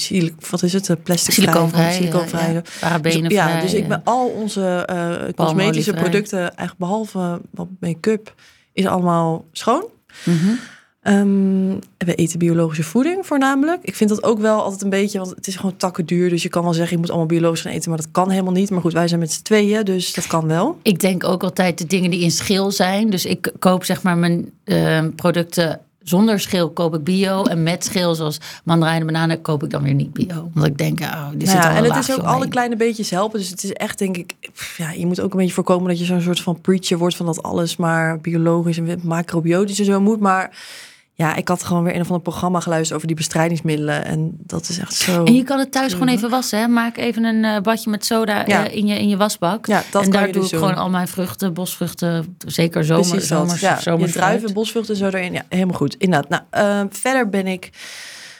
Sil- 0.00 0.30
wat 0.50 0.62
is 0.62 0.72
het? 0.72 0.88
eh, 0.90 0.96
Plastic 1.02 1.34
Silicoonvrij, 1.34 1.92
Silicoonvrij. 1.92 2.52
ja, 2.52 2.62
ja. 2.80 2.98
Dus, 2.98 3.14
ja, 3.32 3.60
dus 3.60 3.74
ik 3.74 3.88
ben 3.88 4.00
al 4.04 4.26
onze 4.28 4.60
eh, 4.86 5.14
cosmetische 5.34 5.90
producten, 6.02 6.38
eigenlijk 6.38 6.78
behalve 6.78 7.40
wat 7.50 7.68
make-up, 7.80 8.34
is 8.72 8.86
allemaal 8.86 9.44
schoon. 9.52 9.84
En 11.00 11.80
we 11.98 12.14
eten 12.14 12.38
biologische 12.38 12.82
voeding 12.82 13.26
voornamelijk. 13.26 13.78
Ik 13.82 13.94
vind 13.94 14.10
dat 14.10 14.22
ook 14.22 14.38
wel 14.38 14.62
altijd 14.62 14.82
een 14.82 14.90
beetje, 14.90 15.18
want 15.18 15.30
het 15.30 15.46
is 15.46 15.56
gewoon 15.56 15.76
takken 15.76 16.06
duur. 16.06 16.28
Dus 16.30 16.42
je 16.42 16.48
kan 16.48 16.62
wel 16.62 16.72
zeggen, 16.72 16.92
je 16.92 16.98
moet 16.98 17.08
allemaal 17.08 17.26
biologisch 17.26 17.60
gaan 17.60 17.72
eten, 17.72 17.88
maar 17.88 17.98
dat 17.98 18.10
kan 18.10 18.30
helemaal 18.30 18.52
niet. 18.52 18.70
Maar 18.70 18.80
goed, 18.80 18.92
wij 18.92 19.08
zijn 19.08 19.20
met 19.20 19.32
z'n 19.32 19.42
tweeën, 19.42 19.84
dus 19.84 20.14
dat 20.14 20.26
kan 20.26 20.46
wel. 20.46 20.78
Ik 20.82 21.00
denk 21.00 21.24
ook 21.24 21.42
altijd 21.42 21.78
de 21.78 21.86
dingen 21.86 22.10
die 22.10 22.20
in 22.20 22.30
schil 22.30 22.70
zijn. 22.70 23.10
Dus 23.10 23.24
ik 23.24 23.52
koop 23.58 23.84
zeg 23.84 24.02
maar 24.02 24.18
mijn 24.18 24.52
producten 25.16 25.80
zonder 26.04 26.40
schil 26.40 26.70
koop 26.70 26.94
ik 26.94 27.04
bio. 27.04 27.44
En 27.44 27.62
met 27.62 27.84
schil 27.84 28.14
zoals 28.14 28.40
mandarijnen, 28.64 29.06
bananen 29.06 29.40
koop 29.40 29.62
ik 29.62 29.70
dan 29.70 29.82
weer 29.82 29.94
niet 29.94 30.12
bio. 30.12 30.50
Want 30.54 30.66
ik 30.66 30.78
denk, 30.78 31.00
oh, 31.00 31.28
dit 31.34 31.48
zit 31.48 31.56
al 31.56 31.70
ja, 31.70 31.76
en 31.76 31.84
het 31.84 31.96
is 31.96 32.12
ook 32.12 32.22
alle 32.22 32.48
kleine 32.48 32.76
beetjes 32.76 33.10
helpen. 33.10 33.38
Dus 33.38 33.48
het 33.48 33.64
is 33.64 33.72
echt, 33.72 33.98
denk 33.98 34.16
ik, 34.16 34.34
pff, 34.52 34.78
ja, 34.78 34.90
je 34.90 35.06
moet 35.06 35.20
ook 35.20 35.32
een 35.32 35.38
beetje 35.38 35.54
voorkomen 35.54 35.88
dat 35.88 35.98
je 35.98 36.04
zo'n 36.04 36.20
soort 36.20 36.40
van 36.40 36.60
preacher 36.60 36.98
wordt 36.98 37.16
van 37.16 37.26
dat 37.26 37.42
alles 37.42 37.76
maar 37.76 38.20
biologisch 38.20 38.78
en 38.78 39.00
macrobiotisch 39.02 39.78
en 39.78 39.84
zo 39.84 40.00
moet. 40.00 40.20
Maar 40.20 40.50
ja, 41.16 41.34
ik 41.34 41.48
had 41.48 41.62
gewoon 41.64 41.82
weer 41.84 41.94
een 41.94 42.00
of 42.00 42.06
ander 42.06 42.22
programma 42.22 42.60
geluisterd 42.60 42.94
over 42.94 43.06
die 43.06 43.16
bestrijdingsmiddelen. 43.16 44.04
En 44.04 44.36
dat 44.38 44.68
is 44.68 44.78
echt 44.78 44.94
zo. 44.94 45.24
En 45.24 45.34
je 45.34 45.42
kan 45.42 45.58
het 45.58 45.72
thuis 45.72 45.92
gewoon 45.92 46.08
even 46.08 46.30
wassen. 46.30 46.58
Hè? 46.58 46.68
Maak 46.68 46.96
even 46.96 47.24
een 47.24 47.44
eh, 47.44 47.60
badje 47.60 47.90
met 47.90 48.04
soda 48.04 48.42
Ja. 48.46 48.66
eh, 48.68 48.76
in, 48.76 48.86
je, 48.86 48.98
in 48.98 49.08
je 49.08 49.16
wasbak. 49.16 49.66
Ja, 49.66 49.82
dat 49.90 50.02
en 50.04 50.10
daar 50.10 50.26
je 50.26 50.32
doe 50.32 50.42
dus 50.42 50.52
ik 50.52 50.58
doen. 50.58 50.68
gewoon 50.68 50.82
al 50.84 50.90
mijn 50.90 51.08
vruchten, 51.08 51.52
bosvruchten, 51.54 52.36
zeker 52.46 52.84
zomer, 52.84 53.08
Precies 53.08 53.28
dat. 53.28 53.38
zomers, 53.38 53.60
Ja, 53.60 53.80
zomers 53.80 54.12
je 54.12 54.18
druiven, 54.18 54.52
bosvruchten 54.52 54.96
zo 54.96 55.06
erin. 55.06 55.32
Ja, 55.32 55.42
helemaal 55.48 55.76
goed. 55.76 55.94
Inderdaad. 55.94 56.28
Nou, 56.28 56.42
eh, 56.50 56.80
verder 56.90 57.28
ben 57.28 57.46
ik... 57.46 57.70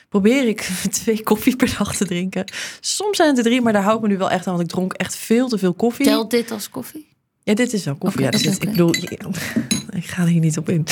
Probeer 0.09 0.49
ik 0.49 0.61
twee 1.03 1.23
koffie 1.23 1.57
per 1.57 1.75
dag 1.79 1.97
te 1.97 2.05
drinken. 2.07 2.45
Soms 2.81 3.17
zijn 3.17 3.29
het 3.29 3.39
er 3.39 3.45
drie, 3.45 3.61
maar 3.61 3.73
daar 3.73 3.83
hou 3.83 3.97
ik 3.97 4.03
me 4.03 4.09
nu 4.09 4.19
wel 4.19 4.31
echt 4.31 4.47
aan. 4.47 4.53
Want 4.57 4.65
ik 4.69 4.75
dronk 4.75 4.93
echt 4.93 5.17
veel 5.17 5.49
te 5.49 5.59
veel 5.59 5.73
koffie. 5.75 6.07
Telt 6.07 6.31
dit 6.31 6.51
als 6.51 6.71
koffie? 6.71 7.13
Ja, 7.43 7.55
dit 7.55 7.73
is 7.73 7.85
wel 7.85 7.95
koffie. 7.95 8.23
Ja, 8.23 8.31
dit 8.31 8.47
oké. 8.47 8.63
Ik 8.65 8.71
bedoel, 8.71 8.95
ik 9.95 10.05
ga 10.07 10.23
er 10.23 10.29
hier 10.29 10.41
niet 10.41 10.59
op 10.59 10.69
in. 10.69 10.87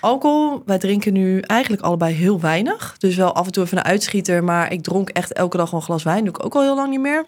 Alcohol, 0.00 0.62
wij 0.66 0.78
drinken 0.78 1.12
nu 1.12 1.40
eigenlijk 1.40 1.82
allebei 1.82 2.14
heel 2.14 2.40
weinig. 2.40 2.94
Dus 2.98 3.16
wel 3.16 3.34
af 3.34 3.46
en 3.46 3.52
toe 3.52 3.64
even 3.64 3.76
een 3.78 3.84
uitschieter. 3.84 4.44
Maar 4.44 4.72
ik 4.72 4.82
dronk 4.82 5.08
echt 5.08 5.32
elke 5.32 5.56
dag 5.56 5.70
wel 5.70 5.80
een 5.80 5.86
glas 5.86 6.02
wijn. 6.02 6.24
Doe 6.24 6.34
ik 6.34 6.44
ook 6.44 6.54
al 6.54 6.62
heel 6.62 6.74
lang 6.74 6.90
niet 6.90 7.00
meer. 7.00 7.24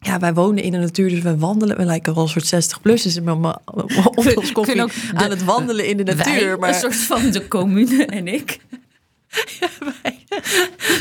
Ja, 0.00 0.18
wij 0.18 0.34
wonen 0.34 0.62
in 0.62 0.72
de 0.72 0.78
natuur, 0.78 1.08
dus 1.08 1.20
wij 1.20 1.36
wandelen. 1.36 1.76
We 1.76 1.84
lijken 1.84 2.14
wel 2.14 2.22
een 2.22 2.28
soort 2.28 2.46
60 2.46 2.80
plus. 2.80 3.02
Dus 3.02 3.14
met 3.20 3.38
mijn 3.38 3.54
kunnen 4.52 4.84
ook 4.84 4.90
de- 4.92 5.10
aan 5.14 5.30
het 5.30 5.44
wandelen 5.44 5.86
in 5.86 5.96
de 5.96 6.04
natuur. 6.04 6.46
Wij, 6.48 6.56
maar 6.56 6.68
een 6.68 6.74
soort 6.74 6.96
van 6.96 7.30
de 7.30 7.48
commune 7.48 8.06
en 8.06 8.26
ik. 8.28 8.58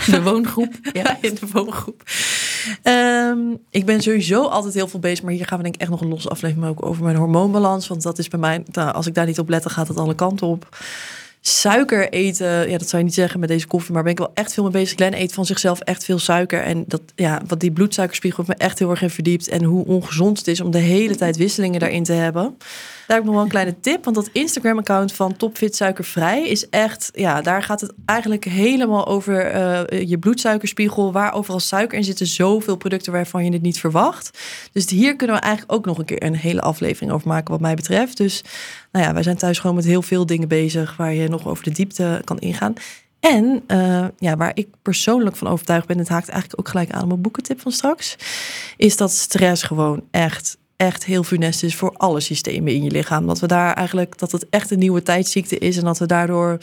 De 0.05 0.21
woongroep. 0.23 0.73
Ja. 0.93 1.17
in 1.21 1.33
de 1.39 1.47
woongroep. 1.51 2.03
Ehm, 2.81 3.37
ik 3.69 3.85
ben 3.85 4.01
sowieso 4.01 4.43
altijd 4.43 4.73
heel 4.73 4.87
veel 4.87 4.99
bezig. 4.99 5.23
Maar 5.23 5.33
hier 5.33 5.45
gaan 5.45 5.57
we 5.57 5.63
denk 5.63 5.75
ik 5.75 5.81
echt 5.81 5.89
nog 5.89 6.01
een 6.01 6.07
losse 6.07 6.29
aflevering 6.29 6.65
maken 6.65 6.87
over 6.87 7.03
mijn 7.03 7.15
hormoonbalans. 7.15 7.87
Want 7.87 8.03
dat 8.03 8.19
is 8.19 8.27
bij 8.27 8.39
mij, 8.39 8.63
nou, 8.71 8.93
als 8.93 9.07
ik 9.07 9.13
daar 9.13 9.25
niet 9.25 9.39
op 9.39 9.49
let, 9.49 9.63
dan 9.63 9.71
gaat 9.71 9.87
het 9.87 9.97
alle 9.97 10.15
kanten 10.15 10.47
op. 10.47 10.67
Suiker 11.45 12.09
eten, 12.09 12.69
ja, 12.69 12.77
dat 12.77 12.89
zou 12.89 12.97
je 12.97 13.07
niet 13.07 13.13
zeggen 13.13 13.39
met 13.39 13.49
deze 13.49 13.67
koffie, 13.67 13.93
maar 13.93 14.03
ben 14.03 14.11
ik 14.11 14.17
wel 14.17 14.31
echt 14.33 14.53
veel 14.53 14.63
mee 14.63 14.71
bezig. 14.71 14.95
Glenn 14.95 15.13
eet 15.13 15.33
van 15.33 15.45
zichzelf 15.45 15.79
echt 15.79 16.03
veel 16.03 16.19
suiker. 16.19 16.61
En 16.61 16.83
dat, 16.87 17.01
ja, 17.15 17.41
wat 17.47 17.59
die 17.59 17.71
bloedsuikerspiegel 17.71 18.43
heeft 18.45 18.59
me 18.59 18.65
echt 18.65 18.79
heel 18.79 18.89
erg 18.89 19.01
in 19.01 19.09
verdiept. 19.09 19.47
En 19.47 19.63
hoe 19.63 19.85
ongezond 19.85 20.37
het 20.37 20.47
is 20.47 20.61
om 20.61 20.71
de 20.71 20.77
hele 20.77 21.15
tijd 21.15 21.37
wisselingen 21.37 21.79
daarin 21.79 22.03
te 22.03 22.13
hebben. 22.13 22.57
Daar 23.07 23.17
heb 23.17 23.19
ik 23.19 23.25
nog 23.25 23.33
wel 23.33 23.43
een 23.43 23.49
kleine 23.49 23.79
tip. 23.79 24.03
Want 24.03 24.15
dat 24.15 24.29
Instagram-account 24.31 25.13
van 25.13 25.37
Topfit 25.37 25.75
Suikervrij 25.75 26.47
is 26.47 26.69
echt... 26.69 27.09
Ja, 27.13 27.41
daar 27.41 27.63
gaat 27.63 27.81
het 27.81 27.93
eigenlijk 28.05 28.43
helemaal 28.43 29.07
over 29.07 29.45
eh, 29.45 30.09
je 30.09 30.17
bloedsuikerspiegel. 30.17 31.11
Waar 31.11 31.33
overal 31.33 31.59
suiker 31.59 31.97
in 31.97 32.03
zitten. 32.03 32.27
Zoveel 32.27 32.75
producten 32.75 33.11
waarvan 33.11 33.45
je 33.45 33.51
het 33.51 33.61
niet 33.61 33.79
verwacht. 33.79 34.39
Dus 34.71 34.89
hier 34.89 35.15
kunnen 35.15 35.35
we 35.35 35.41
eigenlijk 35.41 35.73
ook 35.73 35.85
nog 35.85 35.97
een 35.97 36.05
keer 36.05 36.23
een 36.23 36.35
hele 36.35 36.61
aflevering 36.61 37.11
over 37.11 37.27
maken 37.27 37.51
wat 37.51 37.61
mij 37.61 37.75
betreft. 37.75 38.17
Dus 38.17 38.43
nou 38.91 39.05
ja, 39.05 39.13
wij 39.13 39.23
zijn 39.23 39.37
thuis 39.37 39.59
gewoon 39.59 39.75
met 39.75 39.85
heel 39.85 40.01
veel 40.01 40.25
dingen 40.25 40.47
bezig... 40.47 40.97
waar 40.97 41.13
je 41.13 41.27
nog 41.27 41.47
over 41.47 41.63
de 41.63 41.71
diepte 41.71 42.21
kan 42.23 42.39
ingaan. 42.39 42.73
En 43.19 43.63
eh, 43.67 44.05
ja, 44.17 44.37
waar 44.37 44.51
ik 44.53 44.67
persoonlijk 44.81 45.35
van 45.35 45.47
overtuigd 45.47 45.87
ben... 45.87 45.97
het 45.97 46.09
haakt 46.09 46.29
eigenlijk 46.29 46.59
ook 46.59 46.69
gelijk 46.69 46.91
aan 46.91 47.07
mijn 47.07 47.21
boekentip 47.21 47.61
van 47.61 47.71
straks... 47.71 48.15
is 48.77 48.97
dat 48.97 49.11
stress 49.11 49.63
gewoon 49.63 50.03
echt 50.11 50.57
echt 50.75 51.05
heel 51.05 51.23
funest 51.23 51.63
is 51.63 51.75
voor 51.75 51.93
alle 51.97 52.19
systemen 52.19 52.73
in 52.73 52.83
je 52.83 52.91
lichaam. 52.91 53.27
Dat 53.27 53.39
we 53.39 53.47
daar 53.47 53.73
eigenlijk 53.73 54.19
dat 54.19 54.31
het 54.31 54.49
echt 54.49 54.71
een 54.71 54.79
nieuwe 54.79 55.03
tijdsziekte 55.03 55.57
is 55.57 55.77
en 55.77 55.83
dat 55.83 55.97
we 55.97 56.05
daardoor 56.05 56.57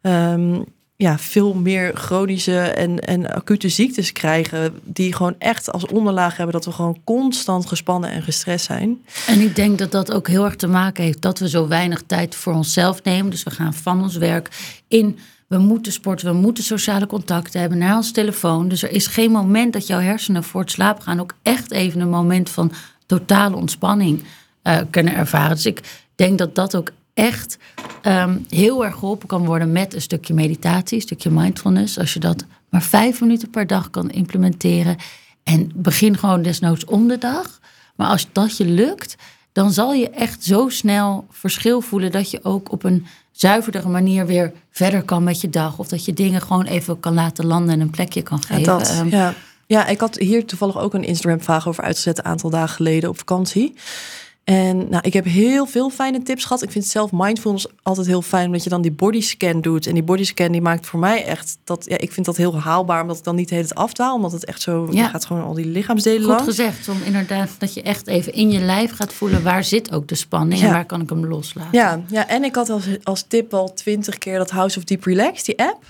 ehm, 0.00 0.60
ja, 0.98 1.18
veel 1.18 1.54
meer 1.54 1.94
chronische 1.94 2.60
en, 2.60 3.00
en 3.00 3.34
acute 3.34 3.68
ziektes 3.68 4.12
krijgen 4.12 4.80
die 4.84 5.14
gewoon 5.14 5.34
echt 5.38 5.72
als 5.72 5.86
onderlaag 5.86 6.36
hebben 6.36 6.54
dat 6.54 6.64
we 6.64 6.72
gewoon 6.72 7.00
constant 7.04 7.66
gespannen 7.66 8.10
en 8.10 8.22
gestrest 8.22 8.64
zijn. 8.64 9.04
En 9.26 9.40
ik 9.40 9.56
denk 9.56 9.78
dat 9.78 9.90
dat 9.90 10.12
ook 10.12 10.28
heel 10.28 10.44
erg 10.44 10.56
te 10.56 10.66
maken 10.66 11.04
heeft 11.04 11.22
dat 11.22 11.38
we 11.38 11.48
zo 11.48 11.68
weinig 11.68 12.02
tijd 12.06 12.34
voor 12.34 12.52
onszelf 12.52 13.02
nemen. 13.02 13.30
Dus 13.30 13.42
we 13.42 13.50
gaan 13.50 13.74
van 13.74 14.02
ons 14.02 14.16
werk 14.16 14.48
in. 14.88 15.18
We 15.46 15.58
moeten 15.58 15.92
sporten, 15.92 16.32
we 16.32 16.40
moeten 16.40 16.64
sociale 16.64 17.06
contacten 17.06 17.60
hebben 17.60 17.78
naar 17.78 17.96
ons 17.96 18.12
telefoon. 18.12 18.68
Dus 18.68 18.82
er 18.82 18.90
is 18.90 19.06
geen 19.06 19.30
moment 19.30 19.72
dat 19.72 19.86
jouw 19.86 20.00
hersenen 20.00 20.44
voor 20.44 20.60
het 20.60 20.70
slapen 20.70 21.02
gaan 21.02 21.20
ook 21.20 21.34
echt 21.42 21.70
even 21.70 22.00
een 22.00 22.08
moment 22.08 22.50
van 22.50 22.72
totale 23.08 23.56
ontspanning 23.56 24.22
eh, 24.62 24.78
kunnen 24.90 25.14
ervaren. 25.14 25.56
Dus 25.56 25.66
ik 25.66 26.06
denk 26.14 26.38
dat 26.38 26.54
dat 26.54 26.76
ook 26.76 26.90
echt 27.14 27.58
ehm, 28.02 28.38
heel 28.48 28.84
erg 28.84 28.94
geholpen 28.94 29.28
kan 29.28 29.44
worden 29.44 29.72
met 29.72 29.94
een 29.94 30.00
stukje 30.02 30.34
meditatie, 30.34 30.96
een 30.96 31.02
stukje 31.02 31.30
mindfulness. 31.30 31.98
Als 31.98 32.12
je 32.12 32.20
dat 32.20 32.44
maar 32.68 32.82
vijf 32.82 33.20
minuten 33.20 33.50
per 33.50 33.66
dag 33.66 33.90
kan 33.90 34.10
implementeren. 34.10 34.96
En 35.42 35.70
begin 35.74 36.18
gewoon 36.18 36.42
desnoods 36.42 36.84
om 36.84 37.08
de 37.08 37.18
dag. 37.18 37.60
Maar 37.96 38.08
als 38.08 38.28
dat 38.32 38.56
je 38.56 38.64
lukt, 38.64 39.16
dan 39.52 39.72
zal 39.72 39.92
je 39.92 40.10
echt 40.10 40.44
zo 40.44 40.68
snel 40.68 41.26
verschil 41.30 41.80
voelen 41.80 42.12
dat 42.12 42.30
je 42.30 42.40
ook 42.42 42.72
op 42.72 42.84
een 42.84 43.06
zuiverdere 43.32 43.88
manier 43.88 44.26
weer 44.26 44.52
verder 44.70 45.02
kan 45.02 45.22
met 45.22 45.40
je 45.40 45.50
dag. 45.50 45.78
Of 45.78 45.88
dat 45.88 46.04
je 46.04 46.12
dingen 46.12 46.40
gewoon 46.40 46.66
even 46.66 47.00
kan 47.00 47.14
laten 47.14 47.46
landen 47.46 47.74
en 47.74 47.80
een 47.80 47.90
plekje 47.90 48.22
kan 48.22 48.42
geven. 48.42 48.58
Ja, 48.58 48.78
dat, 48.78 48.90
Ehm, 48.90 49.08
ja. 49.08 49.34
Ja, 49.68 49.86
ik 49.86 50.00
had 50.00 50.18
hier 50.18 50.44
toevallig 50.44 50.78
ook 50.78 50.94
een 50.94 51.04
Instagram-vraag 51.04 51.68
over 51.68 51.84
uitgezet 51.84 52.18
een 52.18 52.24
aantal 52.24 52.50
dagen 52.50 52.74
geleden 52.74 53.08
op 53.08 53.18
vakantie. 53.18 53.74
En 54.44 54.88
nou, 54.88 55.02
ik 55.02 55.12
heb 55.12 55.24
heel 55.24 55.66
veel 55.66 55.90
fijne 55.90 56.22
tips 56.22 56.44
gehad. 56.44 56.62
Ik 56.62 56.70
vind 56.70 56.86
zelf 56.86 57.10
mindfulness 57.12 57.66
altijd 57.82 58.06
heel 58.06 58.22
fijn, 58.22 58.46
omdat 58.46 58.64
je 58.64 58.70
dan 58.70 58.82
die 58.82 58.92
bodyscan 58.92 59.60
doet. 59.60 59.86
En 59.86 59.94
die 59.94 60.02
bodyscan 60.02 60.52
die 60.52 60.60
maakt 60.60 60.86
voor 60.86 60.98
mij 60.98 61.24
echt 61.24 61.58
dat. 61.64 61.84
Ja, 61.88 61.98
ik 61.98 62.12
vind 62.12 62.26
dat 62.26 62.36
heel 62.36 62.60
haalbaar, 62.60 63.02
omdat 63.02 63.16
ik 63.16 63.24
dan 63.24 63.34
niet 63.34 63.48
de 63.48 63.54
hele 63.54 63.66
tijd 63.66 63.78
afdaal, 63.78 64.14
omdat 64.14 64.32
het 64.32 64.44
echt 64.44 64.62
zo. 64.62 64.88
Ja. 64.90 65.02
Je 65.02 65.08
gaat 65.08 65.24
gewoon 65.24 65.44
al 65.44 65.54
die 65.54 65.66
lichaamsdelen 65.66 66.36
Goed 66.36 66.46
gezegd, 66.46 66.88
om 66.88 67.02
inderdaad 67.04 67.50
dat 67.58 67.74
je 67.74 67.82
echt 67.82 68.06
even 68.06 68.32
in 68.32 68.50
je 68.50 68.60
lijf 68.60 68.92
gaat 68.92 69.12
voelen 69.12 69.42
waar 69.42 69.64
zit 69.64 69.92
ook 69.92 70.08
de 70.08 70.14
spanning 70.14 70.62
en 70.62 70.70
waar 70.70 70.86
kan 70.86 71.00
ik 71.00 71.08
hem 71.08 71.26
loslaten. 71.26 71.70
Ja, 71.72 72.00
ja, 72.10 72.28
en 72.28 72.44
ik 72.44 72.54
had 72.54 72.70
als, 72.70 72.84
als 73.02 73.24
tip 73.28 73.54
al 73.54 73.74
twintig 73.74 74.18
keer 74.18 74.38
dat 74.38 74.50
House 74.50 74.78
of 74.78 74.84
Deep 74.84 75.04
Relax, 75.04 75.44
die 75.44 75.58
app. 75.58 75.84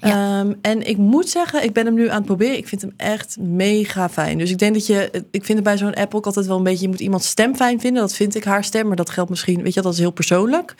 Ehm, 0.00 0.52
en 0.60 0.88
ik 0.88 0.96
moet 0.96 1.28
zeggen, 1.28 1.62
ik 1.62 1.72
ben 1.72 1.84
hem 1.84 1.94
nu 1.94 2.08
aan 2.08 2.16
het 2.16 2.24
proberen. 2.24 2.56
Ik 2.56 2.68
vind 2.68 2.80
hem 2.80 2.92
echt 2.96 3.36
mega 3.40 4.08
fijn. 4.08 4.38
Dus 4.38 4.50
ik 4.50 4.58
denk 4.58 4.74
dat 4.74 4.86
je, 4.86 5.10
ik 5.30 5.44
vind 5.44 5.58
het 5.58 5.62
bij 5.62 5.76
zo'n 5.76 5.94
app 5.94 6.14
ook 6.14 6.26
altijd 6.26 6.46
wel 6.46 6.56
een 6.56 6.62
beetje, 6.62 6.82
je 6.82 6.88
moet 6.88 7.00
iemand 7.00 7.24
stem 7.24 7.56
fijn 7.56 7.80
vinden. 7.80 8.02
Dat 8.02 8.14
vind 8.14 8.34
ik 8.34 8.44
haar 8.44 8.64
stem, 8.64 8.86
maar 8.86 8.96
dat 8.96 9.10
geldt 9.10 9.30
misschien, 9.30 9.62
weet 9.62 9.74
je, 9.74 9.82
dat 9.82 9.92
is 9.92 9.98
heel 9.98 10.10
persoonlijk. 10.10 10.74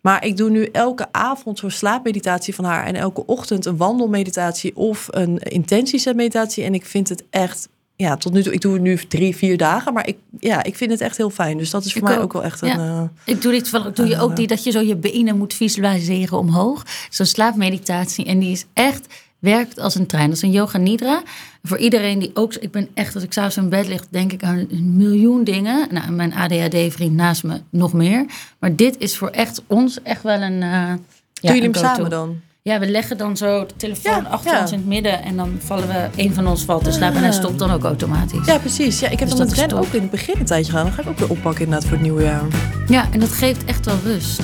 Maar 0.00 0.24
ik 0.24 0.36
doe 0.36 0.50
nu 0.50 0.64
elke 0.64 1.12
avond 1.12 1.58
zo'n 1.58 1.70
slaapmeditatie 1.70 2.54
van 2.54 2.64
haar 2.64 2.86
en 2.86 2.94
elke 2.94 3.26
ochtend 3.26 3.66
een 3.66 3.76
wandelmeditatie 3.76 4.76
of 4.76 5.06
een 5.10 5.38
intentiesetmeditatie. 5.38 6.64
En 6.64 6.74
ik 6.74 6.84
vind 6.84 7.08
het 7.08 7.24
echt, 7.30 7.68
ja, 8.02 8.16
tot 8.16 8.32
nu 8.32 8.42
toe, 8.42 8.52
ik 8.52 8.60
doe 8.60 8.72
het 8.72 8.82
nu 8.82 8.96
drie, 8.96 9.36
vier 9.36 9.56
dagen, 9.56 9.92
maar 9.92 10.06
ik, 10.08 10.16
ja, 10.38 10.62
ik 10.62 10.76
vind 10.76 10.90
het 10.90 11.00
echt 11.00 11.16
heel 11.16 11.30
fijn. 11.30 11.58
Dus 11.58 11.70
dat 11.70 11.84
is 11.84 11.92
voor 11.92 12.02
Ik 12.02 12.08
mij 12.08 12.16
ook. 12.16 12.22
ook 12.22 12.32
wel 12.32 12.44
echt 12.44 12.60
Ja. 12.60 12.78
een. 12.78 13.10
eh, 13.24 13.34
Ik 13.34 13.42
doe 13.42 13.52
dit 13.52 13.70
wel. 13.70 13.92
Doe 13.92 14.06
je 14.08 14.18
ook 14.20 14.36
die 14.36 14.46
dat 14.46 14.64
je 14.64 14.70
zo 14.70 14.80
je 14.80 14.96
benen 14.96 15.38
moet 15.38 15.54
visualiseren 15.54 16.38
omhoog. 16.38 16.82
Zo'n 17.10 17.26
slaapmeditatie. 17.26 18.24
En 18.24 18.38
die 18.38 18.52
is 18.52 18.64
echt 18.72 19.06
werkt 19.38 19.80
als 19.80 19.94
een 19.94 20.06
trein. 20.06 20.26
Dat 20.26 20.36
is 20.36 20.42
een 20.42 20.50
yoga 20.50 20.78
nidra. 20.78 21.22
Voor 21.62 21.78
iedereen 21.78 22.18
die 22.18 22.30
ook. 22.34 22.54
Ik 22.54 22.70
ben 22.70 22.88
echt 22.94 23.14
als 23.14 23.24
ik 23.24 23.32
s'avonds 23.32 23.56
in 23.56 23.68
bed 23.68 23.88
lig, 23.88 24.04
denk 24.10 24.32
ik 24.32 24.42
aan 24.42 24.66
een 24.70 24.96
miljoen 24.96 25.44
dingen. 25.44 25.88
Nou, 25.90 26.10
mijn 26.10 26.34
ADHD-vriend 26.34 27.12
naast 27.14 27.44
me 27.44 27.60
nog 27.70 27.92
meer. 27.92 28.24
Maar 28.58 28.76
dit 28.76 28.98
is 28.98 29.16
voor 29.16 29.28
echt 29.28 29.62
ons 29.66 30.02
echt 30.02 30.22
wel 30.22 30.40
een. 30.42 30.62
eh 30.62 30.70
ja, 30.70 30.96
Doe 31.40 31.60
jullie 31.60 31.62
hem 31.62 31.74
samen 31.74 32.10
dan? 32.10 32.40
Ja, 32.64 32.78
we 32.78 32.86
leggen 32.90 33.16
dan 33.16 33.36
zo 33.36 33.66
de 33.66 33.76
telefoon 33.76 34.22
Ja, 34.22 34.28
achter 34.28 34.52
ja. 34.52 34.60
ons 34.60 34.72
in 34.72 34.78
het 34.78 34.86
midden. 34.86 35.22
En 35.22 35.36
dan 35.36 35.56
vallen 35.60 35.88
we. 35.88 36.08
Een 36.16 36.34
van 36.34 36.46
ons 36.46 36.64
valt 36.64 36.84
te 36.84 36.90
slapen. 36.92 37.16
En 37.16 37.22
hij 37.22 37.32
stopt 37.32 37.58
dan 37.58 37.70
ook 37.70 37.82
automatisch. 37.84 38.46
Ja, 38.46 38.58
precies. 38.58 39.00
Ja, 39.00 39.08
ik 39.08 39.18
heb 39.18 39.28
Dus 39.28 39.38
met 39.38 39.52
Ren 39.52 39.68
top. 39.68 39.78
ook 39.78 39.92
in 39.92 40.00
het 40.00 40.10
begin 40.10 40.34
een 40.38 40.44
tijdje 40.44 40.70
gedaan. 40.70 40.84
Dan 40.86 40.94
ga 40.94 41.02
ik 41.02 41.08
ook 41.08 41.18
weer 41.18 41.30
oppakken 41.30 41.64
inderdaad 41.64 41.88
voor 41.88 41.96
het 41.96 42.06
nieuwe 42.06 42.22
jaar. 42.22 42.42
Ja, 42.88 43.08
en 43.12 43.20
dat 43.20 43.28
geeft 43.32 43.64
echt 43.64 43.84
wel 43.86 43.96
rust. 44.04 44.36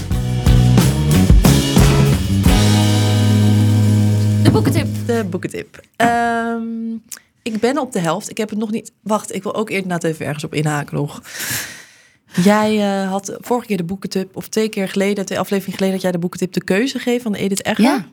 De 4.43 4.51
boekentip. 4.53 4.87
De 5.07 5.25
boekentip. 5.31 5.81
Ehm, 5.97 6.63
ik 7.43 7.61
ben 7.61 7.79
op 7.79 7.93
de 7.93 8.01
helft. 8.01 8.31
Ik 8.31 8.39
heb 8.39 8.51
het 8.51 8.59
nog 8.59 8.71
niet... 8.71 8.93
Wacht, 9.03 9.35
ik 9.35 9.43
wil 9.43 9.55
ook 9.55 9.71
inderdaad 9.71 10.05
even 10.05 10.27
ergens 10.27 10.45
op 10.45 10.55
inhaken 10.55 10.97
nog. 10.97 11.23
Jij 12.43 13.03
eh, 13.03 13.11
had 13.11 13.37
vorige 13.41 13.67
keer 13.67 13.77
de 13.77 13.85
boekentip, 13.85 14.37
of 14.37 14.49
twee 14.49 14.69
keer 14.69 14.89
geleden, 14.89 15.25
twee 15.27 15.39
afleveringen 15.39 15.77
geleden, 15.77 15.95
dat 15.95 16.03
jij 16.03 16.13
de 16.13 16.19
boekentip 16.19 16.53
de 16.53 16.65
keuze 16.65 16.99
geeft 16.99 17.23
van 17.23 17.35
Edith 17.35 17.65
Egger. 17.65 17.85
Ja. 17.85 18.07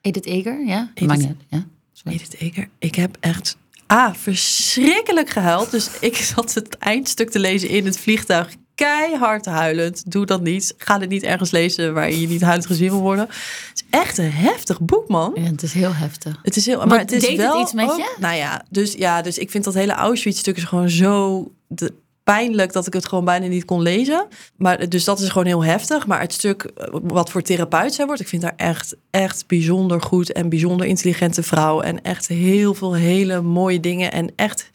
Edith 0.00 0.26
Eger, 0.26 0.64
ja. 0.66 0.90
Edith- 0.94 1.08
Maakt 1.08 1.20
niet 1.20 1.28
uit, 1.28 1.36
ja. 1.48 1.64
Sorry. 1.92 2.18
Edith 2.18 2.34
Eger. 2.38 2.68
Ik 2.78 2.94
heb 2.94 3.16
echt 3.20 3.56
ah, 3.86 4.14
verschrikkelijk 4.14 5.30
gehuild. 5.30 5.70
Dus 5.70 5.88
ik 6.00 6.16
zat 6.34 6.54
het 6.54 6.76
eindstuk 6.78 7.30
te 7.30 7.38
lezen 7.38 7.68
in 7.68 7.84
het 7.84 7.98
vliegtuig. 7.98 8.48
Keihard 8.74 9.44
huilend. 9.44 10.10
Doe 10.10 10.26
dat 10.26 10.40
niet. 10.42 10.74
Ga 10.78 11.00
het 11.00 11.08
niet 11.08 11.22
ergens 11.22 11.50
lezen 11.50 11.94
waar 11.94 12.12
je 12.12 12.28
niet 12.28 12.40
huilend 12.40 12.66
gezien 12.66 12.90
wil 12.90 13.00
worden. 13.00 13.24
Het 13.28 13.72
is 13.74 13.82
echt 13.90 14.18
een 14.18 14.30
heftig 14.32 14.80
boek, 14.80 15.08
man. 15.08 15.32
Ja, 15.34 15.42
het 15.42 15.62
is 15.62 15.72
heel 15.72 15.94
heftig. 15.94 16.38
Het 16.42 16.56
is 16.56 16.66
heel, 16.66 16.76
maar, 16.78 16.86
Maar 16.86 16.98
het 16.98 17.12
is 17.12 17.20
deed 17.20 17.30
het 17.30 17.38
wel 17.40 17.60
iets 17.60 17.72
met 17.72 17.90
ook- 17.90 17.96
je? 17.96 18.14
Nou 18.18 18.36
ja, 18.36 18.64
dus 18.70 18.92
ja, 18.92 19.22
dus 19.22 19.38
ik 19.38 19.50
vind 19.50 19.64
dat 19.64 19.74
hele 19.74 19.92
Auschwitz-stuk 19.92 20.56
is 20.56 20.64
gewoon 20.64 20.90
zo 20.90 21.50
de, 21.66 21.94
pijnlijk 22.24 22.72
dat 22.72 22.86
ik 22.86 22.92
het 22.92 23.06
gewoon 23.08 23.24
bijna 23.24 23.46
niet 23.46 23.64
kon 23.64 23.82
lezen. 23.82 24.26
Maar 24.56 24.88
dus 24.88 25.04
dat 25.04 25.20
is 25.20 25.28
gewoon 25.28 25.46
heel 25.46 25.64
heftig. 25.64 26.06
Maar 26.06 26.20
het 26.20 26.32
stuk 26.32 26.62
eh, 26.62 26.86
wat 27.02 27.30
voor 27.30 27.42
therapeut 27.42 27.94
zij 27.94 28.06
wordt, 28.06 28.20
ik 28.20 28.28
vind 28.28 28.42
haar 28.42 28.56
echt, 28.56 28.96
echt 29.10 29.46
bijzonder 29.46 30.02
goed 30.02 30.32
en 30.32 30.48
bijzonder 30.48 30.86
intelligente 30.86 31.42
vrouw 31.42 31.80
en 31.80 32.02
echt 32.02 32.28
heel 32.28 32.74
veel 32.74 32.94
hele 32.94 33.40
mooie 33.40 33.80
dingen 33.80 34.12
en 34.12 34.32
echt 34.36 34.70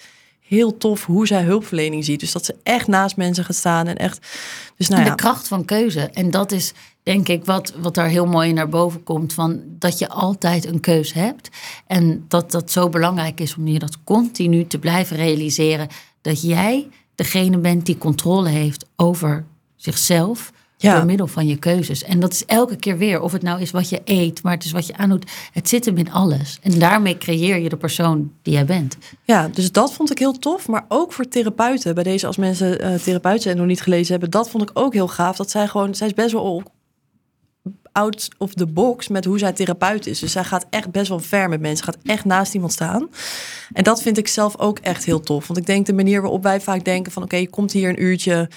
heel 0.48 0.78
tof 0.78 1.06
hoe 1.06 1.28
zij 1.28 1.44
hulpverlening 1.44 2.06
ziet. 2.06 2.20
Dus 2.20 2.32
dat 2.32 2.46
ze 2.46 2.56
echt 2.64 2.88
naast 2.88 3.18
mensen 3.18 3.46
gaat 3.46 3.56
staan 3.56 3.88
en 3.88 3.96
echt. 3.96 4.28
Dus 4.78 4.88
nou 4.88 5.04
ja, 5.04 5.10
de 5.10 5.16
kracht 5.16 5.48
van 5.48 5.66
keuze. 5.66 6.02
En 6.02 6.32
dat 6.32 6.52
is 6.52 6.74
denk 7.04 7.28
ik 7.28 7.46
wat, 7.46 7.74
wat 7.78 7.96
daar 7.96 8.08
heel 8.08 8.26
mooi 8.26 8.54
naar 8.54 8.70
boven 8.70 9.04
komt. 9.04 9.34
Van 9.34 9.62
dat 9.66 10.00
je 10.00 10.10
altijd 10.10 10.66
een 10.66 10.80
keus 10.80 11.14
hebt. 11.14 11.50
En 11.88 12.26
dat 12.28 12.52
dat 12.52 12.72
zo 12.72 12.90
belangrijk 12.90 13.40
is 13.40 13.56
om 13.56 13.68
je 13.68 13.80
dat 13.80 14.04
continu 14.04 14.68
te 14.68 14.80
blijven 14.80 15.18
realiseren. 15.18 15.88
Dat 16.22 16.42
jij 16.42 16.88
degene 17.18 17.58
bent 17.58 17.86
die 17.86 17.98
controle 17.98 18.50
heeft 18.50 18.86
over 18.96 19.46
zichzelf. 19.76 20.52
Ja. 20.80 20.96
Door 20.96 21.06
middel 21.06 21.28
van 21.28 21.48
je 21.48 21.56
keuzes. 21.56 22.04
En 22.04 22.20
dat 22.20 22.34
is 22.34 22.46
elke 22.46 22.76
keer 22.76 22.98
weer. 22.98 23.22
Of 23.22 23.32
het 23.32 23.42
nou 23.42 23.62
is 23.62 23.72
wat 23.72 23.90
je 23.90 24.02
eet, 24.06 24.44
maar 24.44 24.54
het 24.54 24.66
is 24.66 24.72
wat 24.72 24.88
je 24.88 24.98
aandoet. 24.98 25.32
Het 25.52 25.70
zit 25.70 25.86
hem 25.86 25.98
in 25.98 26.12
alles. 26.12 26.60
En 26.62 26.80
daarmee 26.80 27.18
creëer 27.18 27.58
je 27.58 27.70
de 27.70 27.78
persoon 27.78 28.32
die 28.42 28.54
jij 28.54 28.66
bent. 28.66 28.98
Ja, 29.24 29.48
dus 29.48 29.72
dat 29.72 29.94
vond 29.94 30.12
ik 30.12 30.20
heel 30.20 30.40
tof. 30.40 30.68
Maar 30.68 30.86
ook 30.88 31.14
voor 31.14 31.28
therapeuten. 31.28 31.96
Bij 31.96 32.04
deze, 32.04 32.28
als 32.28 32.38
mensen 32.38 32.80
eh 32.80 32.94
therapeut 32.94 33.42
zijn 33.42 33.54
en 33.54 33.60
nog 33.60 33.70
niet 33.70 33.82
gelezen 33.82 34.12
hebben, 34.12 34.30
dat 34.32 34.50
vond 34.50 34.64
ik 34.64 34.70
ook 34.74 34.94
heel 34.94 35.08
gaaf. 35.08 35.38
Dat 35.38 35.50
zij 35.50 35.68
gewoon, 35.68 35.96
zij 35.96 36.08
is 36.08 36.14
best 36.14 36.32
wel 36.32 36.64
out 37.98 38.28
of 38.38 38.54
the 38.54 38.66
box 38.66 39.08
met 39.08 39.26
hoe 39.26 39.40
zij 39.40 39.52
therapeut 39.52 40.08
is. 40.08 40.20
Dus 40.20 40.32
zij 40.32 40.44
gaat 40.44 40.66
echt 40.70 40.92
best 40.92 41.10
wel 41.10 41.20
ver 41.20 41.50
met 41.50 41.62
mensen. 41.62 41.86
Gaat 41.86 41.98
echt 42.04 42.26
naast 42.26 42.54
iemand 42.54 42.72
staan. 42.72 43.10
En 43.74 43.84
dat 43.84 44.02
vind 44.02 44.18
ik 44.18 44.28
zelf 44.28 44.58
ook 44.60 44.80
echt 44.80 45.06
heel 45.06 45.20
tof. 45.20 45.48
Want 45.48 45.60
ik 45.60 45.66
denk 45.66 45.86
de 45.86 45.94
manier 45.94 46.22
waarop 46.22 46.44
wij 46.44 46.62
vaak 46.62 46.86
denken 46.86 47.12
van... 47.12 47.24
oké, 47.24 47.36
je 47.36 47.50
komt 47.50 47.72
hier 47.72 47.90
een 47.90 48.04
uurtje. 48.04 48.50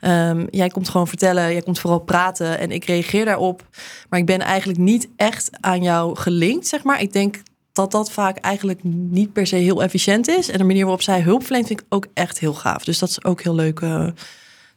ehm, 0.00 0.46
jij 0.50 0.68
komt 0.68 0.88
gewoon 0.88 1.08
vertellen. 1.08 1.52
Jij 1.52 1.62
komt 1.62 1.78
vooral 1.78 1.98
praten. 2.00 2.58
En 2.58 2.70
ik 2.70 2.84
reageer 2.84 3.24
daarop. 3.24 3.68
Maar 4.08 4.20
ik 4.20 4.26
ben 4.26 4.40
eigenlijk 4.40 4.78
niet 4.78 5.08
echt 5.16 5.48
aan 5.60 5.82
jou 5.82 6.16
gelinkt, 6.16 6.66
zeg 6.66 6.82
maar. 6.82 7.00
Ik 7.00 7.12
denk 7.12 7.42
dat 7.72 7.90
dat 7.90 8.12
vaak 8.12 8.36
eigenlijk 8.36 8.80
niet 8.84 9.32
per 9.32 9.46
se 9.46 9.56
heel 9.56 9.82
efficiënt 9.82 10.28
is. 10.28 10.50
En 10.50 10.58
de 10.58 10.64
manier 10.64 10.82
waarop 10.82 11.02
zij 11.02 11.20
hulp 11.20 11.42
verleent 11.44 11.66
vind 11.66 11.80
ik 11.80 11.86
ook 11.88 12.06
echt 12.14 12.38
heel 12.38 12.54
gaaf. 12.54 12.84
Dus 12.84 12.98
dat 12.98 13.08
is 13.08 13.24
ook 13.24 13.42
heel 13.42 13.54
leuk. 13.54 13.80
eh. 13.80 14.06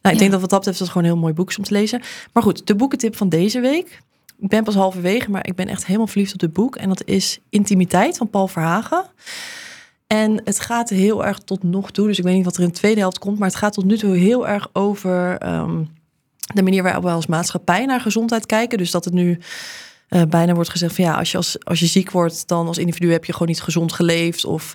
Nou, 0.05 0.17
ik 0.17 0.23
denk 0.23 0.33
dat 0.33 0.41
wat 0.41 0.49
dat 0.49 0.59
betreft 0.59 0.79
dat 0.79 0.87
gewoon 0.87 1.03
een 1.03 1.13
heel 1.13 1.21
mooi 1.21 1.33
boek 1.33 1.49
is 1.49 1.57
om 1.57 1.63
te 1.63 1.73
lezen. 1.73 2.01
Maar 2.33 2.43
goed, 2.43 2.67
de 2.67 2.75
boekentip 2.75 3.15
van 3.15 3.29
deze 3.29 3.59
week. 3.59 4.01
Ik 4.37 4.47
ben 4.49 4.63
pas 4.63 4.75
halverwege, 4.75 5.31
maar 5.31 5.47
ik 5.47 5.55
ben 5.55 5.67
echt 5.67 5.85
helemaal 5.85 6.07
verliefd 6.07 6.33
op 6.33 6.39
dit 6.39 6.53
boek. 6.53 6.75
En 6.75 6.89
dat 6.89 7.05
is 7.05 7.39
Intimiteit 7.49 8.17
van 8.17 8.29
Paul 8.29 8.47
Verhagen. 8.47 9.05
En 10.07 10.41
het 10.43 10.59
gaat 10.59 10.89
heel 10.89 11.25
erg 11.25 11.39
tot 11.39 11.63
nog 11.63 11.91
toe. 11.91 12.07
Dus 12.07 12.17
ik 12.17 12.23
weet 12.23 12.35
niet 12.35 12.45
wat 12.45 12.55
er 12.55 12.61
in 12.61 12.67
de 12.67 12.73
tweede 12.73 12.99
helft 12.99 13.19
komt. 13.19 13.39
Maar 13.39 13.47
het 13.47 13.57
gaat 13.57 13.73
tot 13.73 13.85
nu 13.85 13.97
toe 13.97 14.15
heel 14.15 14.47
erg 14.47 14.69
over 14.73 15.37
ehm, 15.37 15.83
de 16.53 16.63
manier 16.63 16.83
waarop 16.83 17.03
we 17.03 17.09
als 17.09 17.25
maatschappij 17.25 17.85
naar 17.85 18.01
gezondheid 18.01 18.45
kijken. 18.45 18.77
Dus 18.77 18.91
dat 18.91 19.05
het 19.05 19.13
nu 19.13 19.39
eh, 20.07 20.21
bijna 20.29 20.53
wordt 20.53 20.69
gezegd 20.69 20.95
van 20.95 21.05
ja, 21.05 21.13
als 21.17 21.31
je, 21.31 21.37
als, 21.37 21.65
als 21.65 21.79
je 21.79 21.85
ziek 21.85 22.11
wordt, 22.11 22.47
dan 22.47 22.67
als 22.67 22.77
individu 22.77 23.11
heb 23.11 23.25
je 23.25 23.33
gewoon 23.33 23.47
niet 23.47 23.61
gezond 23.61 23.93
geleefd. 23.93 24.45
Of 24.45 24.73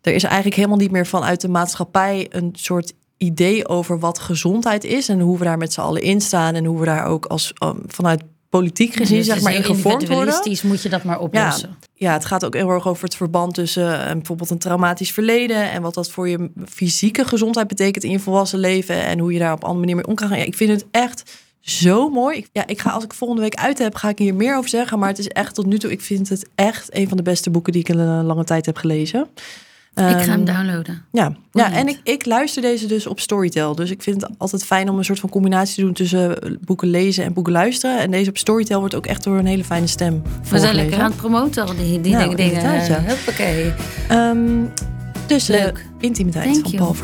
er 0.00 0.14
is 0.14 0.24
eigenlijk 0.24 0.56
helemaal 0.56 0.78
niet 0.78 0.90
meer 0.90 1.06
vanuit 1.06 1.40
de 1.40 1.48
maatschappij 1.48 2.26
een 2.30 2.50
soort 2.52 2.92
idee 3.22 3.68
over 3.68 3.98
wat 3.98 4.18
gezondheid 4.18 4.84
is. 4.84 5.08
En 5.08 5.20
hoe 5.20 5.38
we 5.38 5.44
daar 5.44 5.58
met 5.58 5.72
z'n 5.72 5.80
allen 5.80 6.02
in 6.02 6.20
staan. 6.20 6.54
En 6.54 6.64
hoe 6.64 6.78
we 6.78 6.84
daar 6.84 7.04
ook 7.04 7.26
als 7.26 7.52
um, 7.64 7.82
vanuit 7.86 8.22
politiek 8.48 8.94
gezien, 8.94 9.16
Dus 9.16 9.26
zeg 9.26 9.40
maar, 9.40 9.54
in 9.54 9.62
gevormd 9.62 9.82
worden. 9.84 10.08
individualistisch 10.08 10.62
moet 10.62 10.82
je 10.82 10.88
dat 10.88 11.04
maar 11.04 11.20
oplossen. 11.20 11.76
Ja, 11.94 12.12
het 12.12 12.24
gaat 12.24 12.44
ook 12.44 12.54
heel 12.54 12.68
erg 12.68 12.88
over 12.88 13.04
het 13.04 13.16
verband 13.16 13.54
tussen 13.54 14.06
eh, 14.06 14.12
bijvoorbeeld 14.12 14.50
een 14.50 14.58
traumatisch 14.58 15.12
verleden 15.12 15.70
en 15.70 15.82
wat 15.82 15.94
dat 15.94 16.10
voor 16.10 16.28
je 16.28 16.50
fysieke 16.68 17.24
gezondheid 17.24 17.68
betekent 17.68 18.04
in 18.04 18.10
je 18.10 18.18
volwassen 18.18 18.58
leven 18.58 19.02
en 19.04 19.18
hoe 19.18 19.32
je 19.32 19.38
daar 19.38 19.52
op 19.52 19.62
een 19.62 19.68
andere 19.68 19.80
manier 19.80 19.96
mee 19.96 20.06
om 20.06 20.14
kan 20.14 20.28
gaan. 20.28 20.38
Ja, 20.38 20.44
ik 20.44 20.56
vind 20.56 20.70
het 20.70 20.84
echt 20.90 21.38
zo 21.60 22.08
mooi. 22.08 22.36
Ik, 22.36 22.48
ja, 22.52 22.66
ik 22.66 22.80
ga 22.80 22.90
als 22.90 23.04
ik 23.04 23.14
volgende 23.14 23.42
week 23.42 23.54
uit 23.54 23.78
heb, 23.78 23.94
ga 23.94 24.08
ik 24.08 24.18
hier 24.18 24.34
meer 24.34 24.56
over 24.56 24.70
zeggen. 24.70 24.98
Maar 24.98 25.08
het 25.08 25.18
is 25.18 25.28
echt 25.28 25.54
tot 25.54 25.66
nu 25.66 25.78
toe, 25.78 25.90
ik 25.90 26.00
vind 26.00 26.28
het 26.28 26.48
echt 26.54 26.96
een 26.96 27.08
van 27.08 27.16
de 27.16 27.22
beste 27.22 27.50
boeken 27.50 27.72
die 27.72 27.80
ik 27.80 27.88
in 27.88 27.98
een 27.98 28.24
lange 28.24 28.44
tijd 28.44 28.66
heb 28.66 28.76
gelezen. 28.76 29.28
Ik 30.08 30.16
ga 30.16 30.30
hem 30.30 30.30
Ehm, 30.30 30.44
downloaden. 30.56 31.02
ja, 31.12 31.36
ja 31.52 31.72
en 31.72 31.88
ik, 31.88 32.00
ik 32.02 32.26
luister 32.26 32.62
deze 32.62 32.86
dus 32.86 33.06
op 33.06 33.20
Storytel. 33.20 33.74
Dus 33.74 33.90
ik 33.90 34.02
vind 34.02 34.22
het 34.22 34.30
altijd 34.38 34.64
fijn 34.64 34.88
om 34.88 34.98
een 34.98 35.04
soort 35.04 35.20
van 35.20 35.28
combinatie 35.28 35.74
te 35.74 35.80
doen 35.80 35.92
tussen 35.92 36.58
boeken 36.64 36.88
lezen 36.90 37.24
en 37.24 37.32
boeken 37.32 37.52
luisteren. 37.52 37.98
En 37.98 38.10
deze 38.10 38.30
op 38.30 38.38
Storytel 38.38 38.78
wordt 38.80 38.94
ook 38.94 39.06
echt 39.06 39.24
door 39.24 39.38
een 39.38 39.46
hele 39.46 39.64
fijne 39.64 39.86
stem 39.86 40.22
We 40.50 40.58
zijn 40.58 40.74
lekker 40.74 40.98
aan 41.00 41.10
het 41.10 41.16
promoten, 41.16 41.66
al 41.66 41.74
die, 41.76 42.00
die 42.00 42.12
Nou, 42.12 42.36
dingen. 42.36 42.52
inderdaad, 42.54 42.86
ja. 42.86 43.00
Huppakee. 43.00 43.72
Ehm, 44.08 44.64
dus 45.26 45.48
eh, 45.48 45.64
Leuk. 45.64 45.86
intimiteit 46.00 46.44
Thank 46.44 46.62
van 46.62 46.70
you. 46.70 46.82
Paul 46.84 46.94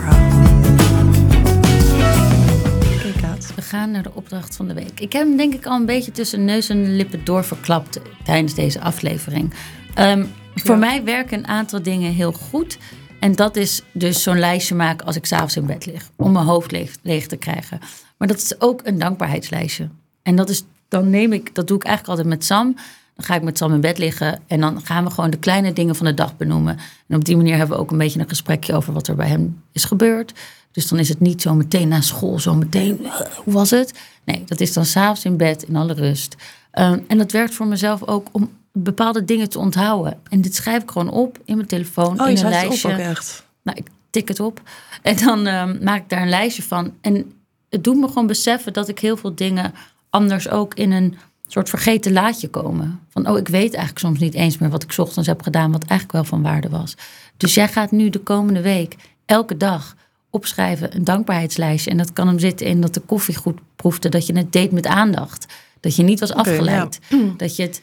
Kaat. 3.20 3.52
We 3.54 3.62
gaan 3.62 3.90
naar 3.90 4.02
de 4.02 4.10
opdracht 4.14 4.56
van 4.56 4.68
de 4.68 4.74
week. 4.74 5.00
Ik 5.00 5.12
heb 5.12 5.26
hem 5.26 5.36
denk 5.36 5.54
ik 5.54 5.66
al 5.66 5.76
een 5.76 5.86
beetje 5.86 6.10
tussen 6.12 6.44
neus 6.44 6.68
en 6.68 6.96
lippen 6.96 7.20
doorverklapt 7.24 8.00
tijdens 8.24 8.54
deze 8.54 8.80
aflevering. 8.80 9.54
Ehm, 9.94 10.24
voor 10.64 10.78
mij 10.78 11.04
werken 11.04 11.38
een 11.38 11.46
aantal 11.46 11.82
dingen 11.82 12.12
heel 12.12 12.32
goed. 12.32 12.78
En 13.20 13.34
dat 13.34 13.56
is 13.56 13.82
dus 13.92 14.22
zo'n 14.22 14.38
lijstje 14.38 14.74
maken 14.74 15.06
als 15.06 15.16
ik 15.16 15.26
s'avonds 15.26 15.56
in 15.56 15.66
bed 15.66 15.86
lig. 15.86 16.10
Om 16.16 16.32
mijn 16.32 16.44
hoofd 16.44 16.70
leeg, 16.70 16.96
leeg 17.02 17.26
te 17.26 17.36
krijgen. 17.36 17.78
Maar 18.16 18.28
dat 18.28 18.36
is 18.36 18.60
ook 18.60 18.80
een 18.84 18.98
dankbaarheidslijstje. 18.98 19.88
En 20.22 20.36
dat 20.36 20.48
is, 20.48 20.64
dan 20.88 21.10
neem 21.10 21.32
ik, 21.32 21.54
dat 21.54 21.66
doe 21.66 21.76
ik 21.76 21.84
eigenlijk 21.84 22.18
altijd 22.18 22.36
met 22.36 22.46
Sam. 22.46 22.74
Dan 23.14 23.24
ga 23.24 23.34
ik 23.34 23.42
met 23.42 23.58
Sam 23.58 23.72
in 23.72 23.80
bed 23.80 23.98
liggen. 23.98 24.40
En 24.46 24.60
dan 24.60 24.80
gaan 24.84 25.04
we 25.04 25.10
gewoon 25.10 25.30
de 25.30 25.38
kleine 25.38 25.72
dingen 25.72 25.96
van 25.96 26.06
de 26.06 26.14
dag 26.14 26.36
benoemen. 26.36 26.78
En 27.08 27.16
op 27.16 27.24
die 27.24 27.36
manier 27.36 27.56
hebben 27.56 27.76
we 27.76 27.82
ook 27.82 27.90
een 27.90 27.98
beetje 27.98 28.20
een 28.20 28.28
gesprekje 28.28 28.74
over 28.74 28.92
wat 28.92 29.08
er 29.08 29.14
bij 29.16 29.28
hem 29.28 29.62
is 29.72 29.84
gebeurd. 29.84 30.32
Dus 30.72 30.88
dan 30.88 30.98
is 30.98 31.08
het 31.08 31.20
niet 31.20 31.42
zo 31.42 31.54
meteen 31.54 31.88
na 31.88 32.00
school, 32.00 32.38
zo 32.38 32.54
meteen, 32.54 32.98
"Uh, 33.02 33.20
hoe 33.44 33.54
was 33.54 33.70
het? 33.70 33.92
Nee, 34.24 34.42
dat 34.46 34.60
is 34.60 34.72
dan 34.72 34.84
s'avonds 34.84 35.24
in 35.24 35.36
bed 35.36 35.62
in 35.62 35.76
alle 35.76 35.92
rust. 35.92 36.36
Um, 36.72 37.04
en 37.08 37.18
dat 37.18 37.32
werkt 37.32 37.54
voor 37.54 37.66
mezelf 37.66 38.06
ook 38.06 38.28
om 38.32 38.50
bepaalde 38.82 39.24
dingen 39.24 39.48
te 39.48 39.58
onthouden. 39.58 40.20
En 40.28 40.40
dit 40.40 40.54
schrijf 40.54 40.82
ik 40.82 40.90
gewoon 40.90 41.10
op 41.10 41.38
in 41.44 41.56
mijn 41.56 41.68
telefoon, 41.68 42.20
Oh, 42.20 42.26
in 42.26 42.32
een 42.32 42.38
schrijft 42.38 42.60
het 42.60 42.68
lijstje. 42.68 42.88
op 42.88 42.94
ook 42.94 43.00
echt. 43.00 43.44
Nou, 43.62 43.78
ik 43.78 43.86
tik 44.10 44.28
het 44.28 44.40
op. 44.40 44.60
En 45.02 45.16
dan 45.16 45.46
ehm, 45.46 45.84
maak 45.84 46.02
ik 46.02 46.08
daar 46.08 46.22
een 46.22 46.28
lijstje 46.28 46.62
van. 46.62 46.92
En 47.00 47.32
het 47.68 47.84
doet 47.84 47.96
me 47.96 48.08
gewoon 48.08 48.26
beseffen 48.26 48.72
dat 48.72 48.88
ik 48.88 48.98
heel 48.98 49.16
veel 49.16 49.34
dingen 49.34 49.74
anders 50.10 50.48
ook 50.48 50.74
in 50.74 50.92
een 50.92 51.16
soort 51.46 51.68
vergeten 51.68 52.12
laadje 52.12 52.48
komen. 52.48 53.00
Van, 53.08 53.28
oh, 53.28 53.38
ik 53.38 53.48
weet 53.48 53.74
eigenlijk 53.74 53.98
soms 53.98 54.18
niet 54.18 54.34
eens 54.34 54.58
meer 54.58 54.70
wat 54.70 54.82
ik 54.82 54.94
ochtends 54.96 55.28
heb 55.28 55.42
gedaan, 55.42 55.72
wat 55.72 55.84
eigenlijk 55.84 56.12
wel 56.12 56.24
van 56.24 56.42
waarde 56.42 56.68
was. 56.68 56.94
Dus 57.36 57.54
jij 57.54 57.68
gaat 57.68 57.90
nu 57.90 58.10
de 58.10 58.18
komende 58.18 58.60
week 58.60 58.96
elke 59.26 59.56
dag 59.56 59.96
opschrijven 60.30 60.96
een 60.96 61.04
dankbaarheidslijstje. 61.04 61.90
En 61.90 61.96
dat 61.96 62.12
kan 62.12 62.26
hem 62.26 62.38
zitten 62.38 62.66
in 62.66 62.80
dat 62.80 62.94
de 62.94 63.00
koffie 63.00 63.34
goed 63.36 63.58
proefde, 63.76 64.08
dat 64.08 64.26
je 64.26 64.36
het 64.36 64.52
deed 64.52 64.72
met 64.72 64.86
aandacht. 64.86 65.46
Dat 65.80 65.96
je 65.96 66.02
niet 66.02 66.20
was 66.20 66.32
afgeleid. 66.32 66.98
Dat 67.36 67.56
je 67.56 67.62
het 67.62 67.80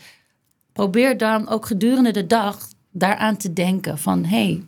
probeert 0.73 1.19
dan 1.19 1.49
ook 1.49 1.65
gedurende 1.65 2.11
de 2.11 2.27
dag 2.27 2.67
daaraan 2.91 3.37
te 3.37 3.53
denken 3.53 3.97
van 3.97 4.25
hé, 4.25 4.43
hey, 4.43 4.63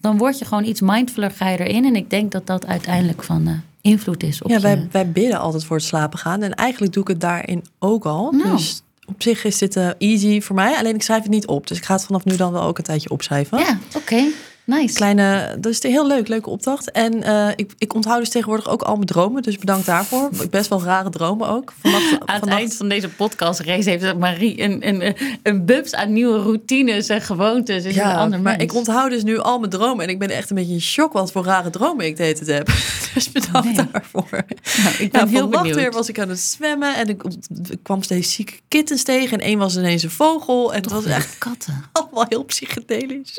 dan 0.00 0.18
word 0.18 0.38
je 0.38 0.44
gewoon 0.44 0.64
iets 0.64 0.80
mindfuller, 0.80 1.30
ga 1.30 1.48
je 1.48 1.58
erin. 1.58 1.84
En 1.84 1.96
ik 1.96 2.10
denk 2.10 2.32
dat 2.32 2.46
dat 2.46 2.66
uiteindelijk 2.66 3.22
van 3.22 3.46
eh, 3.46 3.54
invloed 3.80 4.22
is 4.22 4.42
op 4.42 4.50
Ja, 4.50 4.56
je... 4.56 4.62
wij, 4.62 4.88
wij 4.90 5.10
bidden 5.10 5.38
altijd 5.38 5.64
voor 5.64 5.76
het 5.76 5.84
slapen 5.84 6.18
gaan. 6.18 6.42
En 6.42 6.54
eigenlijk 6.54 6.92
doe 6.92 7.02
ik 7.02 7.08
het 7.08 7.20
daarin 7.20 7.64
ook 7.78 8.04
al. 8.06 8.30
Nou. 8.32 8.50
Dus 8.50 8.82
op 9.06 9.22
zich 9.22 9.44
is 9.44 9.58
dit 9.58 9.76
eh, 9.76 9.90
easy 9.98 10.40
voor 10.40 10.54
mij. 10.54 10.76
Alleen 10.76 10.94
ik 10.94 11.02
schrijf 11.02 11.22
het 11.22 11.30
niet 11.30 11.46
op. 11.46 11.66
Dus 11.66 11.78
ik 11.78 11.84
ga 11.84 11.94
het 11.94 12.04
vanaf 12.04 12.24
nu 12.24 12.36
dan 12.36 12.52
wel 12.52 12.62
ook 12.62 12.78
een 12.78 12.84
tijdje 12.84 13.10
opschrijven. 13.10 13.58
Ja, 13.58 13.78
oké. 13.96 14.24
Nice. 14.68 14.94
Kleine, 14.94 15.56
dat 15.60 15.72
is 15.72 15.82
heel 15.82 16.06
leuk, 16.06 16.28
leuke 16.28 16.50
opdracht. 16.50 16.90
En 16.90 17.22
eh, 17.22 17.48
ik, 17.56 17.72
ik 17.78 17.94
onthoud 17.94 18.18
dus 18.18 18.28
tegenwoordig 18.28 18.68
ook 18.68 18.82
al 18.82 18.94
mijn 18.94 19.06
dromen. 19.06 19.42
Dus 19.42 19.58
bedankt 19.58 19.86
daarvoor. 19.86 20.30
Best 20.50 20.68
wel 20.68 20.82
rare 20.82 21.10
dromen 21.10 21.48
ook. 21.48 21.72
Vannacht, 21.82 22.04
Aan 22.26 22.40
het 22.40 22.48
eind 22.48 22.74
van 22.74 22.88
deze 22.88 23.08
podcastrace 23.08 23.90
heeft 23.90 24.16
Marie 24.16 24.62
een, 24.62 24.88
een, 24.88 25.14
een 25.42 25.64
bubs 25.64 25.94
aan 25.94 26.12
nieuwe 26.12 26.38
routines 26.38 27.08
en 27.08 27.20
gewoontes. 27.20 27.84
Is 27.84 27.96
een 27.96 28.02
Ja, 28.02 28.14
ander 28.14 28.40
maar 28.40 28.56
mens. 28.56 28.62
ik 28.70 28.74
onthoud 28.78 29.10
dus 29.10 29.22
nu 29.22 29.38
al 29.38 29.58
mijn 29.58 29.70
dromen. 29.70 30.04
En 30.04 30.10
ik 30.10 30.18
ben 30.18 30.30
echt 30.30 30.50
een 30.50 30.56
beetje 30.56 30.72
in 30.72 30.80
shock 30.80 31.12
wat 31.12 31.32
voor 31.32 31.44
rare 31.44 31.70
dromen 31.70 32.06
ik 32.06 32.16
de 32.16 32.22
hele 32.22 32.34
tijd 32.34 32.48
heb. 32.48 32.68
Dus 33.14 33.32
bedankt 33.32 33.76
nee. 33.76 33.86
daarvoor. 33.92 34.28
Nou, 34.30 34.94
ik 34.98 35.12
ben 35.12 35.20
Ja, 35.20 35.26
heel 35.26 35.38
vannacht 35.40 35.62
benieuwd. 35.62 35.76
weer 35.80 35.92
was 35.92 36.08
ik 36.08 36.18
aan 36.20 36.28
het 36.28 36.38
zwemmen. 36.40 36.96
En 36.96 37.08
ik, 37.08 37.22
ik 37.70 37.78
kwam 37.82 38.02
steeds 38.02 38.32
zieke 38.32 38.52
kittens 38.68 39.02
tegen. 39.02 39.38
En 39.38 39.46
één 39.46 39.58
was 39.58 39.76
ineens 39.76 40.02
een 40.02 40.10
vogel. 40.10 40.74
En 40.74 40.80
het 40.82 40.90
was 40.90 41.04
echt 41.04 41.38
katten. 41.38 41.84
allemaal 41.92 42.24
heel 42.28 42.44
psychedelisch. 42.44 43.38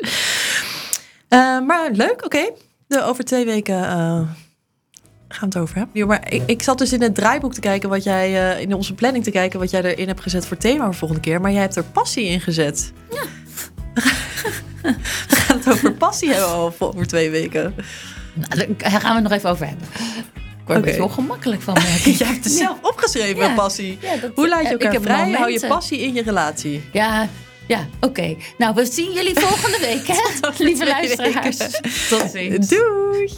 Eh, 1.30 1.60
maar 1.60 1.90
leuk, 1.92 2.24
oké. 2.24 2.50
De 2.86 3.02
Over 3.02 3.24
twee 3.24 3.44
weken 3.44 3.76
eh, 3.84 3.90
gaan 3.90 4.28
we 5.28 5.44
het 5.44 5.56
over 5.56 5.76
hebben. 5.76 5.96
Jo, 5.96 6.06
maar 6.06 6.32
ik, 6.32 6.42
ik 6.46 6.62
zat 6.62 6.78
dus 6.78 6.92
in 6.92 7.02
het 7.02 7.14
draaiboek 7.14 7.54
te 7.54 7.60
kijken 7.60 7.88
wat 7.88 8.04
jij, 8.04 8.52
eh, 8.54 8.60
in 8.60 8.74
onze 8.74 8.94
planning 8.94 9.24
te 9.24 9.30
kijken 9.30 9.58
wat 9.58 9.70
jij 9.70 9.82
erin 9.82 10.08
hebt 10.08 10.20
gezet 10.20 10.46
voor 10.46 10.56
thema 10.56 10.84
voor 10.84 10.94
volgende 10.94 11.22
keer. 11.22 11.40
Maar 11.40 11.52
jij 11.52 11.60
hebt 11.60 11.76
er 11.76 11.84
passie 11.84 12.24
in 12.24 12.40
gezet. 12.40 12.92
Ja. 13.10 13.22
we 15.28 15.36
gaan 15.36 15.58
het 15.58 15.68
over 15.70 15.92
passie 15.92 16.30
hebben 16.30 16.50
over 16.54 17.06
twee 17.06 17.30
weken. 17.30 17.74
Nou, 18.34 18.74
daar 18.76 18.90
gaan 18.90 19.00
we 19.00 19.14
het 19.14 19.22
nog 19.22 19.32
even 19.32 19.50
over 19.50 19.66
hebben. 19.66 19.86
Ik 20.36 20.76
word 20.76 20.78
Oké. 20.78 20.90
er 21.02 21.10
gemakkelijk 21.10 21.62
van. 21.62 21.74
Jij 22.18 22.26
hebt 22.26 22.44
het 22.44 22.52
zelf 22.52 22.78
opgeschreven, 22.82 23.42
Ja. 23.48 23.54
passie. 23.54 23.98
Ja, 24.00 24.16
dat- 24.16 24.30
Hoe 24.34 24.48
laat 24.48 24.62
je 24.62 24.68
elkaar 24.68 25.00
vrij? 25.00 25.16
Hou 25.16 25.28
je 25.32 25.38
momenten. 25.38 25.68
passie 25.68 26.00
in 26.00 26.14
je 26.14 26.22
relatie? 26.22 26.84
Ja, 26.92 27.28
ja 27.70 27.88
oké. 28.00 28.36
Nou, 28.58 28.74
we 28.74 28.86
zien 28.86 29.12
jullie 29.12 29.40
volgende 29.40 29.78
week, 29.78 30.06
hè? 30.06 30.18
Lieve 30.64 30.86
luisteraars. 30.86 31.56
Tot 32.10 32.30
ziens. 32.30 32.68
Doei! 32.68 33.30